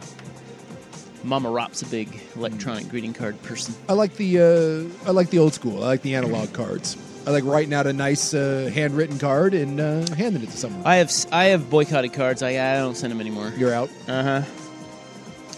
Mama 1.25 1.51
Rop's 1.51 1.83
a 1.83 1.87
big 1.87 2.21
electronic 2.37 2.89
greeting 2.89 3.15
card 3.15 3.43
person. 3.43 3.75
I 3.89 3.95
like 3.95 4.15
the 4.15 4.93
uh, 5.05 5.09
I 5.09 5.11
like 5.11 5.31
the 5.31 5.39
old 5.39 5.55
school. 5.55 5.83
I 5.83 5.89
like 5.89 6.03
the 6.03 6.15
analog 6.15 6.53
cards. 6.53 6.97
I 7.27 7.31
like 7.31 7.45
writing 7.45 7.73
out 7.73 7.87
a 7.87 7.93
nice 7.93 8.35
uh, 8.35 8.71
handwritten 8.73 9.19
card 9.19 9.55
and 9.55 9.81
uh, 9.81 10.07
handing 10.15 10.43
it 10.43 10.51
to 10.51 10.57
someone. 10.57 10.83
I 10.85 10.97
have 10.97 11.11
I 11.33 11.45
have 11.47 11.71
boycotted 11.71 12.13
cards. 12.13 12.43
I 12.43 12.51
I 12.51 12.77
don't 12.77 12.97
send 12.97 13.11
them 13.11 13.21
anymore. 13.21 13.53
You're 13.57 13.73
out. 13.73 13.89
Uh 14.07 14.23
huh. 14.23 14.43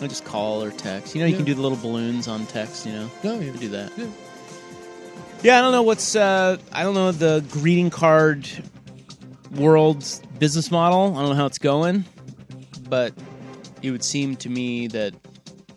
I 0.00 0.06
just 0.06 0.24
call 0.24 0.62
or 0.62 0.70
text. 0.70 1.14
You 1.14 1.22
know, 1.22 1.26
you 1.26 1.32
Yeah. 1.32 1.36
can 1.38 1.46
do 1.46 1.54
the 1.54 1.62
little 1.62 1.78
balloons 1.78 2.28
on 2.28 2.46
text. 2.46 2.86
You 2.86 2.92
know, 2.92 3.10
Oh, 3.24 3.40
yeah. 3.40 3.46
You 3.46 3.52
do 3.52 3.68
that. 3.70 3.92
Yeah. 3.96 4.06
Yeah, 5.42 5.58
I 5.58 5.60
don't 5.62 5.72
know 5.72 5.82
what's 5.82 6.14
uh, 6.16 6.58
I 6.72 6.82
don't 6.82 6.94
know 6.94 7.10
the 7.12 7.44
greeting 7.50 7.90
card 7.90 8.48
world's 9.54 10.20
business 10.38 10.70
model. 10.70 11.16
I 11.16 11.20
don't 11.20 11.30
know 11.30 11.34
how 11.36 11.46
it's 11.46 11.58
going, 11.58 12.04
but 12.88 13.12
it 13.82 13.90
would 13.90 14.04
seem 14.04 14.36
to 14.36 14.48
me 14.48 14.86
that 14.88 15.14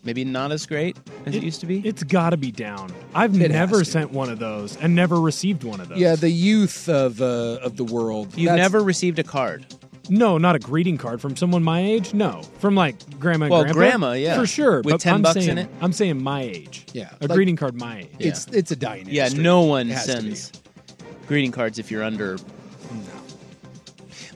maybe 0.04 0.24
not 0.24 0.52
as 0.52 0.66
great 0.66 0.96
as 1.26 1.34
it, 1.34 1.42
used 1.42 1.60
to 1.60 1.66
be. 1.66 1.80
It's 1.86 2.02
got 2.02 2.30
to 2.30 2.36
be 2.36 2.50
down. 2.50 2.92
I've 3.14 3.40
It 3.40 3.50
never 3.50 3.84
sent 3.84 4.10
one 4.12 4.30
of 4.30 4.38
those 4.38 4.76
and 4.76 4.94
never 4.94 5.20
received 5.20 5.64
one 5.64 5.80
of 5.80 5.88
those. 5.88 5.98
Yeah, 5.98 6.16
the 6.16 6.30
youth 6.30 6.88
of 6.88 7.20
uh, 7.20 7.58
of 7.62 7.76
the 7.76 7.84
world. 7.84 8.36
You've 8.36 8.54
never 8.56 8.80
received 8.82 9.18
a 9.18 9.24
card. 9.24 9.66
No, 10.08 10.38
not 10.38 10.56
a 10.56 10.58
greeting 10.58 10.98
card 10.98 11.20
from 11.20 11.36
someone 11.36 11.62
my 11.62 11.80
age. 11.80 12.12
No, 12.14 12.42
from 12.58 12.74
like 12.74 12.96
grandma. 13.20 13.44
and 13.44 13.52
Well, 13.52 13.62
grandpa, 13.62 13.78
grandma, 13.78 14.12
yeah. 14.14 14.34
for 14.36 14.46
sure. 14.46 14.78
With 14.82 14.94
but 14.94 15.00
10 15.00 15.14
I'm 15.14 15.22
bucks 15.22 15.34
saying, 15.34 15.50
in 15.50 15.58
it? 15.58 15.68
I'm 15.80 15.92
saying 15.92 16.20
my 16.20 16.42
age. 16.42 16.84
Yeah, 16.92 17.10
a 17.20 17.26
like- 17.28 17.36
greeting 17.36 17.54
card 17.54 17.74
my 17.76 17.98
age. 18.00 18.08
It's 18.18 18.46
it's 18.48 18.70
a 18.72 18.76
dying 18.76 19.06
Yeah, 19.08 19.24
industry. 19.24 19.42
no 19.44 19.60
one 19.62 19.88
It 19.88 19.94
has 19.94 20.06
to 20.06 20.16
be. 20.16 20.34
sends 20.34 20.52
greeting 21.28 21.52
cards 21.52 21.78
if 21.78 21.90
you're 21.92 22.02
under. 22.02 22.36
No. 22.92 23.02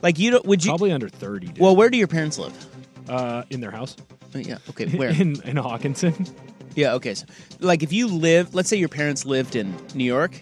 Like 0.01 0.17
you 0.19 0.31
don't? 0.31 0.45
Would 0.45 0.63
you? 0.63 0.69
Probably 0.71 0.91
under 0.93 1.09
thirty. 1.09 1.47
Dude. 1.47 1.59
Well, 1.59 1.75
where 1.75 1.89
do 1.89 1.97
your 1.97 2.07
parents 2.07 2.37
live? 2.37 2.53
Uh, 3.09 3.43
in 3.49 3.59
their 3.59 3.71
house. 3.71 3.97
Uh, 4.33 4.39
Yeah. 4.39 4.57
Okay. 4.69 4.85
Where? 4.87 5.09
in 5.21 5.41
in 5.41 5.57
Hockinson. 5.57 6.31
Yeah. 6.75 6.93
Okay. 6.93 7.15
So, 7.15 7.25
like, 7.59 7.83
if 7.83 7.91
you 7.91 8.07
live, 8.07 8.53
let's 8.53 8.69
say 8.69 8.77
your 8.77 8.89
parents 8.89 9.25
lived 9.25 9.55
in 9.55 9.75
New 9.93 10.03
York, 10.03 10.41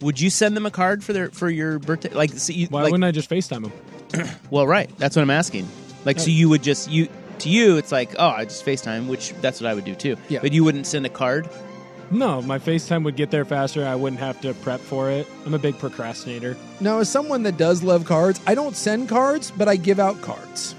would 0.00 0.20
you 0.20 0.30
send 0.30 0.56
them 0.56 0.66
a 0.66 0.70
card 0.70 1.04
for 1.04 1.12
their 1.12 1.30
for 1.30 1.50
your 1.50 1.78
birthday? 1.78 2.10
Like, 2.10 2.30
so 2.30 2.52
you, 2.52 2.66
Why 2.68 2.82
like, 2.82 2.92
wouldn't 2.92 3.04
I 3.04 3.10
just 3.10 3.28
FaceTime 3.28 3.62
them? 3.62 3.72
Well, 4.50 4.66
right. 4.66 4.90
That's 4.98 5.14
what 5.14 5.22
I'm 5.22 5.30
asking. 5.30 5.68
Like, 6.04 6.18
so 6.18 6.30
you 6.30 6.48
would 6.48 6.62
just 6.62 6.90
you 6.90 7.08
to 7.40 7.48
you, 7.48 7.76
it's 7.76 7.92
like, 7.92 8.14
oh, 8.18 8.28
I 8.28 8.44
just 8.44 8.64
FaceTime, 8.64 9.08
which 9.08 9.32
that's 9.34 9.60
what 9.60 9.70
I 9.70 9.74
would 9.74 9.84
do 9.84 9.94
too. 9.94 10.16
Yeah. 10.28 10.40
But 10.40 10.52
you 10.52 10.64
wouldn't 10.64 10.86
send 10.86 11.06
a 11.06 11.08
card. 11.08 11.48
No, 12.10 12.42
my 12.42 12.58
FaceTime 12.58 13.04
would 13.04 13.14
get 13.14 13.30
there 13.30 13.44
faster. 13.44 13.86
I 13.86 13.94
wouldn't 13.94 14.20
have 14.20 14.40
to 14.40 14.52
prep 14.54 14.80
for 14.80 15.10
it. 15.10 15.28
I'm 15.46 15.54
a 15.54 15.58
big 15.58 15.78
procrastinator. 15.78 16.56
Now, 16.80 16.98
as 16.98 17.08
someone 17.08 17.44
that 17.44 17.56
does 17.56 17.84
love 17.84 18.04
cards, 18.04 18.40
I 18.46 18.56
don't 18.56 18.74
send 18.74 19.08
cards, 19.08 19.52
but 19.52 19.68
I 19.68 19.76
give 19.76 20.00
out 20.00 20.20
cards. 20.20 20.74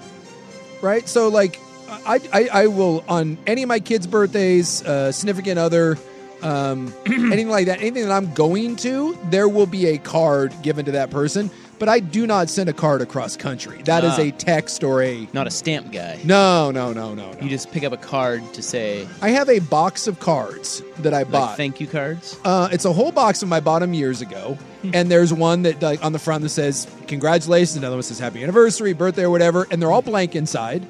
Right? 0.82 1.08
So, 1.08 1.30
like, 1.30 1.60
I, 1.92 2.20
I, 2.34 2.50
I 2.64 2.68
will, 2.68 3.04
on 3.08 3.38
any 3.46 3.64
of 3.64 3.68
my 3.70 3.80
kids' 3.80 4.08
birthdays, 4.08 4.84
uh, 4.84 5.12
significant 5.12 5.60
other, 5.60 5.98
um, 6.42 6.94
anything 7.06 7.50
like 7.50 7.68
that, 7.68 7.80
anything 7.82 8.04
that 8.08 8.12
I'm 8.12 8.34
going 8.34 8.76
to, 8.78 9.18
there 9.30 9.48
will 9.50 9.66
be 9.68 9.88
a 9.88 9.98
card 9.98 10.54
given 10.64 10.86
to 10.86 10.92
that 10.94 11.10
person. 11.12 11.50
But 11.80 11.90
I 11.90 12.00
do 12.00 12.28
not 12.28 12.48
send 12.48 12.70
a 12.70 12.74
card 12.74 13.02
across 13.02 13.36
country. 13.36 13.82
That 13.86 14.04
is 14.04 14.12
Ah. 14.20 14.22
a 14.22 14.32
text 14.32 14.84
or 14.84 15.02
a. 15.02 15.28
Not 15.34 15.48
a 15.48 15.50
stamp 15.50 15.92
guy. 15.92 16.20
No, 16.24 16.70
no, 16.70 16.94
no, 16.94 17.16
no, 17.16 17.32
no. 17.32 17.40
You 17.42 17.50
just 17.50 17.72
pick 17.72 17.84
up 17.84 17.92
a 17.92 17.98
card 17.98 18.44
to 18.54 18.62
say 18.62 19.08
I 19.20 19.30
have 19.30 19.50
a 19.50 19.58
box 19.58 20.06
of 20.06 20.20
cards 20.20 20.84
that 21.00 21.12
I 21.16 21.24
like 21.24 21.32
bought. 21.32 21.58
thank 21.58 21.82
you 21.82 21.88
cards. 21.88 22.38
Uh, 22.46 22.70
it's 22.72 22.86
a 22.86 22.94
whole 22.94 23.12
box 23.12 23.42
of 23.42 23.50
my 23.50 23.60
bottom 23.62 23.96
years 23.96 24.22
ago, 24.22 24.60
Hmm. 24.84 24.92
and 24.94 25.10
there's 25.10 25.34
one 25.34 25.64
that 25.64 25.82
like 25.82 26.06
on 26.06 26.14
the 26.14 26.20
front 26.20 26.44
that 26.44 26.50
says 26.50 26.86
"Congratulations," 27.08 27.76
another 27.78 27.96
one 27.96 28.04
says 28.04 28.20
"Happy 28.20 28.44
Anniversary," 28.44 28.94
birthday, 28.94 29.24
or 29.24 29.32
whatever, 29.32 29.66
and 29.72 29.82
they're 29.82 29.92
all 29.92 30.04
blank 30.04 30.36
inside. 30.36 30.86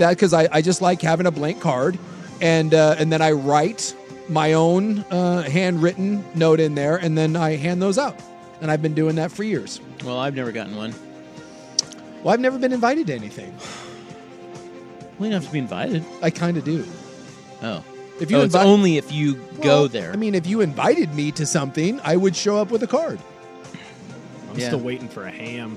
That 0.00 0.10
because 0.10 0.32
I, 0.34 0.48
I 0.50 0.62
just 0.62 0.82
like 0.82 1.00
having 1.02 1.26
a 1.26 1.30
blank 1.30 1.60
card, 1.60 1.98
and 2.40 2.74
uh, 2.74 2.96
and 2.98 3.12
then 3.12 3.22
I 3.22 3.32
write 3.32 3.94
my 4.28 4.52
own 4.54 5.00
uh, 5.10 5.42
handwritten 5.42 6.24
note 6.34 6.58
in 6.60 6.74
there, 6.74 6.96
and 6.96 7.16
then 7.16 7.36
I 7.36 7.56
hand 7.56 7.80
those 7.82 7.98
out, 7.98 8.16
and 8.60 8.70
I've 8.70 8.82
been 8.82 8.94
doing 8.94 9.16
that 9.16 9.30
for 9.32 9.42
years. 9.44 9.80
Well, 10.04 10.18
I've 10.18 10.34
never 10.34 10.52
gotten 10.52 10.76
one. 10.76 10.94
Well, 12.22 12.32
I've 12.34 12.40
never 12.40 12.58
been 12.58 12.72
invited 12.72 13.06
to 13.08 13.14
anything. 13.14 13.54
We 15.18 15.26
don't 15.28 15.32
have 15.32 15.46
to 15.46 15.52
be 15.52 15.58
invited. 15.58 16.04
I 16.22 16.30
kind 16.30 16.56
of 16.56 16.64
do. 16.64 16.86
Oh, 17.62 17.84
If 18.20 18.30
you 18.30 18.38
oh, 18.38 18.42
it's 18.42 18.54
only 18.54 18.96
if 18.96 19.12
you 19.12 19.34
go 19.60 19.86
there. 19.86 20.12
I 20.12 20.16
mean, 20.16 20.34
if 20.34 20.46
you 20.46 20.62
invited 20.62 21.14
me 21.14 21.30
to 21.32 21.44
something, 21.44 22.00
I 22.04 22.16
would 22.16 22.34
show 22.34 22.56
up 22.56 22.70
with 22.70 22.82
a 22.82 22.86
card. 22.86 23.18
I'm 24.50 24.58
Yeah. 24.58 24.68
still 24.68 24.80
waiting 24.80 25.08
for 25.08 25.26
a 25.26 25.30
ham. 25.30 25.76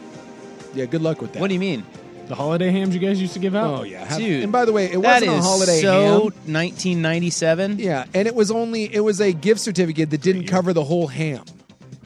Yeah, 0.74 0.86
good 0.86 1.02
luck 1.02 1.22
with 1.22 1.34
that. 1.34 1.42
what 1.42 1.50
do 1.50 1.54
you 1.54 1.60
mean? 1.60 1.86
The 2.28 2.36
holiday 2.36 2.72
hams 2.72 2.94
you 2.96 3.02
guys 3.02 3.20
used 3.22 3.34
to 3.34 3.40
give 3.40 3.54
out? 3.56 3.80
Oh 3.82 3.84
yeah, 3.84 4.06
Have- 4.06 4.18
Dude, 4.18 4.44
And 4.44 4.52
by 4.52 4.66
the 4.66 4.72
way, 4.72 4.86
it 4.86 5.02
that 5.02 5.22
wasn't 5.22 5.32
a 5.32 5.36
is 5.36 5.44
holiday 5.46 5.82
so 5.82 6.02
ham. 6.02 6.22
1997. 6.54 7.80
Yeah, 7.80 8.06
and 8.14 8.28
it 8.28 8.34
was 8.36 8.50
only 8.50 8.94
it 8.94 9.02
was 9.02 9.20
a 9.20 9.34
gift 9.34 9.60
certificate 9.60 10.10
that 10.12 10.22
didn't 10.22 10.46
cover 10.46 10.72
the 10.74 10.84
whole 10.84 11.08
ham. 11.08 11.44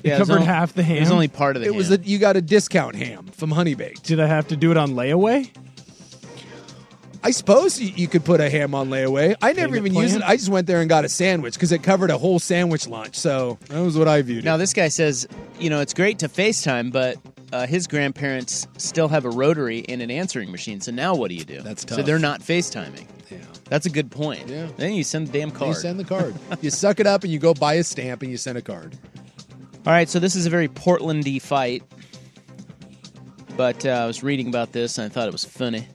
It 0.04 0.10
Yeah, 0.10 0.20
was 0.20 0.28
covered 0.28 0.42
only- 0.42 0.46
half 0.48 0.74
the 0.74 0.84
ham. 0.84 0.98
It 0.98 1.00
was 1.02 1.10
ham? 1.10 1.16
only 1.16 1.28
part 1.28 1.56
of 1.56 1.62
the 1.62 1.68
It 1.68 1.76
was 1.76 1.88
ham. 1.90 1.98
that 1.98 2.08
you 2.08 2.18
got 2.18 2.36
a 2.36 2.42
discount 2.42 2.96
ham 2.96 3.28
from 3.34 3.52
Honey 3.52 3.76
Baked. 3.76 4.04
Did 4.04 4.20
I 4.20 4.28
have 4.28 4.48
to 4.50 4.56
do 4.56 4.72
it 4.72 4.78
on 4.78 4.92
layaway? 4.94 5.50
I 7.24 7.32
suppose 7.32 7.80
you, 7.80 7.92
you 7.96 8.08
could 8.08 8.24
put 8.24 8.40
a 8.40 8.50
ham 8.50 8.74
on 8.74 8.90
layaway. 8.90 9.36
I 9.42 9.52
never 9.54 9.74
Payment 9.76 9.88
even 9.88 10.02
used 10.02 10.16
it. 10.16 10.22
I 10.24 10.38
just 10.38 10.50
went 10.50 10.66
there 10.68 10.80
and 10.82 10.88
got 10.88 11.04
a 11.04 11.10
sandwich 11.10 11.56
because 11.56 11.72
it 11.72 11.84
covered 11.84 12.10
a 12.10 12.18
whole 12.18 12.40
sandwich 12.40 12.88
lunch. 12.88 13.16
So 13.16 13.58
that 13.70 13.80
was 13.82 13.98
what 13.98 14.08
I 14.08 14.22
viewed. 14.22 14.46
Now 14.46 14.56
it. 14.56 14.60
this 14.60 14.72
guy 14.74 14.88
says, 14.88 15.28
you 15.60 15.70
know, 15.70 15.82
it's 15.82 15.94
great 15.94 16.20
to 16.20 16.30
FaceTime, 16.30 16.92
but 16.92 17.18
uh, 17.52 17.66
his 17.68 17.88
grandparents 17.88 18.68
still 18.78 19.08
have 19.08 19.26
a 19.26 19.30
rotary 19.30 19.86
and 19.88 20.02
an 20.02 20.12
answering 20.12 20.52
machine. 20.52 20.82
So 20.82 20.92
now 20.92 21.16
what 21.16 21.30
do 21.30 21.36
you 21.36 21.46
do? 21.46 21.62
That's 21.62 21.86
tough. 21.86 21.98
So 21.98 22.04
they're 22.04 22.20
not 22.20 22.42
FaceTiming. 22.42 23.08
Yeah. 23.30 23.38
That's 23.66 23.86
a 23.86 23.90
good 23.90 24.12
point. 24.12 24.48
Yeah. 24.48 24.68
Then 24.78 24.94
you 24.94 25.04
send 25.04 25.28
the 25.28 25.40
damn 25.40 25.52
card. 25.52 25.70
You 25.70 25.76
send 25.76 26.00
the 26.00 26.04
card. 26.06 26.36
you 26.62 26.70
suck 26.70 27.00
it 27.00 27.08
up 27.08 27.24
and 27.24 27.32
you 27.32 27.40
go 27.40 27.54
buy 27.54 27.76
a 27.76 27.84
stamp 27.84 28.22
and 28.22 28.32
you 28.32 28.38
send 28.38 28.58
a 28.58 28.62
card. 28.62 28.98
All 29.86 29.94
right, 29.94 30.10
so 30.10 30.20
this 30.20 30.36
is 30.36 30.46
a 30.46 30.50
very 30.50 30.68
Portlandy 30.68 31.42
fight. 31.42 31.84
but 33.56 33.86
uh, 33.86 33.90
I 33.90 34.06
was 34.06 34.22
reading 34.24 34.48
about 34.50 34.72
this 34.74 34.98
and 34.98 35.06
I 35.06 35.10
thought 35.10 35.28
it 35.28 35.32
was 35.32 35.46
funny. 35.46 35.88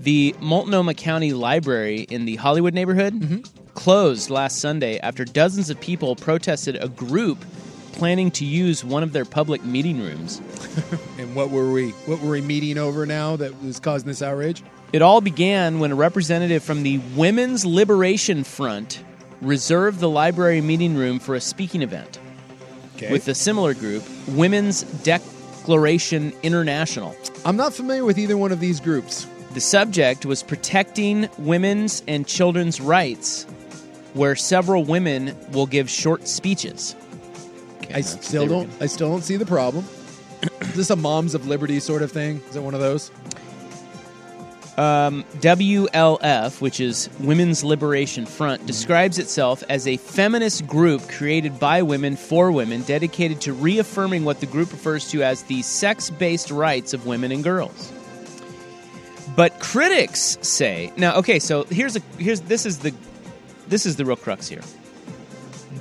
The 0.00 0.34
Multnomah 0.40 0.94
County 0.94 1.32
Library 1.32 2.00
in 2.10 2.24
the 2.24 2.36
Hollywood 2.36 2.74
neighborhood 2.74 3.44
closed 3.74 4.30
last 4.30 4.58
Sunday 4.60 4.98
after 4.98 5.24
dozens 5.24 5.70
of 5.70 5.80
people 5.80 6.16
protested 6.16 6.82
a 6.82 6.88
group 6.88 7.38
planning 7.92 8.30
to 8.32 8.44
use 8.44 8.84
one 8.84 9.02
of 9.02 9.12
their 9.12 9.24
public 9.24 9.64
meeting 9.64 10.00
rooms. 10.00 10.40
And 11.18 11.34
what 11.34 11.50
were 11.50 11.70
we? 11.70 11.90
What 12.06 12.20
were 12.22 12.30
we 12.30 12.40
meeting 12.40 12.78
over 12.78 13.04
now 13.04 13.36
that 13.36 13.62
was 13.62 13.78
causing 13.78 14.08
this 14.08 14.22
outrage? 14.22 14.62
It 14.92 15.02
all 15.02 15.20
began 15.20 15.78
when 15.78 15.92
a 15.92 15.94
representative 15.94 16.62
from 16.62 16.82
the 16.82 16.96
Women's 17.14 17.66
Liberation 17.66 18.42
Front 18.42 19.04
reserved 19.42 20.00
the 20.00 20.08
library 20.08 20.62
meeting 20.62 20.96
room 20.96 21.18
for 21.18 21.34
a 21.34 21.40
speaking 21.40 21.82
event 21.82 22.18
Okay. 22.96 23.12
with 23.12 23.28
a 23.28 23.34
similar 23.34 23.74
group, 23.74 24.02
Women's 24.28 24.82
Declaration 25.02 26.32
International. 26.42 27.14
I'm 27.44 27.56
not 27.56 27.74
familiar 27.74 28.04
with 28.04 28.18
either 28.18 28.36
one 28.38 28.50
of 28.52 28.60
these 28.60 28.80
groups. 28.80 29.26
The 29.52 29.60
subject 29.60 30.24
was 30.24 30.42
protecting 30.42 31.28
women's 31.38 32.02
and 32.08 32.26
children's 32.26 32.80
rights, 32.80 33.44
where 34.14 34.36
several 34.36 34.84
women 34.84 35.36
will 35.52 35.66
give 35.66 35.90
short 35.90 36.26
speeches. 36.28 36.94
I 37.92 38.00
still 38.00 38.46
don't. 38.46 38.70
I 38.80 38.86
still 38.86 39.10
don't 39.10 39.22
see 39.22 39.36
the 39.36 39.46
problem. 39.46 39.84
Is 40.60 40.74
this 40.74 40.90
a 40.90 40.96
Moms 40.96 41.34
of 41.34 41.46
Liberty 41.46 41.80
sort 41.80 42.02
of 42.02 42.12
thing? 42.12 42.40
Is 42.48 42.56
it 42.56 42.62
one 42.62 42.74
of 42.74 42.80
those? 42.80 43.10
Um, 44.76 45.24
WLF, 45.40 46.62
which 46.62 46.80
is 46.80 47.10
Women's 47.20 47.62
Liberation 47.62 48.24
Front, 48.24 48.64
describes 48.64 49.18
itself 49.18 49.62
as 49.68 49.86
a 49.86 49.98
feminist 49.98 50.66
group 50.66 51.06
created 51.06 51.60
by 51.60 51.82
women 51.82 52.16
for 52.16 52.50
women, 52.50 52.82
dedicated 52.84 53.42
to 53.42 53.52
reaffirming 53.52 54.24
what 54.24 54.40
the 54.40 54.46
group 54.46 54.72
refers 54.72 55.10
to 55.10 55.22
as 55.22 55.42
the 55.42 55.60
sex-based 55.60 56.50
rights 56.50 56.94
of 56.94 57.04
women 57.04 57.30
and 57.30 57.44
girls. 57.44 57.92
But 59.36 59.58
critics 59.58 60.38
say 60.40 60.92
now. 60.96 61.16
Okay, 61.16 61.38
so 61.40 61.64
here's 61.64 61.96
a 61.96 62.00
here's 62.18 62.40
this 62.42 62.64
is 62.64 62.78
the 62.78 62.94
this 63.68 63.86
is 63.86 63.96
the 63.96 64.04
real 64.04 64.16
crux 64.16 64.48
here. 64.48 64.62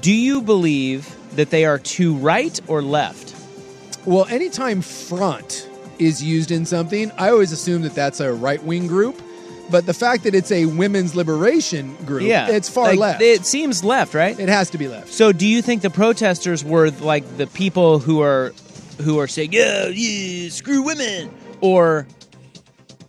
Do 0.01 0.14
you 0.14 0.41
believe 0.41 1.16
that 1.34 1.49
they 1.49 1.65
are 1.65 1.80
to 1.80 2.15
right 2.15 2.59
or 2.67 2.82
left? 2.82 3.36
Well, 4.05 4.25
anytime 4.25 4.82
front 4.82 5.69
is 5.99 6.23
used 6.23 6.51
in 6.51 6.65
something, 6.65 7.11
I 7.17 7.30
always 7.30 7.51
assume 7.51 7.82
that 7.84 7.93
that's 7.95 8.19
a 8.19 8.32
right 8.34 8.63
wing 8.63 8.88
group. 8.88 9.21
But 9.71 9.86
the 9.86 9.93
fact 9.93 10.23
that 10.23 10.34
it's 10.34 10.51
a 10.51 10.65
women's 10.65 11.15
liberation 11.15 11.95
group, 12.05 12.23
Yeah, 12.23 12.47
it's 12.49 12.67
far 12.67 12.86
like, 12.88 12.97
left. 12.99 13.21
It 13.21 13.45
seems 13.45 13.84
left, 13.84 14.15
right? 14.15 14.39
It 14.39 14.49
has 14.49 14.71
to 14.71 14.80
be 14.80 14.88
left. 14.88 15.13
So, 15.13 15.32
do 15.32 15.45
you 15.45 15.61
think 15.61 15.84
the 15.84 15.91
protesters 15.91 16.63
were 16.63 16.89
like 16.89 17.38
the 17.38 17.45
people 17.45 17.99
who 17.99 18.21
are 18.21 18.51
who 19.01 19.19
are 19.19 19.27
saying, 19.27 19.53
"Yeah, 19.53 19.88
yeah, 19.89 20.49
screw 20.49 20.82
women," 20.82 21.30
or 21.61 22.07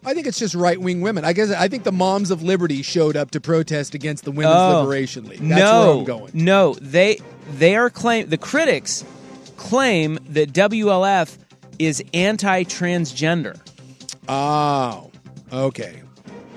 I 0.04 0.12
think 0.12 0.26
it's 0.26 0.38
just 0.38 0.54
right 0.54 0.78
wing 0.78 1.00
women. 1.00 1.24
I 1.24 1.32
guess 1.32 1.50
I 1.50 1.68
think 1.68 1.84
the 1.84 1.92
Moms 1.92 2.30
of 2.30 2.42
Liberty 2.42 2.82
showed 2.82 3.16
up 3.16 3.30
to 3.30 3.40
protest 3.40 3.94
against 3.94 4.24
the 4.24 4.30
Women's 4.30 4.54
Oh. 4.56 4.80
Liberation 4.82 5.28
League. 5.28 5.40
That's 5.40 5.60
no, 5.62 5.80
where 5.88 5.98
I'm 5.98 6.04
going. 6.04 6.30
no, 6.34 6.74
they 6.74 7.20
they 7.58 7.76
are 7.76 7.90
claim 7.90 8.28
the 8.28 8.38
critics 8.38 9.04
claim 9.56 10.18
that 10.30 10.52
WLF 10.52 11.36
is 11.78 12.02
anti-transgender. 12.14 13.58
Oh, 14.28 15.10
okay. 15.52 16.02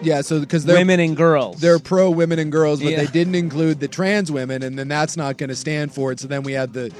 Yeah, 0.01 0.21
so 0.21 0.39
because 0.41 0.65
they're 0.65 0.75
Women 0.77 0.99
and 0.99 1.15
girls. 1.15 1.61
they're 1.61 1.79
pro 1.79 2.09
women 2.09 2.37
and 2.37 2.51
girls, 2.51 2.81
but 2.81 2.91
Yeah. 2.91 2.97
they 2.97 3.07
didn't 3.07 3.35
include 3.35 3.79
the 3.79 3.87
trans 3.87 4.31
women, 4.31 4.61
and 4.61 4.77
then 4.77 4.89
that's 4.89 5.15
not 5.15 5.37
going 5.37 5.49
to 5.49 5.55
stand 5.55 5.93
for 5.93 6.11
it. 6.11 6.19
So 6.19 6.27
then 6.27 6.43
we 6.43 6.51
had 6.53 6.73
the 6.73 6.91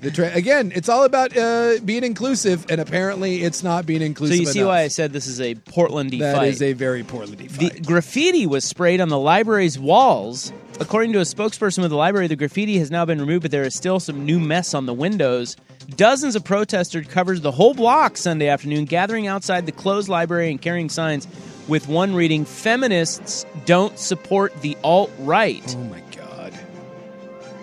the 0.00 0.10
tra- 0.10 0.32
again. 0.34 0.72
It's 0.74 0.88
all 0.88 1.04
about 1.04 1.36
uh, 1.36 1.74
being 1.84 2.04
inclusive, 2.04 2.66
and 2.70 2.80
apparently 2.80 3.42
it's 3.42 3.62
not 3.62 3.86
being 3.86 4.02
inclusive. 4.02 4.36
So 4.36 4.40
inclusive. 4.40 4.46
you 4.48 4.52
see 4.52 4.58
enough. 4.60 4.68
why 4.70 4.80
I 4.82 4.88
said 4.88 5.12
this 5.12 5.26
is 5.26 5.40
a 5.40 5.54
Portlandy 5.54 6.20
That 6.20 6.36
fight. 6.36 6.48
is 6.48 6.62
a 6.62 6.72
very 6.72 7.02
Portlandy 7.02 7.48
The 7.48 7.80
graffiti 7.80 8.46
was 8.46 8.64
sprayed 8.64 9.00
on 9.00 9.08
the 9.08 9.18
library's 9.18 9.78
walls. 9.78 10.52
According 10.78 11.12
to 11.12 11.18
a 11.18 11.22
spokesperson 11.22 11.82
with 11.82 11.90
the 11.90 11.96
library, 11.96 12.26
the 12.26 12.36
graffiti 12.36 12.78
has 12.78 12.90
now 12.90 13.04
been 13.04 13.20
removed, 13.20 13.42
but 13.42 13.50
there 13.50 13.64
is 13.64 13.74
still 13.74 14.00
some 14.00 14.24
new 14.24 14.40
mess 14.40 14.72
on 14.72 14.86
the 14.86 14.94
windows. 14.94 15.56
Dozens 15.96 16.34
of 16.36 16.44
protesters 16.44 17.06
covered 17.06 17.42
the 17.42 17.50
whole 17.50 17.74
block 17.74 18.16
Sunday 18.16 18.48
afternoon, 18.48 18.86
gathering 18.86 19.26
outside 19.26 19.66
the 19.66 19.72
closed 19.72 20.08
library 20.08 20.50
and 20.50 20.62
carrying 20.62 20.88
signs 20.88 21.28
with 21.68 21.86
one 21.86 22.14
reading 22.14 22.46
Feminists 22.46 23.44
don't 23.66 23.98
support 23.98 24.58
the 24.62 24.74
alt 24.82 25.10
right. 25.18 25.62
Oh 25.76 25.84
my 25.84 26.00
God. 26.16 26.58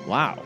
Wow. 0.08 0.44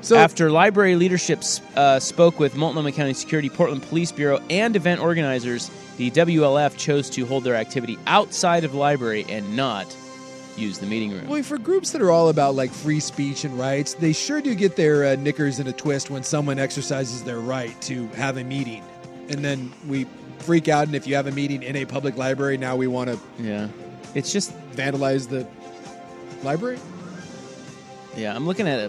So- 0.00 0.16
After 0.16 0.50
library 0.50 0.94
leadership 0.96 1.42
uh, 1.76 1.98
spoke 1.98 2.38
with 2.38 2.56
Multnomah 2.56 2.92
County 2.92 3.14
Security, 3.14 3.48
Portland 3.50 3.82
Police 3.82 4.12
Bureau, 4.12 4.40
and 4.48 4.74
event 4.76 5.00
organizers, 5.00 5.70
the 5.96 6.10
WLF 6.12 6.76
chose 6.76 7.10
to 7.10 7.26
hold 7.26 7.44
their 7.44 7.56
activity 7.56 7.98
outside 8.06 8.64
of 8.64 8.72
the 8.72 8.78
library 8.78 9.26
and 9.28 9.56
not 9.56 9.94
use 10.56 10.78
the 10.78 10.86
meeting 10.86 11.10
room. 11.12 11.26
Well, 11.28 11.42
for 11.42 11.58
groups 11.58 11.90
that 11.92 12.02
are 12.02 12.10
all 12.10 12.28
about 12.28 12.54
like 12.54 12.70
free 12.70 13.00
speech 13.00 13.44
and 13.44 13.58
rights, 13.58 13.94
they 13.94 14.12
sure 14.12 14.40
do 14.40 14.54
get 14.54 14.76
their 14.76 15.04
uh, 15.04 15.14
knickers 15.16 15.58
in 15.60 15.66
a 15.66 15.72
twist 15.72 16.10
when 16.10 16.22
someone 16.22 16.58
exercises 16.58 17.22
their 17.24 17.38
right 17.40 17.78
to 17.82 18.06
have 18.08 18.36
a 18.38 18.44
meeting, 18.44 18.82
and 19.28 19.44
then 19.44 19.72
we 19.88 20.06
freak 20.40 20.68
out. 20.68 20.86
And 20.86 20.94
if 20.96 21.06
you 21.06 21.14
have 21.16 21.26
a 21.26 21.32
meeting 21.32 21.62
in 21.62 21.76
a 21.76 21.84
public 21.84 22.16
library, 22.16 22.56
now 22.56 22.76
we 22.76 22.86
want 22.86 23.10
to 23.10 23.18
Yeah. 23.42 23.68
It's 24.14 24.32
just 24.32 24.52
vandalize 24.72 25.28
the 25.28 25.46
library. 26.42 26.78
Yeah, 28.16 28.34
I'm 28.34 28.46
looking 28.46 28.66
at 28.66 28.78
a 28.80 28.88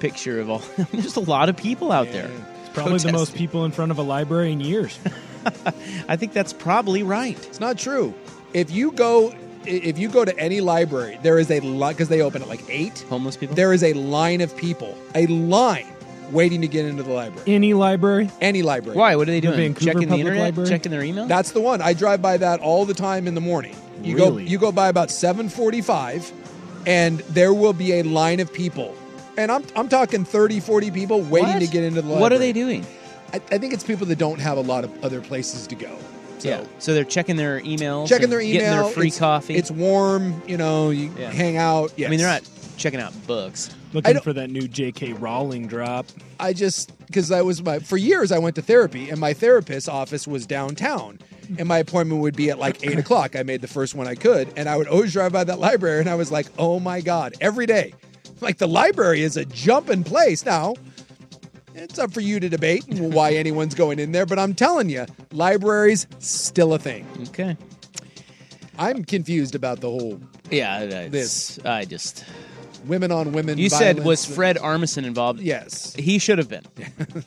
picture 0.00 0.40
of 0.40 0.50
all. 0.50 0.58
There's 0.92 1.16
a 1.16 1.20
lot 1.20 1.48
of 1.48 1.56
people 1.56 1.92
out 1.92 2.10
there. 2.12 2.30
Probably 2.74 2.98
the 2.98 3.12
most 3.12 3.34
people 3.34 3.64
in 3.64 3.72
front 3.72 3.90
of 3.90 3.98
a 3.98 4.02
library 4.02 4.52
in 4.52 4.60
years. 4.60 4.98
I 6.08 6.16
think 6.16 6.32
that's 6.32 6.52
probably 6.52 7.02
right. 7.02 7.36
It's 7.46 7.60
not 7.60 7.78
true. 7.78 8.14
If 8.52 8.70
you 8.70 8.92
go, 8.92 9.34
if 9.64 9.98
you 9.98 10.08
go 10.08 10.24
to 10.24 10.36
any 10.38 10.60
library, 10.60 11.18
there 11.22 11.38
is 11.38 11.50
a 11.50 11.60
lot 11.60 11.90
because 11.94 12.08
they 12.08 12.20
open 12.20 12.42
at 12.42 12.48
like 12.48 12.62
eight. 12.68 13.04
Homeless 13.08 13.36
people. 13.36 13.54
There 13.56 13.72
is 13.72 13.82
a 13.82 13.92
line 13.94 14.40
of 14.40 14.56
people, 14.56 14.96
a 15.14 15.26
line 15.26 15.86
waiting 16.30 16.60
to 16.60 16.68
get 16.68 16.84
into 16.84 17.02
the 17.02 17.12
library. 17.12 17.42
Any 17.46 17.72
library? 17.72 18.30
Any 18.40 18.62
library. 18.62 18.98
Why? 18.98 19.16
What 19.16 19.28
are 19.28 19.30
they 19.30 19.40
The 19.40 19.46
doing? 19.48 19.74
Vancouver 19.74 19.84
Checking 19.86 20.00
the 20.00 20.06
Public 20.08 20.20
internet? 20.20 20.42
Library? 20.44 20.68
Checking 20.68 20.92
their 20.92 21.02
email? 21.02 21.26
That's 21.26 21.52
the 21.52 21.60
one. 21.60 21.80
I 21.80 21.94
drive 21.94 22.20
by 22.20 22.36
that 22.36 22.60
all 22.60 22.84
the 22.84 22.94
time 22.94 23.26
in 23.26 23.34
the 23.34 23.40
morning. 23.40 23.74
You 24.02 24.16
go 24.16 24.26
Really? 24.26 24.46
you 24.46 24.58
go 24.58 24.70
by 24.70 24.88
about 24.88 25.08
7:45 25.08 26.30
and 26.86 27.20
there 27.20 27.52
will 27.54 27.72
be 27.72 27.94
a 27.94 28.02
line 28.02 28.40
of 28.40 28.52
people. 28.52 28.94
And 29.38 29.52
I'm 29.52 29.64
I'm 29.76 29.88
talking 29.88 30.24
30 30.24 30.60
40 30.60 30.90
people 30.90 31.22
waiting 31.22 31.50
What? 31.50 31.60
to 31.60 31.66
get 31.68 31.84
into 31.84 32.02
the 32.02 32.08
library. 32.08 32.20
What 32.20 32.32
are 32.32 32.38
they 32.38 32.52
doing? 32.52 32.84
I, 33.32 33.36
I 33.36 33.58
think 33.58 33.72
it's 33.72 33.84
people 33.84 34.06
that 34.06 34.18
don't 34.18 34.40
have 34.40 34.58
a 34.58 34.62
lot 34.62 34.84
of 34.84 35.04
other 35.04 35.20
places 35.20 35.66
to 35.68 35.74
go. 35.76 35.96
So 36.38 36.48
yeah. 36.48 36.64
So 36.78 36.92
they're 36.92 37.04
checking 37.04 37.36
their 37.36 37.60
emails, 37.60 38.08
checking 38.08 38.30
their 38.30 38.40
email, 38.40 38.60
getting 38.60 38.82
their 38.82 38.92
free 38.92 39.08
it's, 39.08 39.18
coffee. 39.18 39.54
It's 39.54 39.70
warm, 39.70 40.42
you 40.46 40.56
know, 40.56 40.90
you 40.90 41.12
Yeah. 41.16 41.30
hang 41.30 41.56
out. 41.56 41.92
I 41.98 42.08
mean, 42.08 42.18
they're 42.18 42.28
yes. 42.28 42.42
not 42.70 42.78
checking 42.78 43.00
out 43.00 43.12
books. 43.26 43.74
Looking 43.92 44.20
for 44.20 44.32
that 44.32 44.50
new 44.50 44.68
J.K. 44.68 45.14
Rowling 45.14 45.66
drop. 45.66 46.06
I 46.40 46.52
just 46.52 46.92
because 47.06 47.30
I 47.30 47.42
was 47.42 47.62
my 47.62 47.78
for 47.78 47.96
years 47.96 48.32
I 48.32 48.38
went 48.38 48.56
to 48.56 48.62
therapy 48.62 49.08
and 49.08 49.18
my 49.20 49.32
therapist's 49.34 49.88
office 49.88 50.26
was 50.26 50.46
downtown 50.46 51.18
and 51.58 51.66
my 51.66 51.78
appointment 51.78 52.20
would 52.20 52.36
be 52.36 52.50
at 52.50 52.58
like 52.58 52.84
eight 52.84 52.98
o'clock. 52.98 53.34
I 53.36 53.42
made 53.44 53.60
the 53.60 53.68
first 53.68 53.94
one 53.94 54.06
I 54.06 54.14
could 54.14 54.52
and 54.56 54.68
I 54.68 54.76
would 54.76 54.88
always 54.88 55.12
drive 55.12 55.32
by 55.32 55.44
that 55.44 55.58
library 55.58 56.00
and 56.00 56.08
I 56.10 56.16
was 56.16 56.30
like, 56.32 56.46
oh 56.58 56.78
my 56.80 57.00
god, 57.00 57.34
every 57.40 57.66
day, 57.66 57.94
like 58.40 58.58
the 58.58 58.68
library 58.68 59.22
is 59.22 59.36
a 59.36 59.44
jumping 59.44 60.04
place 60.04 60.44
now. 60.44 60.74
It's 61.74 61.98
up 61.98 62.12
for 62.12 62.20
you 62.20 62.40
to 62.40 62.48
debate 62.48 62.84
why 62.88 63.32
anyone's 63.34 63.74
going 63.74 63.98
in 64.00 64.10
there, 64.12 64.26
but 64.26 64.38
I'm 64.38 64.54
telling 64.54 64.88
you, 64.88 65.06
libraries 65.32 66.06
still 66.18 66.74
a 66.74 66.78
thing. 66.78 67.06
Okay. 67.28 67.56
I'm 68.78 69.04
confused 69.04 69.54
about 69.54 69.80
the 69.80 69.88
whole 69.90 70.20
Yeah. 70.50 71.08
This. 71.08 71.58
I 71.64 71.84
just. 71.84 72.24
women 72.86 73.12
on 73.12 73.32
women. 73.32 73.58
You 73.58 73.68
said 73.68 74.04
was 74.04 74.24
Fred 74.24 74.56
Armisen 74.56 75.04
involved? 75.04 75.40
Yes. 75.40 75.94
He 75.94 76.18
should 76.18 76.38
have 76.38 76.48
been. 76.48 76.64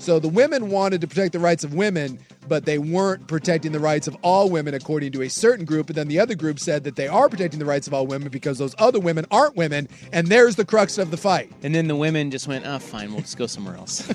So 0.00 0.18
the 0.18 0.28
women 0.28 0.70
wanted 0.70 1.00
to 1.02 1.06
protect 1.08 1.32
the 1.32 1.38
rights 1.40 1.64
of 1.64 1.74
women, 1.74 2.18
but 2.48 2.64
they 2.64 2.78
weren't 2.78 3.26
protecting 3.26 3.72
the 3.72 3.80
rights 3.80 4.08
of 4.08 4.16
all 4.22 4.50
women 4.50 4.74
according 4.74 5.12
to 5.12 5.22
a 5.22 5.28
certain 5.28 5.64
group. 5.64 5.88
And 5.88 5.96
then 5.96 6.08
the 6.08 6.18
other 6.18 6.34
group 6.34 6.58
said 6.58 6.84
that 6.84 6.96
they 6.96 7.08
are 7.08 7.28
protecting 7.28 7.58
the 7.58 7.66
rights 7.66 7.86
of 7.86 7.94
all 7.94 8.06
women 8.06 8.28
because 8.28 8.58
those 8.58 8.74
other 8.78 9.00
women 9.00 9.26
aren't 9.30 9.56
women. 9.56 9.88
And 10.12 10.28
there's 10.28 10.56
the 10.56 10.64
crux 10.64 10.98
of 10.98 11.10
the 11.10 11.16
fight. 11.16 11.50
And 11.62 11.74
then 11.74 11.88
the 11.88 11.96
women 11.96 12.30
just 12.30 12.48
went, 12.48 12.66
oh, 12.66 12.78
fine, 12.78 13.12
we'll 13.12 13.22
just 13.22 13.38
go 13.38 13.46
somewhere 13.46 13.76
else. 13.76 14.08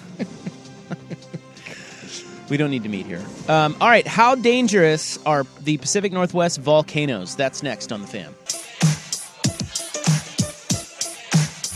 we 2.50 2.58
don't 2.58 2.72
need 2.72 2.84
to 2.84 2.90
meet 2.90 3.06
here. 3.06 3.24
Um, 3.48 3.76
all 3.80 3.90
right, 3.90 4.08
how 4.08 4.36
dangerous 4.36 5.20
are 5.26 5.46
the 5.62 5.78
Pacific 5.78 6.12
Northwest 6.12 6.60
volcanoes? 6.60 7.36
That's 7.36 7.64
next 7.64 7.92
on 7.92 8.02
the 8.02 8.08
fan. 8.08 8.34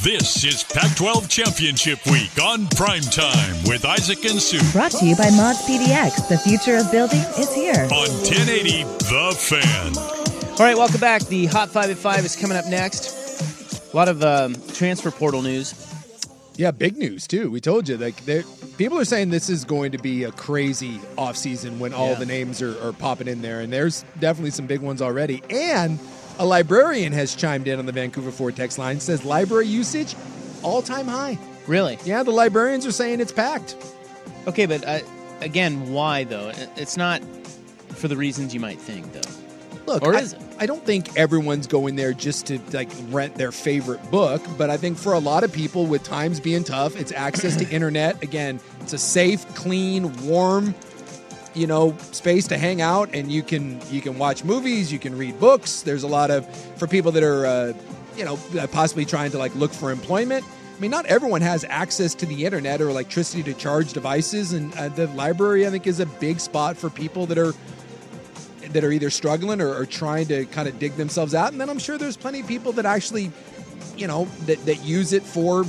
This 0.08 0.46
is 0.46 0.64
Pac 0.64 0.96
12 0.96 1.28
Championship 1.28 2.00
Week 2.06 2.32
on 2.42 2.66
Prime 2.68 3.02
Time 3.02 3.62
with 3.66 3.84
Isaac 3.84 4.24
and 4.24 4.42
Sue 4.42 4.62
Brought 4.72 4.92
to 4.92 5.06
you 5.06 5.18
by 5.18 5.30
Mods 5.32 5.62
PDX. 5.64 6.30
The 6.30 6.38
future 6.38 6.78
of 6.78 6.90
building 6.94 7.20
is 7.38 7.54
here. 7.54 7.84
on 7.92 8.08
1080 8.24 8.84
The 8.84 9.36
Fan. 9.38 9.98
All 10.52 10.66
right, 10.66 10.78
welcome 10.78 11.02
back. 11.02 11.24
The 11.24 11.48
Hot 11.48 11.70
5 11.70 11.90
at 11.90 11.98
5 11.98 12.24
is 12.24 12.38
coming 12.38 12.56
up 12.56 12.66
next. 12.68 13.92
A 13.94 13.98
lot 13.98 14.08
of 14.08 14.24
um, 14.24 14.56
transfer 14.74 15.12
portal 15.12 15.42
news. 15.42 15.76
Yeah, 16.56 16.72
big 16.72 16.96
news 16.96 17.28
too. 17.28 17.52
We 17.52 17.60
told 17.60 17.90
you 17.90 17.98
like 17.98 18.16
people 18.78 18.98
are 19.00 19.06
saying 19.06 19.30
this 19.32 19.50
is 19.50 19.66
going 19.66 19.92
to 19.92 19.98
be 19.98 20.24
a 20.24 20.32
crazy 20.32 21.00
offseason 21.18 21.80
when 21.80 21.94
all 21.94 22.12
Yeah. 22.12 22.20
the 22.20 22.26
names 22.26 22.62
are, 22.62 22.82
are 22.82 22.94
popping 22.94 23.28
in 23.28 23.42
there, 23.42 23.60
and 23.60 23.74
there's 23.74 24.06
definitely 24.22 24.52
some 24.52 24.68
big 24.68 24.80
ones 24.80 25.02
already. 25.02 25.44
And 25.50 26.00
a 26.40 26.46
librarian 26.46 27.14
has 27.14 27.36
chimed 27.36 27.68
in 27.68 27.80
on 27.80 27.86
the 27.86 27.92
Vancouver 27.92 28.32
Ford 28.32 28.56
text 28.56 28.78
line 28.78 29.00
says 29.00 29.26
library 29.26 29.68
usage 29.68 30.16
all 30.64 30.82
time 30.82 31.08
high. 31.08 31.38
Really? 31.68 31.98
Yeah, 32.06 32.24
the 32.24 32.32
librarians 32.32 32.86
are 32.86 32.92
saying 32.92 33.20
it's 33.20 33.32
packed. 33.32 33.76
Okay, 34.48 34.66
but 34.66 34.88
uh, 34.88 35.00
again, 35.42 35.92
why 35.92 36.24
though? 36.24 36.52
It's 36.76 36.98
not 36.98 37.22
for 37.90 38.08
the 38.08 38.16
reasons 38.16 38.54
you 38.54 38.60
might 38.60 38.80
think, 38.80 39.12
though. 39.14 39.22
Look, 39.86 40.04
or 40.04 40.16
I, 40.16 40.20
is 40.20 40.34
it? 40.34 40.42
I 40.60 40.66
don't 40.66 40.84
think 40.84 41.18
everyone's 41.18 41.68
going 41.68 41.96
there 41.96 42.14
just 42.14 42.48
to 42.48 42.60
like 42.74 42.90
rent 43.10 43.36
their 43.36 43.52
favorite 43.52 44.12
book, 44.12 44.42
but 44.58 44.70
I 44.70 44.78
think 44.78 44.98
for 44.98 45.14
a 45.14 45.20
lot 45.20 45.44
of 45.44 45.54
people 45.54 45.86
with 45.86 46.04
times 46.04 46.40
being 46.40 46.64
tough, 46.64 47.00
it's 47.00 47.12
access 47.12 47.56
to 47.58 47.70
internet. 47.72 48.22
Again, 48.24 48.60
it's 48.82 48.94
a 48.94 48.98
safe, 48.98 49.48
clean, 49.56 50.14
warm, 50.26 50.76
you 51.58 51.68
know, 51.68 51.98
space 52.12 52.48
to 52.48 52.58
hang 52.58 52.82
out 52.82 53.10
and 53.14 53.32
you 53.32 53.44
can 53.44 53.82
you 53.90 54.02
can 54.02 54.18
watch 54.18 54.44
movies, 54.44 54.92
you 54.92 55.00
can 55.00 55.18
read 55.18 55.40
books. 55.40 55.82
There's 55.82 56.04
a 56.04 56.08
lot 56.08 56.32
of 56.32 56.48
for 56.78 56.88
people 56.88 57.12
that 57.14 57.24
are 57.24 57.46
uh, 57.46 57.74
you 58.18 58.26
know, 58.26 58.38
possibly 58.72 59.06
trying 59.06 59.32
to 59.32 59.38
like 59.38 59.54
look 59.56 59.72
for 59.72 59.92
employment. 59.92 60.44
I 60.76 60.80
mean, 60.80 60.92
not 60.92 61.06
everyone 61.08 61.42
has 61.42 61.66
access 61.70 62.14
to 62.16 62.26
the 62.26 62.46
internet 62.46 62.82
or 62.82 62.90
electricity 62.90 63.42
to 63.44 63.54
charge 63.54 63.94
devices, 63.94 64.54
and 64.54 64.76
uh, 64.76 64.90
the 64.90 65.08
library, 65.08 65.66
I 65.66 65.72
think, 65.72 65.88
is 65.88 66.00
a 66.00 66.06
big 66.06 66.40
spot 66.40 66.78
for 66.78 66.90
people 66.90 67.26
that 67.28 67.38
are 67.38 67.54
that 68.70 68.84
are 68.84 68.92
either 68.92 69.10
struggling 69.10 69.62
or, 69.62 69.74
or 69.74 69.86
trying 69.86 70.28
to 70.28 70.46
kind 70.48 70.68
of 70.68 70.78
dig 70.78 70.96
themselves 70.96 71.34
out. 71.34 71.52
And 71.52 71.62
then 71.62 71.70
I'm 71.70 71.80
sure 71.80 71.98
there's 71.98 72.18
plenty 72.18 72.42
of 72.42 72.48
people 72.48 72.74
that 72.74 72.86
actually, 72.86 73.32
you 73.96 74.08
know, 74.08 74.26
that, 74.46 74.64
that 74.66 74.84
use 74.84 75.14
it 75.14 75.24
for, 75.24 75.66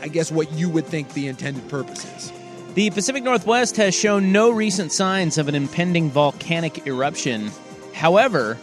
I 0.00 0.08
guess, 0.08 0.32
what 0.32 0.50
you 0.52 0.68
would 0.70 0.86
think 0.86 1.12
the 1.12 1.28
intended 1.28 1.68
purpose 1.68 2.04
is. 2.16 2.41
The 2.74 2.88
Pacific 2.88 3.22
Northwest 3.22 3.76
has 3.76 3.94
shown 3.94 4.32
no 4.32 4.50
recent 4.50 4.92
signs 4.92 5.36
of 5.36 5.46
an 5.46 5.54
impending 5.54 6.08
volcanic 6.08 6.86
eruption. 6.86 7.50
However, 7.92 8.56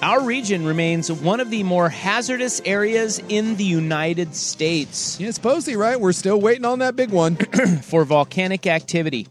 our 0.00 0.24
region 0.24 0.64
remains 0.64 1.12
one 1.12 1.40
of 1.40 1.50
the 1.50 1.62
more 1.62 1.90
hazardous 1.90 2.62
areas 2.64 3.22
in 3.28 3.56
the 3.56 3.64
United 3.64 4.34
States. 4.34 5.20
Yeah, 5.20 5.30
supposedly, 5.32 5.76
right? 5.76 6.00
We're 6.00 6.12
still 6.12 6.40
waiting 6.40 6.64
on 6.64 6.78
that 6.78 6.96
big 6.96 7.10
one. 7.10 7.36
for 7.82 8.06
volcanic 8.06 8.66
activity. 8.66 9.28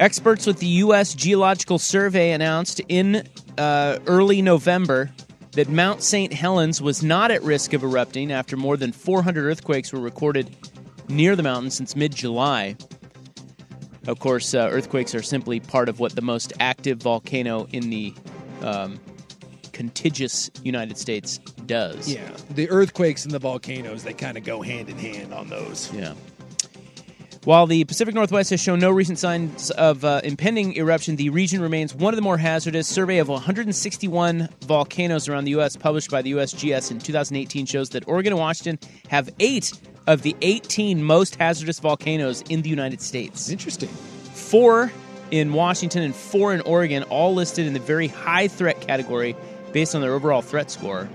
Experts 0.00 0.44
with 0.44 0.58
the 0.58 0.66
U.S. 0.66 1.14
Geological 1.14 1.78
Survey 1.78 2.32
announced 2.32 2.80
in 2.88 3.22
uh, 3.56 4.00
early 4.08 4.42
November 4.42 5.12
that 5.52 5.68
Mount 5.68 6.02
St. 6.02 6.32
Helens 6.32 6.82
was 6.82 7.04
not 7.04 7.30
at 7.30 7.40
risk 7.44 7.72
of 7.72 7.84
erupting 7.84 8.32
after 8.32 8.56
more 8.56 8.76
than 8.76 8.90
400 8.90 9.44
earthquakes 9.44 9.92
were 9.92 10.00
recorded 10.00 10.54
near 11.08 11.36
the 11.36 11.44
mountain 11.44 11.70
since 11.70 11.94
mid 11.94 12.12
July. 12.12 12.76
Of 14.06 14.20
course, 14.20 14.54
uh, 14.54 14.68
earthquakes 14.70 15.14
are 15.14 15.22
simply 15.22 15.60
part 15.60 15.88
of 15.88 15.98
what 15.98 16.14
the 16.14 16.22
most 16.22 16.52
active 16.60 16.98
volcano 16.98 17.66
in 17.72 17.90
the 17.90 18.14
um, 18.62 19.00
contiguous 19.72 20.50
United 20.62 20.96
States 20.96 21.38
does. 21.66 22.08
Yeah, 22.12 22.30
the 22.50 22.70
earthquakes 22.70 23.24
and 23.24 23.32
the 23.32 23.38
volcanoes, 23.38 24.04
they 24.04 24.14
kind 24.14 24.38
of 24.38 24.44
go 24.44 24.62
hand 24.62 24.88
in 24.88 24.96
hand 24.96 25.34
on 25.34 25.48
those. 25.48 25.92
Yeah. 25.92 26.14
While 27.46 27.68
the 27.68 27.84
Pacific 27.84 28.12
Northwest 28.12 28.50
has 28.50 28.60
shown 28.60 28.80
no 28.80 28.90
recent 28.90 29.20
signs 29.20 29.70
of 29.70 30.04
uh, 30.04 30.20
impending 30.24 30.76
eruption, 30.76 31.14
the 31.14 31.30
region 31.30 31.60
remains 31.60 31.94
one 31.94 32.12
of 32.12 32.16
the 32.16 32.22
more 32.22 32.38
hazardous. 32.38 32.88
Survey 32.88 33.18
of 33.18 33.28
161 33.28 34.48
volcanoes 34.62 35.28
around 35.28 35.44
the 35.44 35.52
U.S. 35.52 35.76
published 35.76 36.10
by 36.10 36.22
the 36.22 36.32
USGS 36.32 36.90
in 36.90 36.98
2018 36.98 37.66
shows 37.66 37.90
that 37.90 38.08
Oregon 38.08 38.32
and 38.32 38.40
Washington 38.40 38.80
have 39.10 39.30
eight 39.38 39.72
of 40.06 40.22
the 40.22 40.36
18 40.42 41.02
most 41.02 41.36
hazardous 41.36 41.78
volcanoes 41.80 42.42
in 42.48 42.62
the 42.62 42.68
United 42.70 43.00
States. 43.00 43.48
Interesting. 43.50 43.88
Four 43.88 44.92
in 45.30 45.52
Washington 45.52 46.02
and 46.02 46.14
four 46.14 46.54
in 46.54 46.60
Oregon, 46.62 47.02
all 47.04 47.34
listed 47.34 47.66
in 47.66 47.72
the 47.72 47.80
very 47.80 48.06
high 48.08 48.46
threat 48.48 48.80
category 48.80 49.34
based 49.72 49.94
on 49.94 50.00
their 50.00 50.12
overall 50.12 50.42
threat 50.42 50.70
score. 50.70 51.08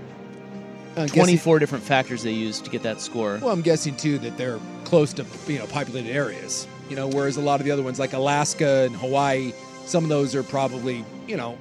I'm 0.96 1.06
guessing- 1.06 1.14
24 1.14 1.58
different 1.58 1.84
factors 1.84 2.22
they 2.22 2.32
use 2.32 2.60
to 2.60 2.70
get 2.70 2.82
that 2.82 3.00
score. 3.00 3.38
Well, 3.40 3.50
I'm 3.50 3.62
guessing 3.62 3.96
too 3.96 4.18
that 4.18 4.36
they're 4.36 4.60
close 4.84 5.14
to 5.14 5.24
you 5.48 5.58
know 5.58 5.66
populated 5.66 6.12
areas. 6.12 6.66
You 6.90 6.96
know, 6.96 7.08
whereas 7.08 7.38
a 7.38 7.40
lot 7.40 7.60
of 7.60 7.64
the 7.64 7.72
other 7.72 7.82
ones 7.82 7.98
like 7.98 8.12
Alaska 8.12 8.82
and 8.84 8.94
Hawaii, 8.96 9.52
some 9.86 10.04
of 10.04 10.10
those 10.10 10.34
are 10.34 10.42
probably 10.42 11.02
you 11.26 11.38
know 11.38 11.56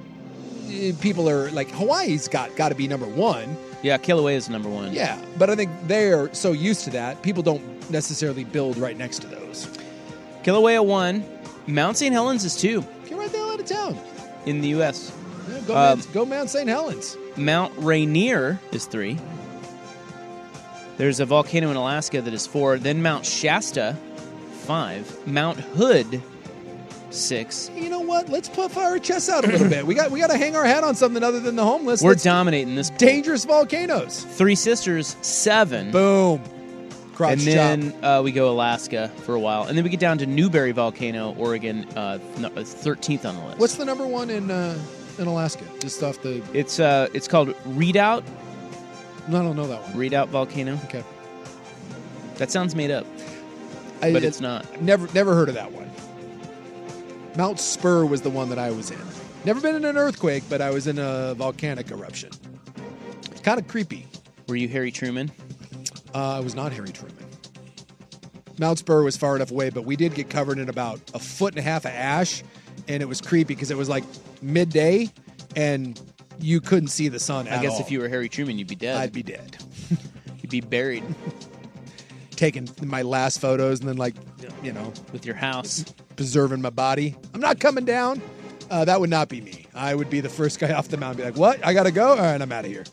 people 0.99 1.29
are 1.29 1.49
like 1.51 1.69
Hawaii's 1.71 2.27
got 2.27 2.53
got 2.57 2.69
to 2.69 2.75
be 2.75 2.89
number 2.89 3.07
one. 3.07 3.55
Yeah, 3.81 3.97
Kilauea 3.97 4.35
is 4.35 4.49
number 4.49 4.69
one. 4.69 4.93
Yeah, 4.93 5.19
but 5.37 5.49
I 5.49 5.55
think 5.55 5.71
they're 5.87 6.33
so 6.33 6.51
used 6.51 6.83
to 6.83 6.89
that, 6.91 7.21
people 7.23 7.41
don't 7.43 7.89
necessarily 7.89 8.43
build 8.43 8.77
right 8.77 8.95
next 8.97 9.19
to 9.19 9.27
those. 9.27 9.67
Kilauea 10.43 10.85
one, 10.85 11.23
Mount 11.67 11.97
St. 11.97 12.13
Helens 12.13 12.43
is 12.45 12.55
two 12.55 12.81
Get 13.05 13.17
right 13.17 13.31
the 13.31 13.37
hell 13.37 13.51
out 13.51 13.59
of 13.59 13.65
town. 13.65 13.97
in 14.45 14.61
the 14.61 14.69
U.S. 14.69 15.11
Yeah, 15.49 15.59
go, 15.61 15.73
Um, 15.75 15.99
Mount, 15.99 16.13
go 16.13 16.25
Mount 16.25 16.49
St. 16.49 16.67
Helens. 16.69 17.17
Mount 17.37 17.73
Rainier 17.77 18.59
is 18.71 18.85
three. 18.85 19.17
There's 20.97 21.19
a 21.19 21.25
volcano 21.25 21.71
in 21.71 21.77
Alaska 21.77 22.21
that 22.21 22.33
is 22.33 22.45
four. 22.45 22.77
Then 22.77 23.01
Mount 23.01 23.25
Shasta, 23.25 23.97
five. 24.65 25.27
Mount 25.27 25.59
Hood, 25.59 26.21
six. 27.13 27.69
You 27.75 27.89
know 27.89 27.99
what? 27.99 28.29
Let's 28.29 28.49
puff 28.49 28.77
our 28.77 28.97
chests 28.99 29.29
out 29.29 29.43
a 29.45 29.47
little 29.47 29.69
bit. 29.69 29.85
We 29.85 29.93
got 29.95 30.11
we 30.11 30.19
got 30.19 30.29
to 30.31 30.37
hang 30.37 30.55
our 30.55 30.65
hat 30.65 30.83
on 30.83 30.95
something 30.95 31.23
other 31.23 31.39
than 31.39 31.55
the 31.55 31.63
homeless. 31.65 32.01
We're 32.01 32.11
Let's- 32.11 32.23
dominating 32.23 32.75
this. 32.75 32.89
dangerous 32.91 33.45
volcanoes. 33.45 34.23
Three 34.23 34.55
Sisters, 34.55 35.15
seven. 35.21 35.91
Boom. 35.91 36.41
Crotch 37.13 37.33
and 37.33 37.41
then 37.41 37.93
uh, 38.03 38.21
we 38.23 38.31
go 38.31 38.49
Alaska 38.49 39.09
for 39.25 39.35
a 39.35 39.39
while, 39.39 39.63
and 39.63 39.77
then 39.77 39.83
we 39.83 39.89
get 39.89 39.99
down 39.99 40.17
to 40.19 40.25
Newberry 40.25 40.71
Volcano, 40.71 41.35
Oregon, 41.37 41.85
uh, 41.97 42.17
thirteenth 42.63 43.25
on 43.25 43.35
the 43.35 43.45
list. 43.45 43.59
What's 43.59 43.75
the 43.75 43.85
number 43.85 44.07
one 44.07 44.29
in 44.29 44.49
uh, 44.49 44.79
in 45.19 45.27
Alaska? 45.27 45.65
Just 45.79 46.01
off 46.01 46.21
the. 46.21 46.41
It's 46.53 46.79
uh, 46.79 47.09
it's 47.13 47.27
called 47.27 47.53
Redoubt. 47.65 48.23
No, 49.27 49.39
I 49.39 49.43
don't 49.43 49.55
know 49.57 49.67
that 49.67 49.81
one. 49.83 49.97
Redoubt 49.97 50.29
Volcano. 50.29 50.79
Okay. 50.85 51.03
That 52.37 52.49
sounds 52.49 52.75
made 52.75 52.89
up, 52.91 53.05
I- 54.01 54.13
but 54.13 54.23
it's 54.23 54.39
not. 54.39 54.81
Never 54.81 55.07
never 55.13 55.35
heard 55.35 55.49
of 55.49 55.55
that 55.55 55.71
one. 55.73 55.90
Mount 57.35 57.59
Spurr 57.59 58.05
was 58.05 58.21
the 58.21 58.29
one 58.29 58.49
that 58.49 58.59
I 58.59 58.71
was 58.71 58.91
in. 58.91 58.99
Never 59.45 59.61
been 59.61 59.75
in 59.75 59.85
an 59.85 59.97
earthquake, 59.97 60.43
but 60.49 60.61
I 60.61 60.69
was 60.69 60.87
in 60.87 60.99
a 60.99 61.33
volcanic 61.35 61.89
eruption. 61.91 62.31
It's 63.31 63.41
kind 63.41 63.59
of 63.59 63.67
creepy. 63.67 64.07
Were 64.47 64.55
you 64.55 64.67
Harry 64.67 64.91
Truman? 64.91 65.31
Uh, 66.13 66.37
I 66.37 66.39
was 66.41 66.55
not 66.55 66.73
Harry 66.73 66.89
Truman. 66.89 67.15
Mount 68.59 68.79
Spurr 68.79 69.03
was 69.03 69.17
far 69.17 69.35
enough 69.35 69.49
away, 69.49 69.69
but 69.69 69.85
we 69.85 69.95
did 69.95 70.13
get 70.13 70.29
covered 70.29 70.59
in 70.59 70.69
about 70.69 70.99
a 71.13 71.19
foot 71.19 71.53
and 71.53 71.59
a 71.59 71.61
half 71.63 71.85
of 71.85 71.91
ash, 71.91 72.43
and 72.87 73.01
it 73.01 73.07
was 73.07 73.21
creepy 73.21 73.55
because 73.55 73.71
it 73.71 73.77
was 73.77 73.89
like 73.89 74.03
midday, 74.41 75.09
and 75.55 75.99
you 76.39 76.59
couldn't 76.61 76.89
see 76.89 77.07
the 77.07 77.19
sun. 77.19 77.47
I 77.47 77.61
guess 77.61 77.73
all. 77.73 77.79
if 77.79 77.89
you 77.91 77.99
were 77.99 78.09
Harry 78.09 78.29
Truman, 78.29 78.59
you'd 78.59 78.67
be 78.67 78.75
dead. 78.75 78.97
I'd 78.97 79.13
be 79.13 79.23
dead. 79.23 79.57
You'd 80.41 80.49
be 80.49 80.61
buried 80.61 81.03
Taking 82.31 82.67
my 82.81 83.03
last 83.03 83.39
photos 83.39 83.79
and 83.79 83.87
then 83.87 83.97
like, 83.97 84.15
you 84.63 84.73
know, 84.73 84.91
with 85.13 85.23
your 85.23 85.35
house. 85.35 85.85
Preserving 86.15 86.61
my 86.61 86.69
body. 86.69 87.15
I'm 87.33 87.41
not 87.41 87.59
coming 87.59 87.85
down. 87.85 88.21
Uh, 88.69 88.85
that 88.85 88.99
would 88.99 89.09
not 89.09 89.27
be 89.27 89.41
me. 89.41 89.67
I 89.75 89.93
would 89.93 90.09
be 90.09 90.21
the 90.21 90.29
first 90.29 90.59
guy 90.59 90.73
off 90.77 90.87
the 90.87 90.97
mountain. 90.97 91.17
Be 91.17 91.23
like, 91.25 91.37
what? 91.37 91.65
I 91.65 91.73
gotta 91.73 91.91
go. 91.91 92.09
All 92.09 92.17
right, 92.17 92.41
I'm 92.41 92.51
out 92.51 92.65
of 92.65 92.71
here. 92.71 92.85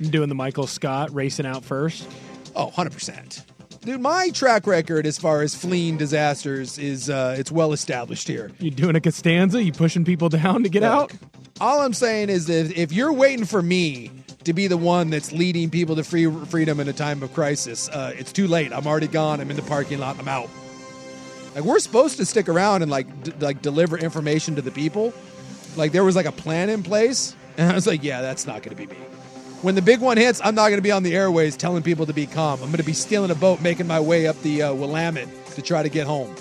I'm 0.00 0.10
Doing 0.10 0.28
the 0.28 0.34
Michael 0.34 0.66
Scott 0.66 1.14
racing 1.14 1.46
out 1.46 1.64
first. 1.64 2.08
Oh, 2.56 2.70
100%. 2.70 3.44
Dude, 3.82 4.00
my 4.00 4.30
track 4.30 4.66
record 4.66 5.06
as 5.06 5.18
far 5.18 5.42
as 5.42 5.54
fleeing 5.54 5.96
disasters 5.96 6.78
is 6.78 7.10
uh, 7.10 7.34
it's 7.36 7.50
well 7.50 7.72
established 7.72 8.28
here. 8.28 8.50
You 8.60 8.70
doing 8.70 8.94
a 8.94 9.00
Costanza? 9.00 9.62
You 9.62 9.72
pushing 9.72 10.04
people 10.04 10.28
down 10.28 10.62
to 10.62 10.68
get 10.68 10.84
out? 10.84 11.12
All 11.60 11.80
I'm 11.80 11.92
saying 11.92 12.30
is 12.30 12.46
that 12.46 12.72
if 12.76 12.92
you're 12.92 13.12
waiting 13.12 13.44
for 13.44 13.60
me 13.60 14.10
to 14.44 14.52
be 14.52 14.68
the 14.68 14.76
one 14.76 15.10
that's 15.10 15.32
leading 15.32 15.68
people 15.70 15.96
to 15.96 16.04
free 16.04 16.30
freedom 16.46 16.78
in 16.78 16.88
a 16.88 16.92
time 16.92 17.22
of 17.22 17.32
crisis, 17.34 17.88
uh, 17.88 18.12
it's 18.16 18.32
too 18.32 18.46
late. 18.46 18.72
I'm 18.72 18.86
already 18.86 19.08
gone. 19.08 19.40
I'm 19.40 19.50
in 19.50 19.56
the 19.56 19.62
parking 19.62 19.98
lot. 19.98 20.18
I'm 20.18 20.28
out. 20.28 20.48
Like 21.54 21.64
we're 21.64 21.78
supposed 21.78 22.16
to 22.16 22.24
stick 22.24 22.48
around 22.48 22.82
and 22.82 22.90
like 22.90 23.22
d- 23.22 23.32
like 23.40 23.62
deliver 23.62 23.98
information 23.98 24.56
to 24.56 24.62
the 24.62 24.70
people. 24.70 25.12
Like 25.76 25.92
there 25.92 26.04
was 26.04 26.16
like 26.16 26.26
a 26.26 26.32
plan 26.32 26.70
in 26.70 26.82
place, 26.82 27.36
and 27.56 27.70
I 27.70 27.74
was 27.74 27.86
like, 27.86 28.02
yeah, 28.02 28.22
that's 28.22 28.46
not 28.46 28.62
going 28.62 28.76
to 28.76 28.86
be 28.86 28.86
me. 28.86 29.00
When 29.62 29.74
the 29.76 29.82
big 29.82 30.00
one 30.00 30.16
hits, 30.16 30.40
I'm 30.42 30.54
not 30.54 30.68
going 30.68 30.78
to 30.78 30.82
be 30.82 30.90
on 30.90 31.04
the 31.04 31.14
airways 31.14 31.56
telling 31.56 31.82
people 31.82 32.06
to 32.06 32.12
be 32.12 32.26
calm. 32.26 32.54
I'm 32.54 32.66
going 32.66 32.78
to 32.78 32.82
be 32.82 32.92
stealing 32.92 33.30
a 33.30 33.34
boat, 33.34 33.60
making 33.60 33.86
my 33.86 34.00
way 34.00 34.26
up 34.26 34.40
the 34.42 34.62
uh, 34.62 34.74
Willamette 34.74 35.28
to 35.54 35.62
try 35.62 35.82
to 35.84 35.88
get 35.88 36.06
home. 36.06 36.34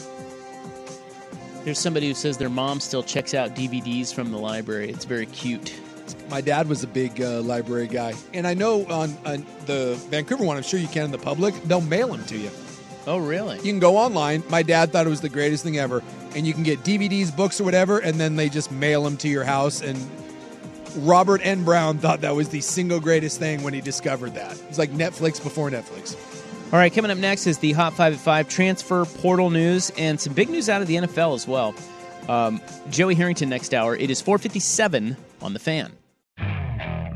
There's 1.63 1.77
somebody 1.77 2.07
who 2.07 2.15
says 2.15 2.37
their 2.39 2.49
mom 2.49 2.79
still 2.79 3.03
checks 3.03 3.35
out 3.35 3.55
DVDs 3.55 4.11
from 4.11 4.31
the 4.31 4.39
library. 4.39 4.89
It's 4.89 5.05
very 5.05 5.27
cute. 5.27 5.79
My 6.29 6.41
dad 6.41 6.67
was 6.67 6.83
a 6.83 6.87
big 6.87 7.21
uh, 7.21 7.41
library 7.41 7.87
guy, 7.87 8.15
and 8.33 8.47
I 8.47 8.55
know 8.55 8.85
on, 8.87 9.15
on 9.25 9.45
the 9.67 9.95
Vancouver 10.09 10.43
one, 10.43 10.57
I'm 10.57 10.63
sure 10.63 10.79
you 10.79 10.87
can 10.87 11.05
in 11.05 11.11
the 11.11 11.19
public. 11.19 11.53
They'll 11.65 11.81
mail 11.81 12.07
them 12.07 12.25
to 12.25 12.37
you. 12.37 12.49
Oh, 13.07 13.17
really? 13.17 13.57
You 13.57 13.63
can 13.63 13.79
go 13.79 13.97
online. 13.97 14.43
My 14.49 14.63
dad 14.63 14.91
thought 14.91 15.05
it 15.05 15.09
was 15.09 15.21
the 15.21 15.29
greatest 15.29 15.63
thing 15.63 15.77
ever, 15.77 16.03
and 16.35 16.45
you 16.45 16.53
can 16.53 16.63
get 16.63 16.79
DVDs, 16.79 17.35
books, 17.35 17.59
or 17.59 17.63
whatever, 17.63 17.99
and 17.99 18.19
then 18.19 18.35
they 18.35 18.49
just 18.49 18.71
mail 18.71 19.03
them 19.03 19.17
to 19.17 19.27
your 19.27 19.43
house. 19.43 19.81
And 19.81 19.97
Robert 20.97 21.41
N. 21.43 21.63
Brown 21.63 21.97
thought 21.97 22.21
that 22.21 22.35
was 22.35 22.49
the 22.49 22.61
single 22.61 22.99
greatest 22.99 23.39
thing 23.39 23.63
when 23.63 23.73
he 23.73 23.81
discovered 23.81 24.35
that. 24.35 24.61
It's 24.69 24.77
like 24.77 24.91
Netflix 24.91 25.41
before 25.41 25.69
Netflix. 25.69 26.15
All 26.71 26.79
right, 26.79 26.93
coming 26.93 27.11
up 27.11 27.17
next 27.17 27.47
is 27.47 27.57
the 27.57 27.73
Hot 27.73 27.93
5 27.93 28.13
at 28.13 28.19
5 28.19 28.49
transfer 28.49 29.05
portal 29.05 29.49
news 29.49 29.91
and 29.97 30.19
some 30.19 30.33
big 30.33 30.49
news 30.49 30.69
out 30.69 30.81
of 30.81 30.87
the 30.87 30.95
NFL 30.95 31.35
as 31.35 31.47
well. 31.47 31.75
Um, 32.29 32.61
Joey 32.89 33.15
Harrington 33.15 33.49
next 33.49 33.73
hour. 33.73 33.95
It 33.95 34.09
is 34.09 34.21
457 34.21 35.17
on 35.41 35.53
the 35.53 35.59
fan. 35.59 35.91